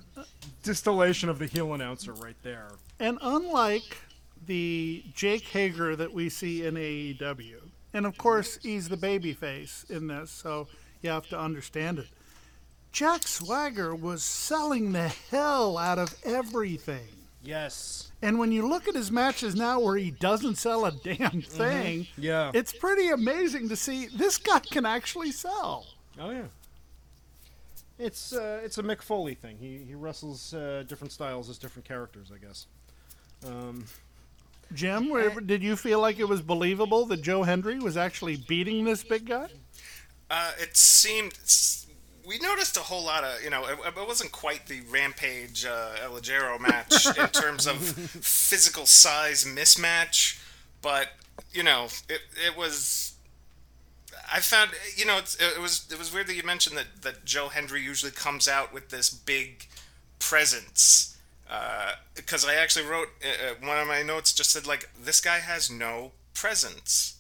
distillation 0.63 1.29
of 1.29 1.39
the 1.39 1.45
heel 1.47 1.73
announcer 1.73 2.13
right 2.13 2.35
there. 2.43 2.67
and 2.99 3.17
unlike 3.21 3.97
the 4.45 5.03
Jake 5.13 5.43
Hager 5.47 5.95
that 5.95 6.13
we 6.13 6.27
see 6.29 6.65
in 6.65 6.75
AEW, 6.75 7.55
and 7.93 8.05
of 8.05 8.17
course 8.17 8.59
he's 8.61 8.89
the 8.89 8.97
babyface 8.97 9.89
in 9.89 10.07
this, 10.07 10.29
so 10.29 10.67
you 11.01 11.09
have 11.09 11.27
to 11.29 11.39
understand 11.39 11.99
it. 11.99 12.07
Jack 12.91 13.27
Swagger 13.27 13.95
was 13.95 14.23
selling 14.23 14.91
the 14.91 15.07
hell 15.07 15.77
out 15.77 15.97
of 15.97 16.13
everything. 16.23 17.07
Yes. 17.43 18.11
And 18.21 18.39
when 18.39 18.51
you 18.53 18.67
look 18.67 18.87
at 18.87 18.95
his 18.95 19.11
matches 19.11 19.53
now 19.55 19.79
where 19.79 19.97
he 19.97 20.11
doesn't 20.11 20.55
sell 20.55 20.85
a 20.85 20.91
damn 21.03 21.41
thing, 21.41 22.07
Yeah. 22.17 22.51
it's 22.53 22.71
pretty 22.73 23.09
amazing 23.09 23.69
to 23.69 23.75
see 23.75 24.07
this 24.07 24.37
guy 24.37 24.59
can 24.59 24.85
actually 24.85 25.31
sell. 25.31 25.85
Oh 26.19 26.29
yeah. 26.31 26.43
It's 27.99 28.33
uh, 28.33 28.61
it's 28.63 28.77
a 28.77 28.83
Mick 28.83 29.01
Foley 29.01 29.35
thing. 29.35 29.57
He 29.59 29.77
he 29.87 29.93
wrestles 29.95 30.53
uh, 30.53 30.83
different 30.87 31.11
styles 31.11 31.49
as 31.49 31.57
different 31.57 31.87
characters, 31.87 32.31
I 32.33 32.43
guess. 32.43 32.65
Um, 33.45 33.85
Jim, 34.73 35.09
were- 35.09 35.39
did 35.41 35.61
you 35.61 35.75
feel 35.75 35.99
like 35.99 36.17
it 36.19 36.27
was 36.27 36.41
believable 36.41 37.05
that 37.07 37.21
Joe 37.21 37.43
Hendry 37.43 37.79
was 37.79 37.95
actually 37.97 38.37
beating 38.37 38.83
this 38.85 39.03
big 39.03 39.25
guy? 39.27 39.47
Uh, 40.31 40.51
it 40.59 40.75
seemed 40.75 41.33
s- 41.43 41.85
we 42.26 42.39
noticed 42.39 42.78
a 42.78 42.82
whole 42.82 43.03
lot 43.03 43.24
of, 43.24 43.43
you 43.43 43.49
know, 43.49 43.65
it, 43.65 43.78
it 43.86 44.07
wasn't 44.07 44.32
quite 44.32 44.67
the 44.67 44.82
Rampage 44.89 45.65
uh, 45.65 45.95
El 46.01 46.11
Ligero 46.11 46.59
match 46.59 47.05
in 47.17 47.28
terms 47.30 47.67
of 47.67 47.78
physical 47.78 48.86
size 48.86 49.43
mismatch, 49.45 50.39
but 50.82 51.09
you 51.51 51.63
know, 51.63 51.86
it 52.09 52.21
it 52.45 52.57
was. 52.57 53.11
I 54.32 54.39
found, 54.39 54.71
you 54.95 55.05
know, 55.05 55.17
it's, 55.17 55.36
it 55.36 55.61
was 55.61 55.88
it 55.91 55.99
was 55.99 56.13
weird 56.13 56.28
that 56.28 56.36
you 56.36 56.43
mentioned 56.43 56.78
that 56.78 57.01
that 57.01 57.26
Joe 57.26 57.49
Hendry 57.49 57.82
usually 57.82 58.11
comes 58.11 58.47
out 58.47 58.74
with 58.74 58.89
this 58.89 59.09
big 59.09 59.67
presence. 60.19 61.09
Because 62.15 62.45
I 62.45 62.55
actually 62.55 62.86
wrote 62.86 63.09
uh, 63.24 63.51
uh, 63.51 63.67
one 63.67 63.78
of 63.78 63.88
my 63.88 64.01
notes 64.01 64.34
just 64.34 64.49
said 64.49 64.65
like 64.65 64.89
this 64.99 65.21
guy 65.21 65.38
has 65.38 65.69
no 65.69 66.13
presence 66.34 67.12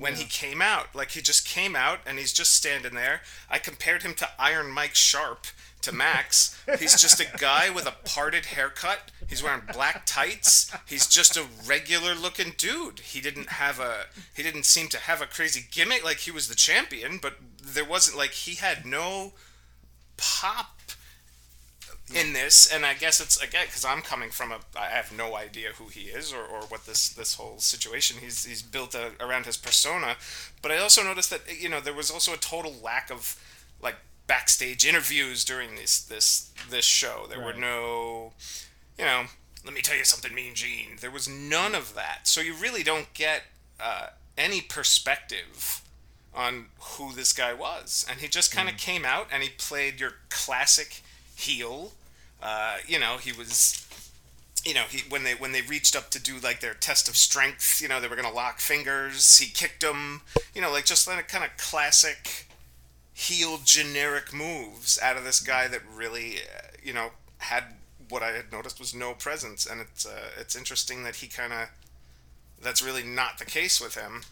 when 0.00 0.14
he 0.14 0.24
came 0.24 0.62
out. 0.62 0.94
Like 0.94 1.10
he 1.10 1.20
just 1.20 1.46
came 1.46 1.76
out 1.76 2.00
and 2.06 2.18
he's 2.18 2.32
just 2.32 2.54
standing 2.54 2.94
there. 2.94 3.20
I 3.48 3.58
compared 3.58 4.02
him 4.02 4.14
to 4.14 4.28
Iron 4.38 4.70
Mike 4.70 4.94
Sharpe 4.94 5.46
to 5.82 5.92
Max. 5.92 6.60
He's 6.78 7.00
just 7.00 7.20
a 7.20 7.26
guy 7.38 7.70
with 7.70 7.86
a 7.86 7.94
parted 8.08 8.46
haircut. 8.46 9.10
He's 9.28 9.42
wearing 9.42 9.62
black 9.72 10.04
tights. 10.06 10.74
He's 10.86 11.06
just 11.06 11.36
a 11.36 11.44
regular 11.66 12.14
looking 12.14 12.54
dude. 12.56 13.00
He 13.00 13.20
didn't 13.20 13.50
have 13.50 13.78
a 13.78 14.06
he 14.34 14.42
didn't 14.42 14.64
seem 14.64 14.88
to 14.88 14.98
have 14.98 15.20
a 15.22 15.26
crazy 15.26 15.64
gimmick 15.70 16.02
like 16.02 16.18
he 16.18 16.30
was 16.30 16.48
the 16.48 16.54
champion, 16.54 17.18
but 17.20 17.34
there 17.62 17.84
wasn't 17.84 18.16
like 18.16 18.32
he 18.32 18.56
had 18.56 18.86
no 18.86 19.32
pop 20.16 20.79
in 22.14 22.32
this 22.32 22.72
and 22.72 22.84
i 22.84 22.92
guess 22.92 23.20
it's 23.20 23.40
again 23.40 23.66
because 23.66 23.84
i'm 23.84 24.02
coming 24.02 24.30
from 24.30 24.50
a 24.50 24.58
i 24.76 24.86
have 24.86 25.12
no 25.12 25.36
idea 25.36 25.68
who 25.76 25.86
he 25.86 26.02
is 26.02 26.32
or, 26.32 26.42
or 26.42 26.62
what 26.62 26.84
this 26.84 27.10
this 27.10 27.34
whole 27.34 27.58
situation 27.58 28.16
he's 28.20 28.44
he's 28.44 28.62
built 28.62 28.94
a, 28.94 29.12
around 29.20 29.46
his 29.46 29.56
persona 29.56 30.16
but 30.60 30.72
i 30.72 30.78
also 30.78 31.04
noticed 31.04 31.30
that 31.30 31.42
you 31.60 31.68
know 31.68 31.80
there 31.80 31.94
was 31.94 32.10
also 32.10 32.32
a 32.32 32.36
total 32.36 32.74
lack 32.82 33.10
of 33.10 33.36
like 33.82 33.96
backstage 34.30 34.86
interviews 34.86 35.44
during 35.44 35.74
this 35.74 36.00
this 36.02 36.52
this 36.70 36.84
show. 36.84 37.26
There 37.28 37.40
were 37.40 37.52
no 37.52 38.32
you 38.96 39.04
know 39.04 39.24
let 39.64 39.74
me 39.74 39.82
tell 39.82 39.96
you 39.96 40.04
something 40.04 40.32
mean 40.32 40.54
gene. 40.54 40.98
There 41.00 41.10
was 41.10 41.28
none 41.28 41.74
of 41.74 41.96
that. 41.96 42.28
So 42.28 42.40
you 42.40 42.54
really 42.54 42.84
don't 42.84 43.12
get 43.12 43.42
uh, 43.80 44.10
any 44.38 44.60
perspective 44.60 45.82
on 46.32 46.66
who 46.78 47.12
this 47.12 47.32
guy 47.32 47.52
was. 47.52 48.06
And 48.08 48.20
he 48.20 48.28
just 48.28 48.52
kind 48.52 48.68
of 48.68 48.76
came 48.76 49.04
out 49.04 49.26
and 49.32 49.42
he 49.42 49.48
played 49.48 49.98
your 49.98 50.12
classic 50.28 51.02
heel 51.34 51.92
uh, 52.42 52.78
you 52.86 52.98
know 52.98 53.16
he 53.16 53.32
was 53.32 53.86
you 54.64 54.74
know 54.74 54.84
he 54.88 55.02
when 55.08 55.24
they 55.24 55.34
when 55.34 55.52
they 55.52 55.62
reached 55.62 55.96
up 55.96 56.10
to 56.10 56.22
do 56.22 56.38
like 56.38 56.60
their 56.60 56.74
test 56.74 57.08
of 57.08 57.16
strength 57.16 57.80
you 57.80 57.88
know 57.88 58.00
they 58.00 58.08
were 58.08 58.16
gonna 58.16 58.32
lock 58.32 58.60
fingers. 58.60 59.38
He 59.38 59.50
kicked 59.50 59.80
them 59.80 60.22
you 60.54 60.60
know 60.60 60.70
like 60.70 60.84
just 60.84 61.06
like 61.06 61.28
kind 61.28 61.44
of 61.44 61.50
classic 61.56 62.46
heel 63.12 63.60
generic 63.64 64.32
moves 64.32 64.98
out 65.02 65.16
of 65.16 65.24
this 65.24 65.40
guy 65.40 65.68
that 65.68 65.82
really 65.94 66.36
uh, 66.36 66.68
you 66.82 66.92
know 66.92 67.10
had 67.38 67.64
what 68.10 68.22
I 68.22 68.32
had 68.32 68.52
noticed 68.52 68.78
was 68.78 68.94
no 68.94 69.14
presence. 69.14 69.66
And 69.66 69.80
it's 69.80 70.06
uh, 70.06 70.30
it's 70.38 70.56
interesting 70.56 71.04
that 71.04 71.16
he 71.16 71.26
kind 71.26 71.52
of 71.52 71.68
that's 72.62 72.82
really 72.82 73.02
not 73.02 73.38
the 73.38 73.44
case 73.44 73.80
with 73.80 73.94
him. 73.94 74.22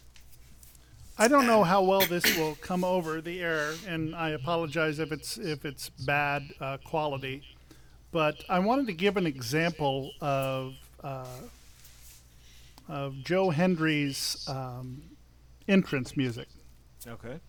I 1.17 1.27
don't 1.27 1.47
know 1.47 1.63
how 1.63 1.83
well 1.83 2.01
this 2.01 2.37
will 2.37 2.55
come 2.61 2.85
over 2.85 3.19
the 3.19 3.41
air, 3.41 3.73
and 3.85 4.15
I 4.15 4.29
apologize 4.29 4.99
if 4.99 5.11
it's 5.11 5.37
if 5.37 5.65
it's 5.65 5.89
bad 5.89 6.43
uh, 6.61 6.77
quality. 6.85 7.43
But 8.11 8.43
I 8.49 8.59
wanted 8.59 8.87
to 8.87 8.93
give 8.93 9.17
an 9.17 9.27
example 9.27 10.11
of 10.19 10.73
uh, 11.03 11.25
of 12.87 13.15
Joe 13.23 13.49
Hendry's 13.51 14.45
um, 14.49 15.03
entrance 15.67 16.17
music. 16.17 16.47
Okay. 17.07 17.39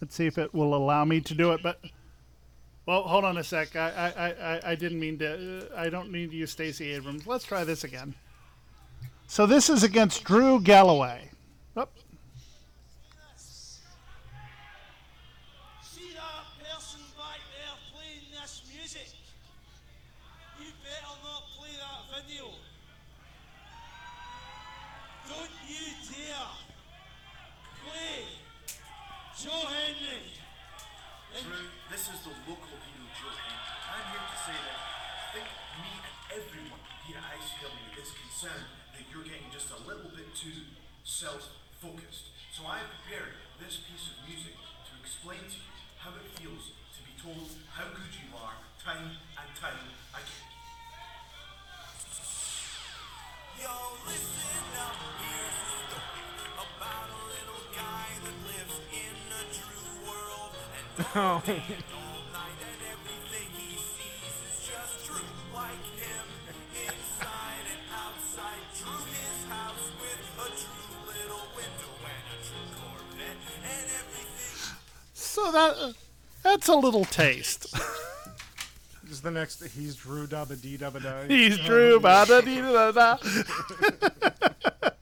Let's 0.00 0.14
see 0.14 0.26
if 0.26 0.38
it 0.38 0.52
will 0.54 0.74
allow 0.74 1.04
me 1.04 1.20
to 1.22 1.34
do 1.34 1.52
it. 1.52 1.62
But 1.62 1.80
well, 2.86 3.02
hold 3.02 3.24
on 3.24 3.38
a 3.38 3.44
sec. 3.44 3.74
I 3.74 4.12
I, 4.16 4.26
I, 4.28 4.60
I- 4.72 4.74
didn't 4.74 5.00
mean 5.00 5.18
to. 5.18 5.68
uh, 5.74 5.80
I 5.80 5.88
don't 5.88 6.12
need 6.12 6.30
to 6.30 6.36
use 6.36 6.50
Stacey 6.52 6.92
Abrams. 6.92 7.26
Let's 7.26 7.44
try 7.44 7.64
this 7.64 7.84
again. 7.84 8.14
So 9.26 9.46
this 9.46 9.68
is 9.70 9.82
against 9.82 10.24
Drew 10.24 10.60
Galloway. 10.60 11.30
Oh, 11.76 11.88
So 75.14 75.52
that 75.52 75.94
that's 76.44 76.68
a 76.68 76.74
little 76.74 77.04
taste. 77.04 77.74
Is 79.10 79.20
the 79.20 79.32
next. 79.32 79.64
He's 79.74 79.96
Drew 79.96 80.28
Dabba 80.28 80.60
Dee 80.60 80.78
Dabba 80.78 81.02
Da. 81.02 81.24
He's 81.26 81.58
Drew. 81.58 81.98
ba-da-dee-da-da. 81.98 83.16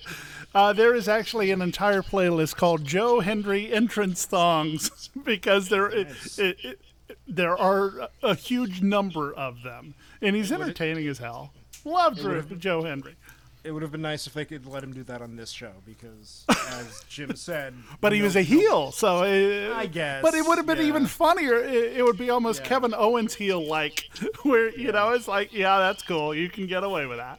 Uh, 0.55 0.73
there 0.73 0.95
is 0.95 1.07
actually 1.07 1.51
an 1.51 1.61
entire 1.61 2.01
playlist 2.01 2.57
called 2.57 2.83
Joe 2.83 3.21
Hendry 3.21 3.71
entrance 3.71 4.25
thongs 4.25 5.11
because 5.27 5.68
there 5.68 5.89
it, 5.91 6.09
it, 6.39 6.57
it, 6.64 6.81
there 7.29 7.57
are 7.59 8.09
a 8.22 8.35
huge 8.35 8.81
number 8.81 9.33
of 9.35 9.62
them, 9.62 9.95
and 10.22 10.35
he's 10.35 10.51
entertaining 10.51 11.07
as 11.09 11.18
hell. 11.18 11.53
Love 11.85 12.16
Drew, 12.18 12.43
Joe 12.43 12.83
Hendry, 12.83 13.14
It 13.62 13.70
would 13.72 13.83
have 13.83 13.93
been 13.93 14.03
nice 14.03 14.27
if 14.27 14.33
they 14.35 14.45
could 14.45 14.66
let 14.66 14.83
him 14.83 14.93
do 14.93 15.05
that 15.05 15.22
on 15.22 15.37
this 15.37 15.51
show 15.51 15.70
because, 15.85 16.45
as 16.49 17.05
Jim 17.09 17.37
said, 17.37 17.74
but 18.01 18.12
he 18.12 18.18
no- 18.18 18.24
was 18.24 18.35
a 18.37 18.43
heel, 18.43 18.91
so 18.93 19.18
uh, 19.18 19.74
I 19.77 19.87
guess, 19.87 20.22
But 20.22 20.35
it 20.35 20.45
would 20.47 20.57
have 20.59 20.66
been 20.66 20.79
yeah. 20.79 20.85
even 20.85 21.07
funnier. 21.07 21.59
It, 21.62 21.99
it 21.99 22.05
would 22.05 22.18
be 22.18 22.31
almost 22.31 22.62
Yeah. 22.62 22.68
Kevin 22.68 22.95
Owens 22.95 23.35
heel 23.35 23.64
like, 23.64 24.09
where 24.43 24.70
you 24.77 24.91
know 24.91 25.11
it's 25.12 25.29
like, 25.29 25.53
yeah, 25.53 25.79
that's 25.79 26.03
cool. 26.03 26.35
You 26.35 26.49
can 26.49 26.66
get 26.66 26.83
away 26.83 27.07
with 27.07 27.18
that. 27.18 27.39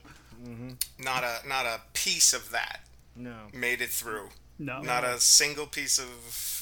not 0.99 1.23
a 1.23 1.47
not 1.47 1.65
a 1.65 1.81
piece 1.93 2.31
of 2.33 2.51
that 2.51 2.81
No. 3.15 3.35
made 3.53 3.81
it 3.81 3.89
through 3.89 4.29
No, 4.59 4.81
not 4.81 5.03
a 5.03 5.19
single 5.19 5.65
piece 5.67 5.99
of 5.99 6.56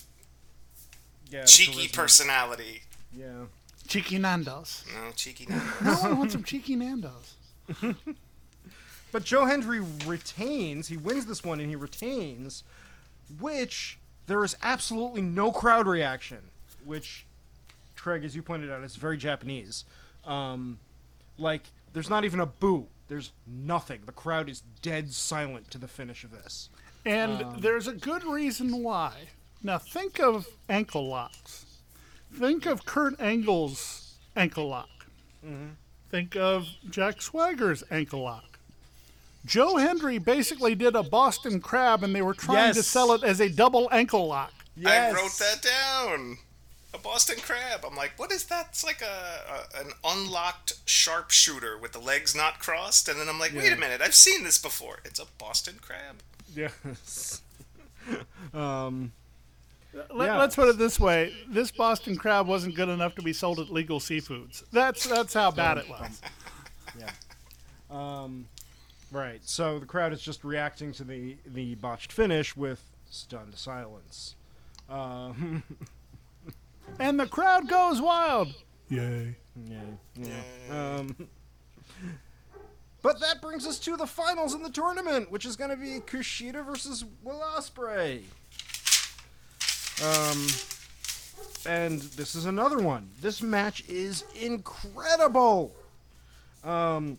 Yeah. 1.30 1.44
cheeky 1.46 1.88
charisma. 1.88 1.94
personality 1.96 2.84
Yeah. 3.16 3.46
cheeky 3.88 4.18
Nando's. 4.20 4.84
no 4.94 5.12
cheeky 5.16 5.48
no 5.50 5.60
No 5.84 5.94
one 5.96 6.18
wants 6.18 6.34
some 6.34 6.44
cheeky 6.44 6.76
Nando's. 6.76 7.36
But 9.12 9.24
Joe 9.24 9.46
Hendry 9.46 9.80
retains. 10.06 10.90
He 10.90 10.98
wins 10.98 11.26
this 11.26 11.42
one 11.42 11.62
and 11.62 11.70
he 11.70 11.78
retains, 11.78 12.66
which 13.40 13.98
there 14.28 14.44
is 14.44 14.58
absolutely 14.62 15.22
no 15.22 15.54
crowd 15.54 15.88
reaction. 15.88 16.40
Which, 16.84 17.26
Craig, 17.96 18.26
as 18.26 18.36
you 18.36 18.42
pointed 18.42 18.70
out, 18.70 18.84
is 18.84 18.98
very 18.98 19.16
Japanese. 19.16 19.86
Um, 20.26 20.80
like 21.38 21.62
there's 21.94 22.10
not 22.10 22.26
even 22.26 22.42
a 22.42 22.46
boo. 22.46 22.88
There's 23.08 23.32
nothing. 23.48 24.02
The 24.06 24.12
crowd 24.12 24.50
is 24.50 24.64
dead 24.82 25.14
silent 25.14 25.72
to 25.72 25.78
the 25.78 25.88
finish 25.88 26.26
of 26.26 26.32
this. 26.32 26.68
And 27.06 27.62
there's 27.62 27.88
a 27.88 27.94
good 27.94 28.26
reason 28.26 28.84
why. 28.84 29.14
Now 29.66 29.80
think 29.80 30.20
of 30.20 30.48
ankle 30.70 31.08
locks. 31.08 31.66
Think 32.32 32.68
of 32.68 32.86
Kurt 32.86 33.20
Angle's 33.20 34.14
ankle 34.36 34.70
lock. 34.70 35.08
Think 36.12 36.36
of 36.36 36.68
Jack 36.88 37.20
Swagger's 37.20 37.84
ankle 37.90 38.22
lock. 38.22 38.60
Joe 39.44 39.78
Hendry 39.78 40.20
basically 40.20 40.76
did 40.76 40.96
a 40.96 41.02
Boston 41.02 41.60
crab 41.60 42.04
and 42.04 42.14
they 42.16 42.22
were 42.22 42.36
trying 42.36 42.76
to 42.76 42.84
sell 42.84 43.12
it 43.14 43.24
as 43.24 43.40
a 43.40 43.50
double 43.50 43.90
ankle 43.92 44.28
lock. 44.28 44.54
I 44.86 45.12
wrote 45.12 45.36
that 45.40 45.64
down. 45.64 46.38
A 46.94 47.00
Boston 47.00 47.38
crab. 47.42 47.84
I'm 47.84 47.96
like, 47.96 48.14
what 48.18 48.32
is 48.32 48.44
that? 48.46 48.68
It's 48.70 48.84
like 48.84 49.02
a, 49.02 49.76
a 49.76 49.82
an 49.82 49.94
unlocked 50.04 50.74
sharpshooter 50.86 51.76
with 51.76 51.92
the 51.92 52.00
legs 52.00 52.36
not 52.36 52.60
crossed. 52.60 53.10
And 53.10 53.20
then 53.20 53.28
I'm 53.28 53.40
like, 53.40 53.56
wait 53.56 53.74
a 53.74 53.76
minute, 53.76 54.00
I've 54.00 54.14
seen 54.14 54.44
this 54.44 54.60
before. 54.60 55.00
It's 55.04 55.20
a 55.20 55.26
Boston 55.40 55.80
crab. 55.82 56.18
Yes. 56.56 57.42
um, 58.54 59.12
Let, 60.12 60.28
Yeah. 60.28 60.38
Let's 60.38 60.56
put 60.56 60.68
it 60.68 60.78
this 60.78 61.00
way: 61.00 61.34
this 61.48 61.72
Boston 61.72 62.18
crab 62.18 62.48
wasn't 62.48 62.76
good 62.76 62.90
enough 62.90 63.16
to 63.16 63.22
be 63.22 63.34
sold 63.34 63.60
at 63.60 63.70
legal 63.70 64.00
seafoods. 64.00 64.64
That's 64.72 65.08
that's 65.08 65.34
how 65.34 65.52
bad 65.52 65.78
it 65.78 65.90
was. 65.90 66.22
Um, 67.90 68.48
right. 69.12 69.40
So 69.44 69.80
the 69.80 69.86
crowd 69.86 70.12
is 70.12 70.22
just 70.22 70.44
reacting 70.44 70.92
to 70.94 71.04
the 71.04 71.38
the 71.46 71.76
botched 71.76 72.12
finish 72.12 72.56
with 72.58 72.82
stunned 73.10 73.56
silence. 73.56 74.36
Um, 74.90 75.64
And 77.00 77.20
the 77.20 77.26
crowd 77.26 77.68
goes 77.68 78.02
wild. 78.02 78.54
Yay! 78.90 79.36
yeah, 79.66 79.82
yeah. 80.16 80.96
Um, 80.98 81.16
but 83.02 83.20
that 83.20 83.42
brings 83.42 83.66
us 83.66 83.80
to 83.80 83.98
the 83.98 84.06
finals 84.06 84.54
in 84.54 84.62
the 84.64 84.70
tournament, 84.70 85.32
which 85.32 85.46
is 85.46 85.56
going 85.56 85.72
to 85.72 85.76
be 85.76 86.00
Kushida 86.00 86.66
versus 86.66 87.04
Will 87.24 87.42
Ospreay. 87.56 88.22
Um, 90.04 90.48
and 91.66 92.02
this 92.02 92.36
is 92.36 92.46
another 92.46 92.80
one. 92.80 93.10
This 93.22 93.42
match 93.42 93.84
is 93.88 94.24
incredible. 94.40 95.74
Um, 96.64 97.18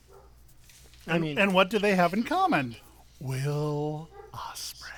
I 1.07 1.19
mean, 1.19 1.39
And 1.39 1.55
what 1.55 1.71
do 1.71 1.79
they 1.79 1.95
have 1.95 2.13
in 2.13 2.23
common? 2.23 2.77
Will 3.21 4.09
Ospreay. 4.35 4.91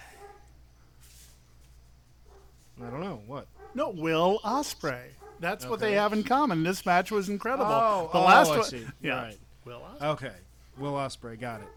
I 2.82 2.90
don't 2.90 3.00
know 3.00 3.22
what. 3.26 3.46
No, 3.74 3.90
Will 3.90 4.40
Ospreay. 4.44 5.02
That's 5.40 5.66
what 5.66 5.78
they 5.78 5.92
have 5.92 6.12
in 6.12 6.24
common. 6.24 6.64
This 6.64 6.84
match 6.84 7.10
was 7.12 7.28
incredible. 7.28 7.66
Oh, 7.66 8.08
the 8.12 8.18
oh, 8.18 8.24
last 8.24 8.50
I 8.50 8.56
one, 8.56 8.64
see. 8.64 8.86
yeah. 9.00 9.22
Right. 9.22 9.38
Will 9.64 9.80
Ospreay. 9.80 10.02
Okay. 10.08 10.32
Will 10.78 10.92
Ospreay, 10.94 11.38
got 11.38 11.60
it. 11.60 11.68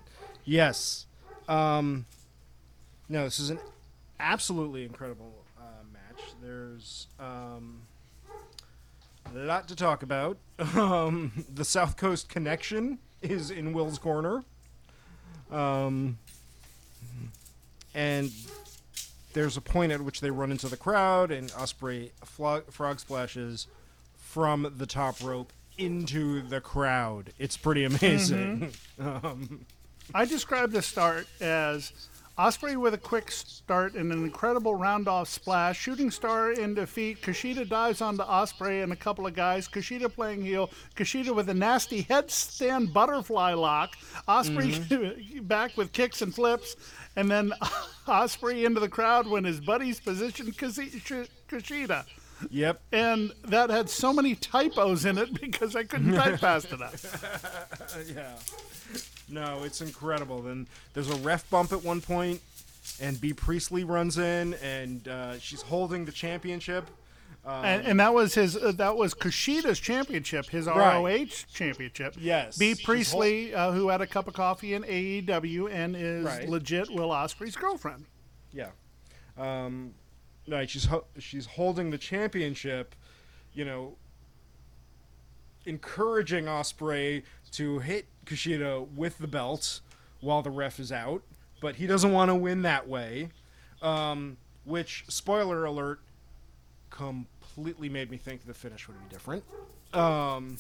Yes. 0.45 1.05
Um, 1.47 2.05
no, 3.09 3.25
this 3.25 3.39
is 3.39 3.49
an 3.49 3.59
absolutely 4.19 4.83
incredible. 4.83 5.33
There's 6.41 7.07
um, 7.19 7.81
a 9.33 9.37
lot 9.37 9.67
to 9.67 9.75
talk 9.75 10.03
about. 10.03 10.37
Um, 10.75 11.45
the 11.51 11.65
South 11.65 11.97
Coast 11.97 12.29
connection 12.29 12.99
is 13.21 13.49
in 13.49 13.73
Will's 13.73 13.97
corner. 13.97 14.43
Um, 15.51 16.19
and 17.95 18.31
there's 19.33 19.57
a 19.57 19.61
point 19.61 19.91
at 19.91 20.01
which 20.01 20.21
they 20.21 20.29
run 20.29 20.51
into 20.51 20.67
the 20.67 20.77
crowd, 20.77 21.31
and 21.31 21.49
Ospreay 21.51 22.11
flo- 22.23 22.61
frog 22.69 22.99
splashes 22.99 23.67
from 24.17 24.71
the 24.77 24.85
top 24.85 25.15
rope 25.23 25.51
into 25.77 26.41
the 26.41 26.61
crowd. 26.61 27.33
It's 27.39 27.57
pretty 27.57 27.83
amazing. 27.83 28.71
um, 28.99 29.65
I 30.13 30.25
describe 30.25 30.71
the 30.71 30.81
start 30.81 31.27
as 31.39 31.91
Ospreay 32.41 32.75
with 32.75 32.95
a 32.95 32.97
quick 32.97 33.29
start 33.29 33.93
and 33.93 34.11
an 34.11 34.23
incredible 34.23 34.73
round 34.73 35.07
off 35.07 35.27
splash. 35.27 35.79
Shooting 35.79 36.09
star 36.09 36.51
in 36.51 36.73
defeat. 36.73 37.21
Kushida 37.21 37.69
dives 37.69 38.01
onto 38.01 38.23
Ospreay 38.23 38.81
and 38.81 38.91
a 38.91 38.95
couple 38.95 39.27
of 39.27 39.35
guys. 39.35 39.67
Kushida 39.67 40.11
playing 40.11 40.41
heel. 40.41 40.71
Kushida 40.95 41.35
with 41.35 41.49
a 41.49 41.53
nasty 41.53 42.03
headstand 42.03 42.93
butterfly 42.93 43.53
lock. 43.53 43.95
Ospreay 44.27 44.73
mm-hmm. 44.73 45.43
back 45.47 45.77
with 45.77 45.91
kicks 45.91 46.23
and 46.23 46.33
flips. 46.33 46.75
And 47.15 47.29
then 47.29 47.53
Ospreay 48.07 48.65
into 48.65 48.79
the 48.79 48.89
crowd 48.89 49.27
when 49.27 49.43
his 49.43 49.59
buddies 49.59 49.99
positioned 49.99 50.57
Kushi- 50.57 51.29
Kushida. 51.47 52.05
yep. 52.49 52.81
And 52.91 53.33
that 53.43 53.69
had 53.69 53.87
so 53.87 54.11
many 54.11 54.33
typos 54.33 55.05
in 55.05 55.19
it 55.19 55.31
because 55.41 55.75
I 55.75 55.83
couldn't 55.83 56.15
type 56.15 56.39
fast 56.39 56.71
enough. 56.71 58.03
yeah. 58.15 58.33
No, 59.32 59.63
it's 59.63 59.82
incredible. 59.82 60.41
Then 60.41 60.67
there's 60.93 61.09
a 61.09 61.15
ref 61.15 61.49
bump 61.49 61.71
at 61.71 61.84
one 61.84 62.01
point, 62.01 62.41
and 62.99 63.19
Bea 63.19 63.34
Priestley 63.34 63.84
runs 63.84 64.17
in, 64.17 64.53
and 64.55 65.07
uh, 65.07 65.39
she's 65.39 65.61
holding 65.61 66.05
the 66.05 66.11
championship. 66.11 66.86
and, 67.45 67.86
and 67.88 67.99
that 67.99 68.13
was 68.13 68.36
his. 68.36 68.55
Uh, 68.57 68.71
that 68.73 68.95
was 68.97 69.13
Kushida's 69.13 69.79
championship, 69.79 70.47
his 70.49 70.67
Right. 70.67 70.95
ROH 70.95 71.45
championship. 71.53 72.15
Yes. 72.19 72.57
Bea 72.57 72.75
Priestley, 72.75 73.53
uh, 73.55 73.71
who 73.71 73.88
had 73.89 74.01
a 74.01 74.07
cup 74.07 74.27
of 74.27 74.34
coffee 74.36 74.73
in 74.73 74.84
AEW 74.84 75.71
and 75.71 75.95
is 75.95 76.25
Right. 76.25 76.47
legit 76.49 76.89
Will 76.91 77.09
Ospreay's 77.09 77.55
girlfriend. 77.55 78.05
Yeah. 78.51 78.69
Um, 79.38 79.93
right. 80.47 80.69
She's 80.69 80.86
ho- 80.86 81.05
she's 81.17 81.45
holding 81.47 81.89
the 81.89 81.97
championship. 81.97 82.93
You 83.53 83.65
know, 83.65 83.95
encouraging 85.65 86.45
Ospreay 86.45 87.23
to 87.51 87.79
hit 87.79 88.05
Kushida 88.26 88.88
with 88.95 89.17
the 89.17 89.28
belt 89.28 89.82
while 90.19 90.41
the 90.41 90.49
ref 90.51 90.80
is 90.80 90.91
out, 90.91 91.24
but 91.61 91.76
he 91.76 91.88
doesn't 91.88 92.11
want 92.11 92.30
to 92.30 92.36
win 92.36 92.61
that 92.63 92.88
way. 92.88 93.30
Um, 93.82 94.38
which, 94.63 95.05
spoiler 95.07 95.65
alert, 95.65 95.99
completely 96.91 97.89
made 97.89 98.11
me 98.11 98.17
think 98.17 98.45
the 98.45 98.53
finish 98.53 98.88
would 98.88 98.97
be 98.99 99.13
different. 99.13 99.43
Um, 99.93 100.57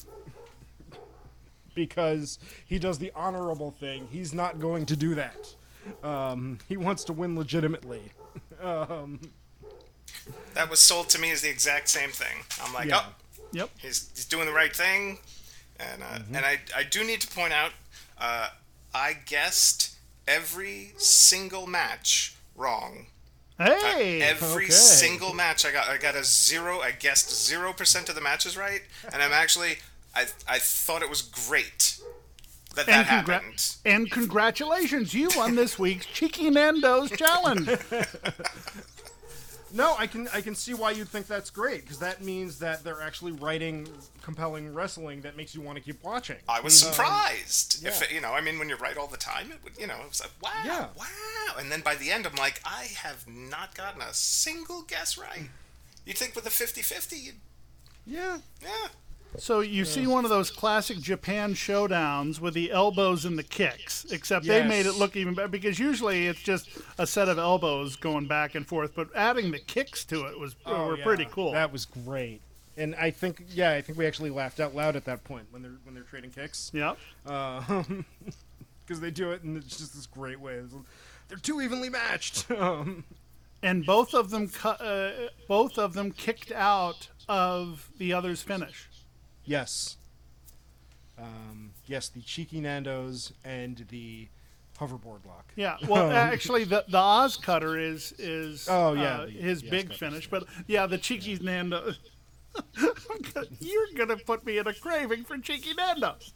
because 1.75 2.39
he 2.65 2.79
does 2.79 2.97
the 2.99 3.11
honorable 3.15 3.71
thing. 3.79 4.07
He's 4.11 4.33
not 4.33 4.59
going 4.59 4.85
to 4.87 4.95
do 4.95 5.15
that. 5.15 5.55
Um, 6.03 6.59
he 6.67 6.77
wants 6.77 7.03
to 7.05 7.13
win 7.13 7.35
legitimately. 7.37 8.01
um, 8.61 9.19
That 10.53 10.69
was 10.69 10.79
sold 10.79 11.09
to 11.09 11.19
me 11.19 11.31
as 11.31 11.41
the 11.41 11.49
exact 11.49 11.89
same 11.89 12.09
thing. 12.09 12.43
I'm 12.63 12.73
like, 12.73 12.87
Yeah. 12.89 13.03
oh, 13.05 13.13
Yep. 13.53 13.69
he's, 13.79 14.09
he's 14.15 14.25
doing 14.25 14.45
the 14.45 14.53
right 14.53 14.75
thing. 14.75 15.19
And, 15.81 16.03
uh, 16.03 16.19
and 16.33 16.45
I, 16.45 16.59
I 16.75 16.83
do 16.83 17.03
need 17.03 17.21
to 17.21 17.27
point 17.27 17.53
out, 17.53 17.71
uh, 18.17 18.49
I 18.93 19.13
guessed 19.25 19.95
every 20.27 20.93
single 20.97 21.65
match 21.67 22.35
wrong. 22.55 23.07
Hey. 23.57 24.21
Every 24.21 24.65
okay. 24.65 24.73
single 24.73 25.33
match 25.33 25.65
I 25.65 25.71
got, 25.71 25.87
I 25.87 25.97
got 25.97 26.15
a 26.15 26.23
zero. 26.23 26.79
I 26.79 26.91
guessed 26.91 27.29
zero 27.45 27.73
percent 27.73 28.09
of 28.09 28.15
the 28.15 28.21
matches 28.21 28.57
right, 28.57 28.81
and 29.13 29.21
I'm 29.21 29.31
actually, 29.31 29.77
I, 30.15 30.25
I 30.47 30.57
thought 30.57 31.03
it 31.03 31.09
was 31.09 31.21
great 31.21 31.99
that 32.75 32.85
that 32.85 33.07
and, 33.07 33.27
congra- 33.27 33.33
happened. 33.33 33.75
and 33.85 34.11
congratulations, 34.11 35.13
you 35.13 35.29
won 35.35 35.55
this 35.55 35.77
week's 35.77 36.05
Cheeky 36.05 36.49
Nando's 36.49 37.11
challenge. 37.11 37.67
no, 39.73 39.95
I 39.97 40.07
can 40.07 40.27
I 40.33 40.41
can 40.41 40.55
see 40.55 40.73
why 40.73 40.91
you'd 40.91 41.07
think 41.09 41.27
that's 41.27 41.49
great 41.49 41.81
because 41.81 41.99
that 41.99 42.21
means 42.21 42.59
that 42.59 42.83
they're 42.83 43.01
actually 43.01 43.31
writing 43.33 43.87
compelling 44.21 44.73
wrestling 44.73 45.21
that 45.21 45.35
makes 45.37 45.53
you 45.55 45.61
want 45.61 45.77
to 45.77 45.83
keep 45.83 46.03
watching. 46.03 46.37
I 46.47 46.59
was 46.61 46.83
Um, 46.83 46.91
surprised. 46.93 47.85
If 47.85 47.99
yeah. 47.99 48.03
it, 48.07 48.11
you 48.13 48.21
know, 48.21 48.33
I 48.33 48.41
mean, 48.41 48.59
when 48.59 48.69
you're 48.69 48.77
right 48.77 48.97
all 48.97 49.07
the 49.07 49.17
time, 49.17 49.51
it 49.51 49.57
would, 49.63 49.77
you 49.77 49.87
know, 49.87 49.95
it 50.01 50.09
was 50.09 50.21
like, 50.21 50.31
wow, 50.41 50.51
Yeah. 50.65 50.87
wow. 50.97 51.55
And 51.59 51.71
then 51.71 51.81
by 51.81 51.95
the 51.95 52.11
end, 52.11 52.25
I'm 52.27 52.35
like, 52.35 52.61
I 52.65 52.85
have 52.97 53.27
not 53.27 53.75
gotten 53.75 54.01
a 54.01 54.13
single 54.13 54.81
guess 54.83 55.17
right. 55.17 55.49
You'd 56.05 56.17
think 56.17 56.35
with 56.35 56.45
a 56.45 56.49
50-50, 56.49 57.17
you'd, 57.23 57.35
Yeah. 58.05 58.39
yeah. 58.61 58.87
So 59.37 59.61
you 59.61 59.85
see 59.85 60.07
one 60.07 60.25
of 60.25 60.29
those 60.29 60.51
classic 60.51 60.99
Japan 60.99 61.53
showdowns 61.53 62.39
with 62.39 62.53
the 62.53 62.71
elbows 62.71 63.23
and 63.25 63.37
the 63.37 63.43
kicks, 63.43 64.05
except 64.11 64.45
they 64.45 64.63
made 64.67 64.85
it 64.85 64.93
look 64.93 65.15
even 65.15 65.33
better 65.33 65.47
because 65.47 65.79
usually 65.79 66.27
it's 66.27 66.41
just 66.41 66.69
a 66.97 67.07
set 67.07 67.29
of 67.29 67.37
elbows 67.37 67.95
going 67.95 68.27
back 68.27 68.55
and 68.55 68.67
forth, 68.67 68.91
but 68.95 69.07
adding 69.15 69.51
the 69.51 69.59
kicks 69.59 70.03
to 70.05 70.25
it 70.25 70.37
was 70.39 70.55
Oh, 70.65 70.87
were 70.87 70.97
yeah. 70.97 71.03
pretty 71.03 71.25
cool. 71.25 71.53
That 71.53 71.71
was 71.71 71.85
great. 71.85 72.41
And 72.77 72.93
I 72.95 73.11
think 73.11 73.43
yeah, 73.49 73.71
I 73.71 73.81
think 73.81 73.97
we 73.97 74.05
actually 74.05 74.29
laughed 74.31 74.59
out 74.59 74.75
loud 74.75 74.95
at 74.95 75.05
that 75.05 75.23
point 75.23 75.45
when 75.51 75.61
they're 75.61 75.77
when 75.83 75.93
they're 75.95 76.03
trading 76.03 76.31
kicks. 76.31 76.71
yep. 76.73 76.97
because 77.25 78.99
they 78.99 79.11
do 79.11 79.31
it 79.31 79.43
in 79.43 79.57
it's 79.57 79.77
just 79.77 79.93
this 79.95 80.05
great 80.07 80.39
way. 80.39 80.61
They're 81.29 81.37
too 81.37 81.61
evenly 81.61 81.89
matched. 81.89 82.47
Um, 82.57 83.03
And 83.63 83.85
both 83.85 84.13
of 84.15 84.31
them 84.31 84.49
cu- 84.49 84.69
uh, 84.69 85.29
both 85.47 85.77
of 85.77 85.93
them 85.93 86.11
kicked 86.11 86.51
out 86.51 87.09
of 87.29 87.89
the 87.99 88.11
other's 88.11 88.41
finish. 88.41 88.89
Yes. 89.51 89.97
Um, 91.17 91.71
yes, 91.85 92.07
the 92.07 92.21
cheeky 92.21 92.61
Nando's 92.61 93.33
and 93.43 93.85
the 93.89 94.29
hoverboard 94.79 95.25
lock. 95.25 95.51
Yeah, 95.57 95.75
well, 95.87 96.09
actually, 96.33 96.63
the 96.63 96.85
the 96.87 96.97
OsCutter 96.97 97.77
is 97.79 98.13
is 98.17 98.65
Oh, 98.69 98.93
yeah, 98.93 99.17
uh, 99.19 99.25
the- 99.25 99.31
his 99.31 99.61
the 99.61 99.69
big 99.69 99.93
finish, 99.93 100.29
but 100.29 100.45
yeah, 100.67 100.85
the 100.87 100.97
cheeky 100.97 101.37
Nando. 101.41 101.91
I'm 102.55 102.91
gonna- 103.33 103.47
You're 103.59 103.87
gonna 103.97 104.15
put 104.17 104.45
me 104.45 104.57
in 104.57 104.67
a 104.67 104.73
craving 104.73 105.25
for 105.25 105.37
cheeky 105.37 105.73
Nando's. 105.73 106.31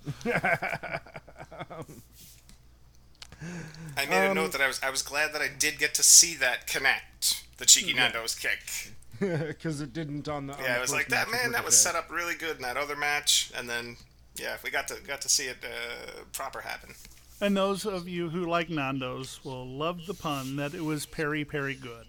I 3.97 4.05
made 4.07 4.25
a 4.27 4.29
Um, 4.31 4.35
note 4.35 4.51
that 4.51 4.61
I 4.61 4.67
was 4.67 4.81
I 4.83 4.89
was 4.89 5.01
glad 5.01 5.33
that 5.33 5.41
I 5.41 5.47
did 5.47 5.77
get 5.79 5.93
to 5.95 6.03
see 6.03 6.35
that 6.35 6.67
connect 6.67 7.43
the 7.57 7.65
cheeky 7.65 7.93
Nando's 7.93 8.35
kick. 8.35 8.91
Because 9.47 9.81
it 9.81 9.93
didn't 9.93 10.27
on 10.27 10.47
the. 10.47 10.53
on 10.53 10.59
Yeah, 10.59 10.73
the 10.73 10.77
I 10.77 10.81
was 10.81 10.91
like 10.91 11.07
that 11.09 11.29
man. 11.31 11.51
That 11.51 11.63
was 11.65 11.73
Ricochet. 11.75 11.89
set 11.89 11.95
up 11.95 12.11
really 12.11 12.35
good 12.35 12.57
in 12.57 12.61
that 12.63 12.77
other 12.77 12.95
match, 12.95 13.51
and 13.55 13.69
then 13.69 13.97
yeah, 14.37 14.57
we 14.63 14.69
got 14.69 14.87
to 14.89 14.95
got 15.07 15.21
to 15.21 15.29
see 15.29 15.45
it 15.45 15.57
uh, 15.63 16.23
proper 16.33 16.61
happen. 16.61 16.93
And 17.41 17.55
those 17.55 17.85
of 17.85 18.07
you 18.07 18.29
who 18.29 18.45
like 18.45 18.69
Nando's 18.69 19.39
will 19.43 19.67
love 19.67 20.05
the 20.07 20.13
pun 20.13 20.55
that 20.55 20.73
it 20.73 20.83
was 20.83 21.05
Perry 21.05 21.43
Perry 21.43 21.75
good. 21.75 22.07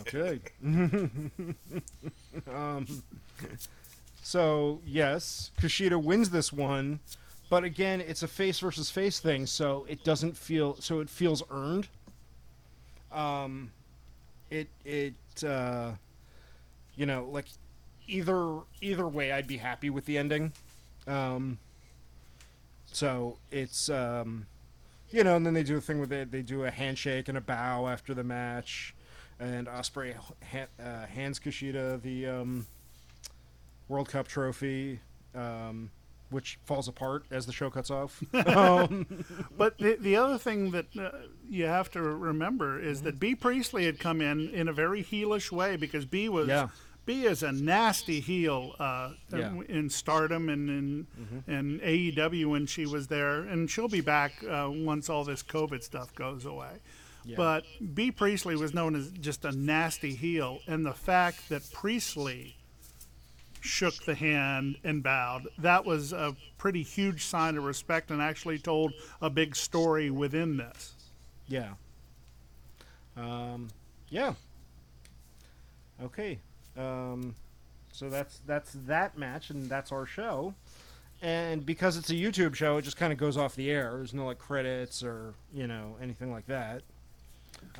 Okay. 0.00 0.40
um, 2.52 2.86
so 4.22 4.80
yes, 4.84 5.52
Kushida 5.60 6.02
wins 6.02 6.30
this 6.30 6.52
one, 6.52 6.98
but 7.48 7.62
again, 7.62 8.00
it's 8.00 8.24
a 8.24 8.28
face 8.28 8.58
versus 8.58 8.90
face 8.90 9.20
thing, 9.20 9.46
so 9.46 9.86
it 9.88 10.02
doesn't 10.02 10.36
feel 10.36 10.76
so 10.80 11.00
it 11.00 11.08
feels 11.08 11.42
earned. 11.50 11.86
Um, 13.12 13.70
it 14.50 14.68
it 14.84 15.14
uh, 15.44 15.92
you 16.96 17.06
know 17.06 17.28
like 17.30 17.46
either 18.08 18.60
either 18.80 19.08
way 19.08 19.32
I'd 19.32 19.46
be 19.46 19.56
happy 19.56 19.90
with 19.90 20.04
the 20.04 20.18
ending. 20.18 20.52
Um, 21.06 21.58
so 22.86 23.38
it's 23.50 23.88
um, 23.88 24.46
you 25.10 25.22
know, 25.24 25.36
and 25.36 25.46
then 25.46 25.54
they 25.54 25.62
do 25.62 25.76
a 25.76 25.80
thing 25.80 26.00
with 26.00 26.12
it. 26.12 26.30
They 26.30 26.42
do 26.42 26.64
a 26.64 26.70
handshake 26.70 27.28
and 27.28 27.38
a 27.38 27.40
bow 27.40 27.86
after 27.86 28.14
the 28.14 28.24
match, 28.24 28.94
and 29.38 29.66
Ospreay 29.66 30.14
ha- 30.14 30.82
uh, 30.82 31.06
hands 31.06 31.38
Kushida 31.38 32.00
the 32.02 32.26
um, 32.26 32.66
World 33.88 34.08
Cup 34.08 34.26
trophy, 34.28 35.00
um, 35.34 35.90
which 36.30 36.58
falls 36.64 36.88
apart 36.88 37.24
as 37.30 37.46
the 37.46 37.52
show 37.52 37.70
cuts 37.70 37.90
off. 37.90 38.22
um, 38.46 39.24
But 39.56 39.78
the, 39.78 39.96
the 40.00 40.16
other 40.16 40.38
thing 40.38 40.70
that 40.72 40.86
uh, 40.98 41.10
you 41.48 41.66
have 41.66 41.90
to 41.92 42.02
remember 42.02 42.78
is 42.80 42.98
Mm-hmm. 42.98 43.06
that 43.06 43.20
Bea 43.20 43.34
Priestley 43.34 43.84
had 43.86 43.98
come 43.98 44.20
in 44.20 44.48
in 44.50 44.68
a 44.68 44.72
very 44.72 45.02
heelish 45.04 45.50
way 45.52 45.76
because 45.76 46.04
Bea 46.04 46.28
was 46.28 46.48
Yeah. 46.48 46.68
Bea 47.04 47.26
is 47.26 47.44
a 47.44 47.52
nasty 47.52 48.18
heel 48.18 48.74
uh, 48.80 49.12
Yeah. 49.32 49.38
Mm-hmm. 49.50 49.62
in 49.70 49.88
Stardom 49.90 50.48
and 50.48 50.68
in 50.68 51.06
in 51.46 51.78
AEW 51.80 52.46
when 52.50 52.66
she 52.66 52.84
was 52.86 53.06
there, 53.06 53.40
and 53.42 53.70
she'll 53.70 53.86
be 53.88 54.00
back 54.00 54.32
uh, 54.42 54.68
once 54.72 55.08
all 55.08 55.22
this 55.22 55.42
COVID 55.44 55.82
stuff 55.84 56.12
goes 56.16 56.44
away. 56.44 56.80
But 57.36 57.64
Bea 57.94 58.12
Priestley 58.12 58.54
was 58.56 58.72
known 58.72 58.94
as 58.94 59.10
just 59.10 59.44
a 59.44 59.50
nasty 59.52 60.14
heel, 60.14 60.60
and 60.68 60.86
the 60.86 60.92
fact 60.94 61.48
that 61.48 61.62
Priestley 61.72 62.56
shook 63.66 64.04
the 64.04 64.14
hand 64.14 64.76
and 64.84 65.02
bowed. 65.02 65.48
That 65.58 65.84
was 65.84 66.12
a 66.12 66.34
pretty 66.58 66.82
huge 66.82 67.24
sign 67.24 67.56
of 67.56 67.64
respect 67.64 68.10
and 68.10 68.22
actually 68.22 68.58
told 68.58 68.92
a 69.20 69.30
big 69.30 69.54
story 69.56 70.10
within 70.10 70.56
this. 70.56 70.94
Yeah. 71.48 71.74
Um, 73.16 73.68
yeah. 74.08 74.34
Okay. 76.02 76.38
Um, 76.76 77.34
so 77.92 78.10
that's 78.10 78.40
that's 78.46 78.72
that 78.86 79.16
match, 79.16 79.50
and 79.50 79.68
that's 79.68 79.90
our 79.92 80.04
show. 80.06 80.54
And 81.22 81.64
because 81.64 81.96
it's 81.96 82.10
a 82.10 82.14
YouTube 82.14 82.54
show, 82.54 82.76
it 82.76 82.82
just 82.82 82.98
kind 82.98 83.12
of 83.12 83.18
goes 83.18 83.38
off 83.38 83.56
the 83.56 83.70
air. 83.70 83.92
There's 83.96 84.12
no 84.12 84.26
like 84.26 84.38
credits 84.38 85.02
or 85.02 85.34
you 85.52 85.66
know 85.66 85.96
anything 86.02 86.30
like 86.30 86.46
that. 86.46 86.82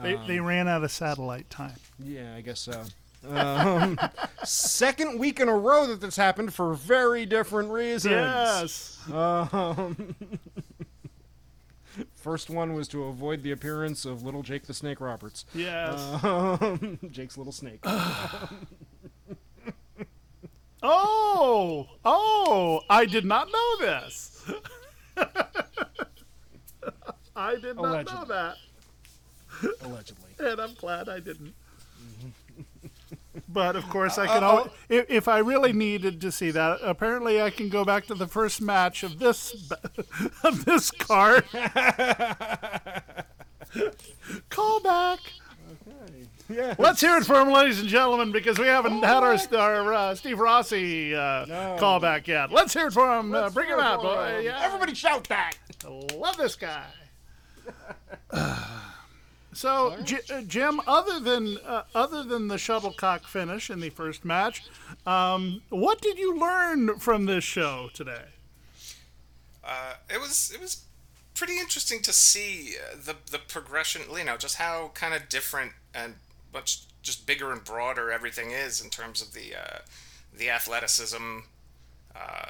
They, 0.02 0.16
they 0.26 0.40
ran 0.40 0.68
out 0.68 0.84
of 0.84 0.90
satellite 0.90 1.50
time. 1.50 1.76
Yeah, 2.02 2.34
I 2.34 2.40
guess 2.40 2.60
so. 2.60 2.82
Um, 3.28 3.98
second 4.44 5.18
week 5.18 5.40
in 5.40 5.48
a 5.48 5.56
row 5.56 5.86
that 5.86 6.00
this 6.00 6.16
happened 6.16 6.54
for 6.54 6.74
very 6.74 7.26
different 7.26 7.70
reasons. 7.70 8.12
Yes. 8.12 9.00
Um, 9.12 10.14
first 12.14 12.50
one 12.50 12.74
was 12.74 12.88
to 12.88 13.04
avoid 13.04 13.42
the 13.42 13.52
appearance 13.52 14.04
of 14.04 14.22
little 14.22 14.42
Jake 14.42 14.66
the 14.66 14.74
Snake 14.74 15.00
Roberts. 15.00 15.44
Yes. 15.54 16.00
Um, 16.22 16.98
Jake's 17.10 17.38
little 17.38 17.52
snake. 17.52 17.80
oh, 20.82 21.86
oh, 22.04 22.80
I 22.90 23.06
did 23.06 23.24
not 23.24 23.48
know 23.50 23.76
this. 23.80 24.50
I 27.36 27.56
did 27.56 27.76
not 27.76 28.06
know 28.06 28.24
that. 28.24 28.56
allegedly. 29.82 30.30
and 30.38 30.60
I'm 30.60 30.74
glad 30.74 31.08
I 31.08 31.20
didn't. 31.20 31.54
But 33.48 33.76
of 33.76 33.88
course, 33.88 34.18
I 34.18 34.26
can. 34.26 34.42
al- 34.42 34.70
if, 34.88 35.06
if 35.10 35.28
I 35.28 35.38
really 35.38 35.72
needed 35.72 36.20
to 36.22 36.32
see 36.32 36.50
that, 36.52 36.78
apparently 36.82 37.40
I 37.40 37.50
can 37.50 37.68
go 37.68 37.84
back 37.84 38.06
to 38.06 38.14
the 38.14 38.26
first 38.26 38.60
match 38.60 39.02
of 39.02 39.18
this 39.18 39.70
of 40.42 40.64
this 40.64 40.90
card. 40.90 41.44
Call 44.50 44.80
back. 44.80 45.20
Yeah. 46.48 46.74
Let's 46.78 47.00
hear 47.00 47.16
it 47.16 47.24
for 47.24 47.40
him, 47.40 47.50
ladies 47.50 47.80
and 47.80 47.88
gentlemen, 47.88 48.30
because 48.30 48.56
we 48.58 48.66
haven't 48.66 49.02
had 49.02 49.22
our, 49.24 49.36
our 49.58 49.92
uh, 49.92 50.14
Steve 50.14 50.38
Rossi 50.38 51.12
uh, 51.14 51.44
No. 51.46 51.76
call 51.78 51.98
back 51.98 52.28
yet. 52.28 52.52
Let's 52.52 52.72
hear 52.72 52.86
it 52.86 52.92
for 52.92 53.18
him. 53.18 53.34
Uh, 53.34 53.50
bring 53.50 53.68
him 53.68 53.80
out, 53.80 54.00
boy. 54.00 54.42
Yeah. 54.44 54.60
Everybody 54.62 54.94
shout 54.94 55.26
that. 55.28 55.54
Love 56.14 56.36
this 56.36 56.54
guy. 56.54 56.84
so, 59.56 59.96
J- 60.04 60.20
uh, 60.30 60.42
Jim, 60.42 60.80
other 60.86 61.18
than 61.18 61.56
uh, 61.66 61.84
other 61.94 62.22
than 62.22 62.48
the 62.48 62.58
shuttlecock 62.58 63.26
finish 63.26 63.70
in 63.70 63.80
the 63.80 63.88
first 63.88 64.24
match, 64.24 64.62
um, 65.06 65.62
what 65.70 66.02
did 66.02 66.18
you 66.18 66.38
learn 66.38 66.98
from 66.98 67.24
this 67.24 67.42
show 67.42 67.88
today? 67.94 68.26
Uh, 69.64 69.94
it 70.10 70.20
was 70.20 70.52
it 70.54 70.60
was 70.60 70.84
pretty 71.34 71.58
interesting 71.58 72.02
to 72.02 72.12
see 72.12 72.74
uh, 72.76 72.96
the 73.02 73.16
the 73.30 73.38
progression. 73.38 74.02
You 74.14 74.24
know, 74.24 74.36
just 74.36 74.56
how 74.56 74.90
kind 74.92 75.14
of 75.14 75.28
different 75.30 75.72
and 75.94 76.16
much 76.52 76.82
just 77.02 77.26
bigger 77.26 77.50
and 77.50 77.64
broader 77.64 78.12
everything 78.12 78.50
is 78.50 78.80
in 78.82 78.90
terms 78.90 79.22
of 79.22 79.32
the 79.32 79.54
uh, 79.54 79.78
the 80.36 80.50
athleticism. 80.50 81.38
Uh, 82.14 82.46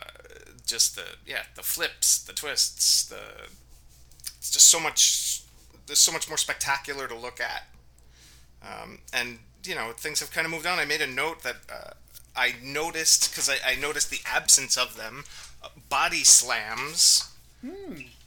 just 0.66 0.96
the 0.96 1.04
yeah 1.24 1.44
the 1.54 1.62
flips, 1.62 2.22
the 2.22 2.32
twists, 2.32 3.04
the 3.04 3.20
it's 4.38 4.50
just 4.50 4.68
so 4.68 4.80
much. 4.80 5.42
There's 5.86 5.98
so 5.98 6.12
much 6.12 6.28
more 6.28 6.38
spectacular 6.38 7.06
to 7.08 7.14
look 7.14 7.40
at. 7.40 7.64
Um, 8.62 8.98
and 9.12 9.38
you 9.64 9.74
know 9.74 9.92
things 9.92 10.20
have 10.20 10.30
kind 10.30 10.44
of 10.44 10.50
moved 10.50 10.66
on. 10.66 10.78
I 10.78 10.84
made 10.84 11.00
a 11.00 11.06
note 11.06 11.42
that 11.42 11.56
uh, 11.72 11.90
I 12.34 12.54
noticed 12.62 13.30
because 13.30 13.48
I, 13.48 13.56
I 13.64 13.76
noticed 13.76 14.10
the 14.10 14.20
absence 14.26 14.76
of 14.76 14.96
them, 14.96 15.24
uh, 15.62 15.68
body 15.88 16.24
slams 16.24 17.30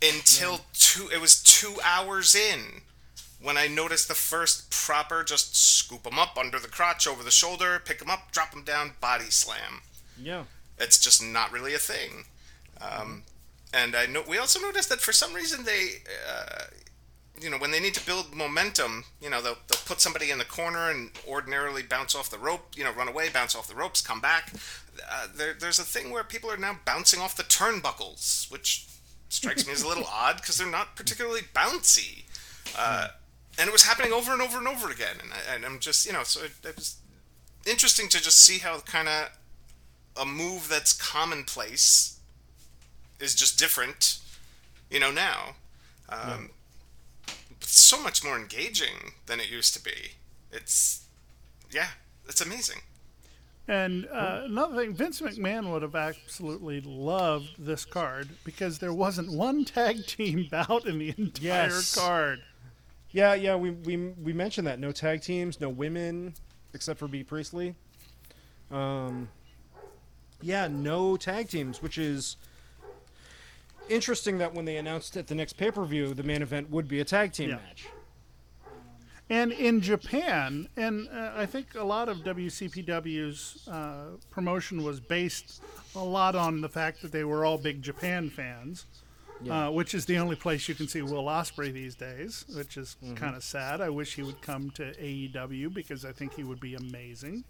until 0.02 0.62
two. 0.74 1.10
It 1.14 1.22
was 1.22 1.42
two 1.42 1.76
hours 1.84 2.36
in 2.36 2.82
when 3.42 3.58
I 3.58 3.68
noticed 3.68 4.08
the 4.08 4.16
first 4.16 4.70
proper 4.70 5.24
just 5.24 5.56
scoop 5.56 6.04
them 6.04 6.20
up 6.20 6.38
under 6.38 6.60
the 6.60 6.68
crotch, 6.68 7.08
over 7.08 7.24
the 7.24 7.32
shoulder, 7.32 7.82
pick 7.84 8.00
them 8.00 8.10
up, 8.10 8.32
drop 8.32 8.52
them 8.52 8.64
down, 8.64 8.92
body 9.00 9.30
slam. 9.30 9.82
Yeah. 10.22 10.44
It's 10.78 11.00
just 11.00 11.24
not 11.24 11.52
really 11.52 11.74
a 11.74 11.80
thing. 11.80 12.26
Um, 12.82 13.24
and 13.74 13.96
I 13.96 14.06
know 14.06 14.24
we 14.28 14.38
also 14.38 14.60
noticed 14.60 14.90
that 14.90 15.00
for 15.00 15.14
some 15.14 15.34
reason 15.34 15.64
they, 15.64 16.02
uh, 16.30 16.64
you 17.42 17.50
know, 17.50 17.58
when 17.58 17.72
they 17.72 17.80
need 17.80 17.94
to 17.94 18.06
build 18.06 18.34
momentum, 18.34 19.06
you 19.22 19.30
know, 19.30 19.42
they'll, 19.42 19.58
they'll 19.68 19.82
put 19.86 20.02
somebody 20.02 20.32
in 20.32 20.38
the 20.38 20.46
corner 20.46 20.90
and 20.90 21.12
ordinarily 21.28 21.84
bounce 21.84 22.16
off 22.16 22.30
the 22.30 22.38
rope, 22.38 22.74
you 22.76 22.84
know, 22.84 22.92
run 22.92 23.08
away, 23.08 23.30
bounce 23.30 23.56
off 23.56 23.68
the 23.68 23.76
ropes, 23.76 24.02
come 24.02 24.20
back. 24.20 24.54
Uh, 25.10 25.28
there, 25.36 25.54
there's 25.58 25.80
a 25.80 25.84
thing 25.84 26.12
where 26.12 26.24
people 26.24 26.52
are 26.52 26.58
now 26.58 26.78
bouncing 26.86 27.22
off 27.22 27.38
the 27.38 27.44
turnbuckles, 27.44 28.52
which 28.52 28.88
strikes 29.30 29.66
me 29.66 29.74
as 29.74 29.84
a 29.84 29.88
little 29.88 30.06
odd 30.12 30.38
because 30.38 30.58
they're 30.58 30.70
not 30.70 30.96
particularly 30.96 31.42
bouncy. 31.54 32.24
Uh, 32.78 33.08
and 33.58 33.68
it 33.68 33.72
was 33.72 33.84
happening 33.84 34.12
over 34.12 34.32
and 34.34 34.42
over 34.42 34.58
and 34.58 34.68
over 34.68 34.90
again. 34.90 35.16
And, 35.22 35.32
I, 35.32 35.56
and 35.56 35.66
I'm 35.66 35.80
just, 35.80 36.06
you 36.06 36.14
know, 36.14 36.24
so 36.24 36.44
it, 36.44 36.52
it 36.64 36.76
was 36.76 36.98
interesting 37.66 38.10
to 38.10 38.22
just 38.22 38.40
see 38.40 38.60
how 38.60 38.80
kind 38.80 39.08
of 39.08 39.30
a 40.20 40.26
move 40.26 40.68
that's 40.70 40.94
commonplace 40.94 42.20
is 43.20 43.36
just 43.36 43.60
different, 43.60 44.20
you 44.90 45.00
know, 45.00 45.12
now. 45.12 45.56
Um, 46.10 46.50
It's 47.70 47.80
so 47.82 48.02
much 48.02 48.24
more 48.24 48.36
engaging 48.36 49.14
than 49.28 49.40
it 49.40 49.48
used 49.52 49.76
to 49.76 49.84
be. 49.84 50.14
It's, 50.52 51.06
yeah, 51.70 51.90
it's 52.28 52.42
amazing. 52.42 52.80
And 53.68 54.08
uh, 54.12 54.42
another 54.46 54.76
thing, 54.76 54.96
Vince 54.96 55.22
McMahon 55.22 55.72
would 55.72 55.84
have 55.84 55.94
absolutely 55.94 56.82
loved 56.82 57.50
this 57.60 57.86
card 57.86 58.30
because 58.44 58.80
there 58.80 58.92
wasn't 58.92 59.32
one 59.32 59.66
tag 59.66 60.04
team 60.08 60.48
bout 60.50 60.88
in 60.88 60.98
the 60.98 61.14
entire 61.16 61.68
Yes. 61.68 61.94
card. 61.94 62.42
Yeah, 63.12 63.36
yeah, 63.36 63.56
we, 63.56 63.70
we 63.70 63.98
we 63.98 64.34
mentioned 64.34 64.66
that. 64.66 64.80
No 64.80 64.92
tag 64.92 65.22
teams, 65.22 65.62
no 65.62 65.70
women, 65.70 66.34
except 66.74 66.98
for 66.98 67.08
Bea 67.08 67.24
Priestley. 67.24 67.76
Um, 68.72 69.30
yeah, 70.42 70.68
no 70.68 71.18
tag 71.18 71.50
teams, 71.50 71.84
which 71.84 72.00
is 72.00 72.36
interesting 73.90 74.38
that 74.40 74.54
when 74.54 74.66
they 74.66 74.78
announced 74.78 75.18
at 75.18 75.28
the 75.28 75.36
next 75.36 75.54
pay 75.54 75.72
per 75.72 75.84
view, 75.86 76.14
the 76.14 76.24
main 76.24 76.42
event 76.42 76.70
would 76.70 76.88
be 76.88 77.00
a 77.00 77.06
tag 77.06 77.34
team 77.34 77.50
Yeah. 77.50 77.56
match. 77.58 77.88
And 79.32 79.52
in 79.52 79.80
Japan, 79.82 80.68
and 80.76 81.08
uh, 81.10 81.34
I 81.36 81.46
think 81.46 81.76
a 81.76 81.84
lot 81.84 82.10
of 82.10 82.24
WCPW's 82.24 83.68
uh, 83.68 84.18
promotion 84.32 84.84
was 84.84 85.00
based 85.00 85.62
a 85.96 86.00
lot 86.04 86.36
on 86.36 86.62
the 86.62 86.70
fact 86.70 87.04
that 87.04 87.12
they 87.12 87.24
were 87.24 87.46
all 87.46 87.60
big 87.60 87.84
Japan 87.84 88.32
fans, 88.32 88.88
uh, 89.48 89.70
which 89.70 89.94
is 89.94 90.08
the 90.08 90.18
only 90.18 90.36
place 90.36 90.68
you 90.68 90.74
can 90.74 90.88
see 90.88 91.04
Will 91.04 91.26
Ospreay 91.26 91.72
these 91.72 91.94
days, 91.94 92.44
which 92.56 92.76
is 92.76 92.96
kind 93.16 93.36
of 93.36 93.44
sad. 93.44 93.82
I 93.82 93.90
wish 93.90 94.16
he 94.16 94.24
would 94.24 94.42
come 94.42 94.72
to 94.72 94.94
AEW 94.96 95.72
because 95.76 96.06
I 96.06 96.12
think 96.12 96.34
he 96.34 96.44
would 96.44 96.60
be 96.60 96.74
amazing. 96.74 97.44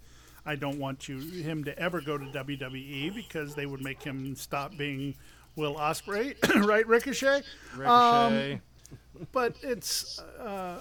I 0.46 0.56
don't 0.56 0.80
want 0.80 1.08
you 1.08 1.20
him 1.20 1.64
to 1.64 1.78
ever 1.80 2.02
go 2.02 2.18
to 2.18 2.26
WWE 2.26 3.14
because 3.16 3.56
they 3.56 3.66
would 3.66 3.82
make 3.82 4.04
him 4.04 4.36
stop 4.36 4.76
being 4.78 5.16
Will 5.56 5.76
Ospreay, 5.76 6.36
right, 6.68 6.88
Ricochet? 6.88 7.44
Ricochet. 7.76 8.62
but 9.32 9.56
it's 9.62 10.20
uh, 10.40 10.80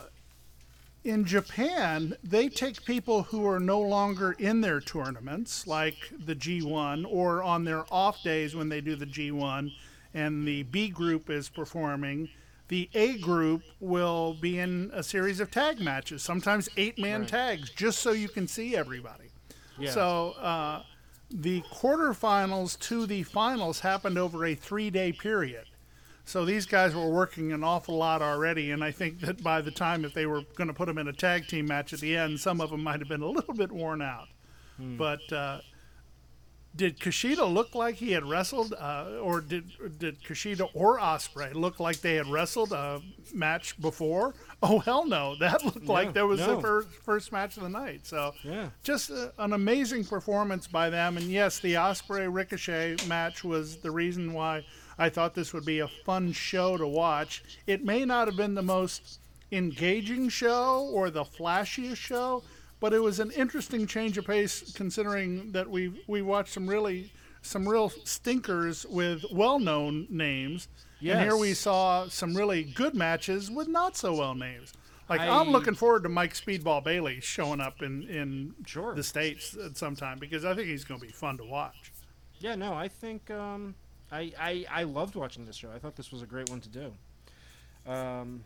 in 1.05 1.25
Japan 1.25 2.17
they 2.23 2.49
take 2.49 2.85
people 2.85 3.25
who 3.25 3.47
are 3.47 3.61
no 3.61 3.81
longer 3.81 4.33
in 4.33 4.61
their 4.61 4.81
tournaments 4.81 5.67
like 5.67 5.97
the 6.27 6.35
G1 6.35 7.05
or 7.09 7.43
on 7.43 7.65
their 7.65 7.85
off 7.93 8.23
days 8.23 8.55
when 8.55 8.69
they 8.69 8.81
do 8.81 8.95
the 8.95 9.07
G1 9.07 9.73
and 10.15 10.47
the 10.47 10.65
B 10.65 10.89
group 10.89 11.31
is 11.31 11.49
performing 11.49 12.29
the 12.69 12.91
A 12.95 13.17
group 13.19 13.63
will 13.81 14.35
be 14.35 14.59
in 14.59 14.91
a 14.93 15.03
series 15.03 15.41
of 15.41 15.51
tag 15.51 15.81
matches, 15.81 16.23
sometimes 16.23 16.69
eight 16.77 16.99
man 16.99 17.25
tags, 17.25 17.71
just 17.71 18.01
so 18.01 18.13
you 18.13 18.29
can 18.29 18.47
see 18.47 18.77
everybody. 18.77 19.31
Yeah. 19.79 19.91
So 19.91 20.33
uh, 20.39 20.83
the 21.31 21.63
quarterfinals 21.73 22.79
to 22.81 23.07
the 23.07 23.23
finals 23.23 23.81
happened 23.81 24.19
over 24.19 24.45
a 24.47 24.55
three 24.55 24.91
day 24.91 25.13
period. 25.13 25.67
So 26.25 26.45
these 26.45 26.67
guys 26.67 26.95
were 26.95 27.09
working 27.09 27.53
an 27.53 27.65
awful 27.65 27.97
lot 27.97 28.21
already, 28.21 28.71
and 28.71 28.85
I 28.85 28.91
think 28.91 29.21
that 29.21 29.43
by 29.43 29.63
the 29.63 29.71
time 29.71 30.05
if 30.05 30.13
they 30.13 30.27
were 30.27 30.43
going 30.57 30.69
to 30.69 30.75
put 30.75 30.87
them 30.87 30.99
in 30.99 31.09
a 31.09 31.13
tag 31.13 31.47
team 31.47 31.67
match 31.67 31.95
at 31.95 32.01
the 32.01 32.15
end, 32.17 32.39
some 32.39 32.61
of 32.61 32.69
them 32.71 32.83
might 32.83 32.99
have 33.01 33.09
been 33.09 33.23
a 33.23 33.29
little 33.29 33.55
bit 33.55 33.73
worn 33.73 34.03
out. 34.03 34.29
But 34.99 35.33
uh, 35.33 35.61
did 36.79 37.01
Kushida 37.01 37.53
look 37.53 37.75
like 37.75 37.97
he 37.97 38.13
had 38.13 38.25
wrestled, 38.25 38.73
uh, 38.73 39.19
or 39.21 39.41
did 39.41 39.99
did 39.99 40.23
Kushida 40.23 40.71
or 40.73 40.99
Ospreay 40.99 41.53
look 41.53 41.81
like 41.81 42.01
they 42.01 42.15
had 42.15 42.29
wrestled 42.29 42.73
a 42.73 43.03
match 43.35 43.79
before? 43.81 44.35
Oh 44.61 44.81
hell 44.81 45.07
no! 45.07 45.37
That 45.37 45.65
looked 45.65 45.87
like 45.87 46.15
that 46.15 46.27
was 46.27 46.41
no. 46.41 46.57
the 46.57 46.61
first 46.61 46.89
first 47.05 47.33
match 47.33 47.57
of 47.57 47.63
the 47.63 47.69
night. 47.69 48.01
So 48.09 48.35
Yeah. 48.43 48.71
just 48.83 49.09
uh, 49.09 49.29
an 49.39 49.53
amazing 49.53 50.05
performance 50.05 50.67
by 50.67 50.91
them. 50.91 51.17
And 51.17 51.27
yes, 51.27 51.61
the 51.61 51.75
Ospreay 51.75 52.27
Ricochet 52.29 52.97
match 53.07 53.45
was 53.45 53.77
the 53.77 53.93
reason 53.93 54.33
why 54.33 54.65
I 54.99 55.11
thought 55.11 55.37
this 55.37 55.53
would 55.53 55.65
be 55.65 55.79
a 55.79 55.87
fun 55.87 56.33
show 56.33 56.77
to 56.77 56.89
watch. 56.89 57.45
It 57.69 57.85
may 57.85 58.05
not 58.05 58.27
have 58.27 58.37
been 58.37 58.57
the 58.57 58.63
most 58.63 59.21
engaging 59.53 60.29
show 60.29 60.91
or 60.93 61.09
the 61.11 61.25
flashiest 61.25 61.97
show, 61.97 62.43
but 62.81 62.93
it 62.93 63.01
was 63.01 63.19
an 63.21 63.31
interesting 63.33 63.87
change 63.87 64.17
of 64.19 64.27
pace 64.27 64.73
considering 64.73 65.53
that 65.53 65.69
we 65.69 66.03
we 66.07 66.23
watched 66.23 66.53
some 66.53 66.69
really 66.69 67.13
some 67.43 67.69
real 67.69 67.89
stinkers 68.05 68.85
with 68.87 69.25
well-known 69.33 70.07
names. 70.11 70.69
And 71.01 71.21
here 71.21 71.37
we 71.37 71.55
saw 71.55 72.09
some 72.09 72.35
really 72.37 72.65
good 72.65 72.95
matches 72.95 73.51
with 73.51 73.69
not 73.69 73.97
so 73.97 74.15
well 74.17 74.35
names. 74.35 74.73
Like 75.09 75.21
I- 75.21 75.29
I'm 75.29 75.51
looking 75.51 75.75
forward 75.75 76.03
to 76.03 76.09
Mike 76.09 76.35
Speedball 76.35 76.83
Bailey 76.85 77.21
showing 77.21 77.61
up 77.61 77.81
in 77.83 78.03
in 78.09 78.55
Sure. 78.67 78.95
the 78.95 79.03
states 79.05 79.57
at 79.57 79.77
some 79.77 79.95
time 79.97 80.19
because 80.19 80.45
I 80.45 80.55
think 80.55 80.67
he's 80.69 80.85
going 80.85 81.01
to 81.01 81.07
be 81.07 81.13
fun 81.13 81.39
to 81.39 81.45
watch. 81.45 81.93
Yeah, 82.41 82.55
no, 82.57 82.73
I 82.75 82.89
think 82.89 83.31
um, 83.31 83.75
I, 84.13 84.33
I 84.39 84.67
I 84.71 84.83
loved 84.83 85.15
watching 85.15 85.45
this 85.47 85.57
show. 85.57 85.71
I 85.71 85.79
thought 85.79 85.97
this 85.97 86.11
was 86.13 86.23
a 86.23 86.27
great 86.27 86.51
one 86.51 86.61
to 86.61 86.69
do. 86.69 86.93
Um, 87.91 88.45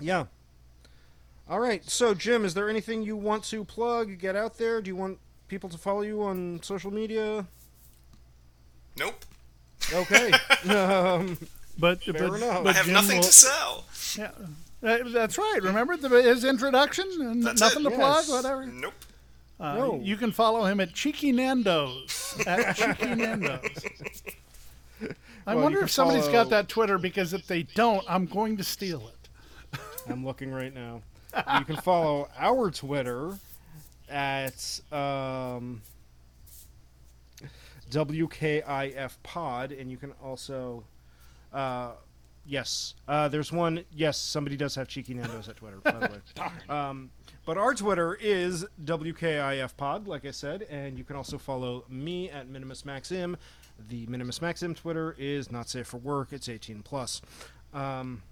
yeah. 0.00 0.24
All 1.50 1.58
right, 1.58 1.84
so 1.90 2.14
Jim, 2.14 2.44
is 2.44 2.54
there 2.54 2.70
anything 2.70 3.02
you 3.02 3.16
want 3.16 3.42
to 3.44 3.64
plug? 3.64 4.18
Get 4.18 4.36
out 4.36 4.56
there. 4.56 4.80
Do 4.80 4.88
you 4.88 4.94
want 4.96 5.18
people 5.48 5.68
to 5.70 5.76
follow 5.78 6.02
you 6.02 6.22
on 6.22 6.60
social 6.62 6.92
media? 6.92 7.44
Nope. 8.96 9.24
Okay. 9.92 10.30
um, 10.72 11.36
But, 11.78 12.02
Fair 12.04 12.12
but, 12.12 12.34
enough. 12.34 12.62
but 12.64 12.68
I 12.70 12.72
have 12.74 12.84
Jim 12.84 12.94
nothing 12.94 13.16
will- 13.16 13.24
to 13.24 13.32
sell. 13.32 13.84
Yeah, 14.16 14.30
Uh, 14.82 15.08
that's 15.08 15.36
right. 15.38 15.58
Remember 15.62 15.96
the, 15.96 16.08
his 16.22 16.44
introduction? 16.44 17.06
And 17.20 17.42
That's 17.42 17.60
nothing 17.60 17.84
it. 17.84 17.90
to 17.90 17.96
plug, 17.96 18.24
Yes. 18.26 18.30
whatever. 18.30 18.66
Nope. 18.66 18.94
Uh, 19.58 19.74
No. 19.74 20.00
You 20.02 20.16
can 20.16 20.30
follow 20.32 20.64
him 20.66 20.78
at 20.80 20.94
Cheeky 20.94 21.32
Nando's. 21.32 22.36
At 22.46 22.76
Cheeky 22.76 23.14
Nando's. 23.14 23.82
I 25.46 25.54
Well, 25.54 25.64
wonder 25.64 25.82
if 25.82 25.90
somebody's 25.90 26.22
follow- 26.26 26.32
got 26.44 26.50
that 26.50 26.68
Twitter 26.68 26.96
because 26.98 27.32
if 27.32 27.46
they 27.48 27.64
don't, 27.64 28.04
I'm 28.08 28.26
going 28.26 28.56
to 28.58 28.64
steal 28.64 29.08
it. 29.08 29.80
I'm 30.08 30.24
looking 30.24 30.52
right 30.52 30.72
now. 30.74 31.02
You 31.58 31.64
can 31.64 31.76
follow 31.76 32.28
our 32.36 32.70
Twitter 32.70 33.38
at 34.08 34.80
um, 34.92 35.82
WKIF 37.90 39.16
Pod, 39.22 39.72
and 39.72 39.90
you 39.90 39.96
can 39.96 40.12
also, 40.22 40.84
uh, 41.52 41.92
yes, 42.46 42.94
uh, 43.08 43.28
there's 43.28 43.52
one. 43.52 43.84
Yes, 43.94 44.18
somebody 44.18 44.56
does 44.56 44.74
have 44.74 44.88
Cheeky 44.88 45.14
Nando's 45.14 45.48
at 45.48 45.56
Twitter, 45.56 45.78
by 45.82 45.92
the 45.92 46.00
way. 46.00 46.48
Um, 46.68 47.10
but 47.46 47.56
our 47.58 47.74
Twitter 47.74 48.16
is 48.20 48.66
WKIF 48.84 49.76
Pod, 49.76 50.06
like 50.06 50.24
I 50.24 50.30
said, 50.30 50.62
and 50.70 50.96
you 50.98 51.04
can 51.04 51.16
also 51.16 51.38
follow 51.38 51.84
me 51.88 52.30
at 52.30 52.48
Minimus 52.48 52.84
Maxim. 52.84 53.36
The 53.88 54.06
Minimus 54.06 54.42
Maxim 54.42 54.74
Twitter 54.74 55.16
is 55.18 55.50
not 55.50 55.68
safe 55.68 55.86
for 55.86 55.96
work. 55.96 56.28
It's 56.32 56.48
18 56.48 56.82
plus. 56.82 57.22
Um, 57.72 58.22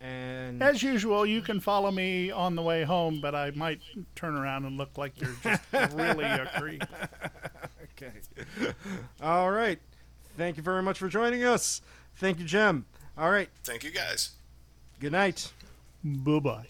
and 0.00 0.62
As 0.62 0.82
usual, 0.82 1.24
you 1.24 1.40
can 1.40 1.60
follow 1.60 1.90
me 1.90 2.30
on 2.30 2.54
the 2.54 2.62
way 2.62 2.84
home, 2.84 3.20
but 3.20 3.34
I 3.34 3.50
might 3.52 3.80
turn 4.14 4.36
around 4.36 4.64
and 4.64 4.76
look 4.76 4.98
like 4.98 5.18
you're 5.20 5.34
just 5.42 5.62
really 5.94 6.24
a 6.24 6.50
creep. 6.58 6.84
Okay. 7.98 8.12
All 9.22 9.50
right. 9.50 9.78
Thank 10.36 10.58
you 10.58 10.62
very 10.62 10.82
much 10.82 10.98
for 10.98 11.08
joining 11.08 11.44
us. 11.44 11.80
Thank 12.16 12.38
you, 12.38 12.44
Jim. 12.44 12.84
All 13.16 13.30
right. 13.30 13.48
Thank 13.64 13.84
you 13.84 13.90
guys. 13.90 14.32
Good 15.00 15.12
night. 15.12 15.50
Bye 16.04 16.40
bye. 16.40 16.66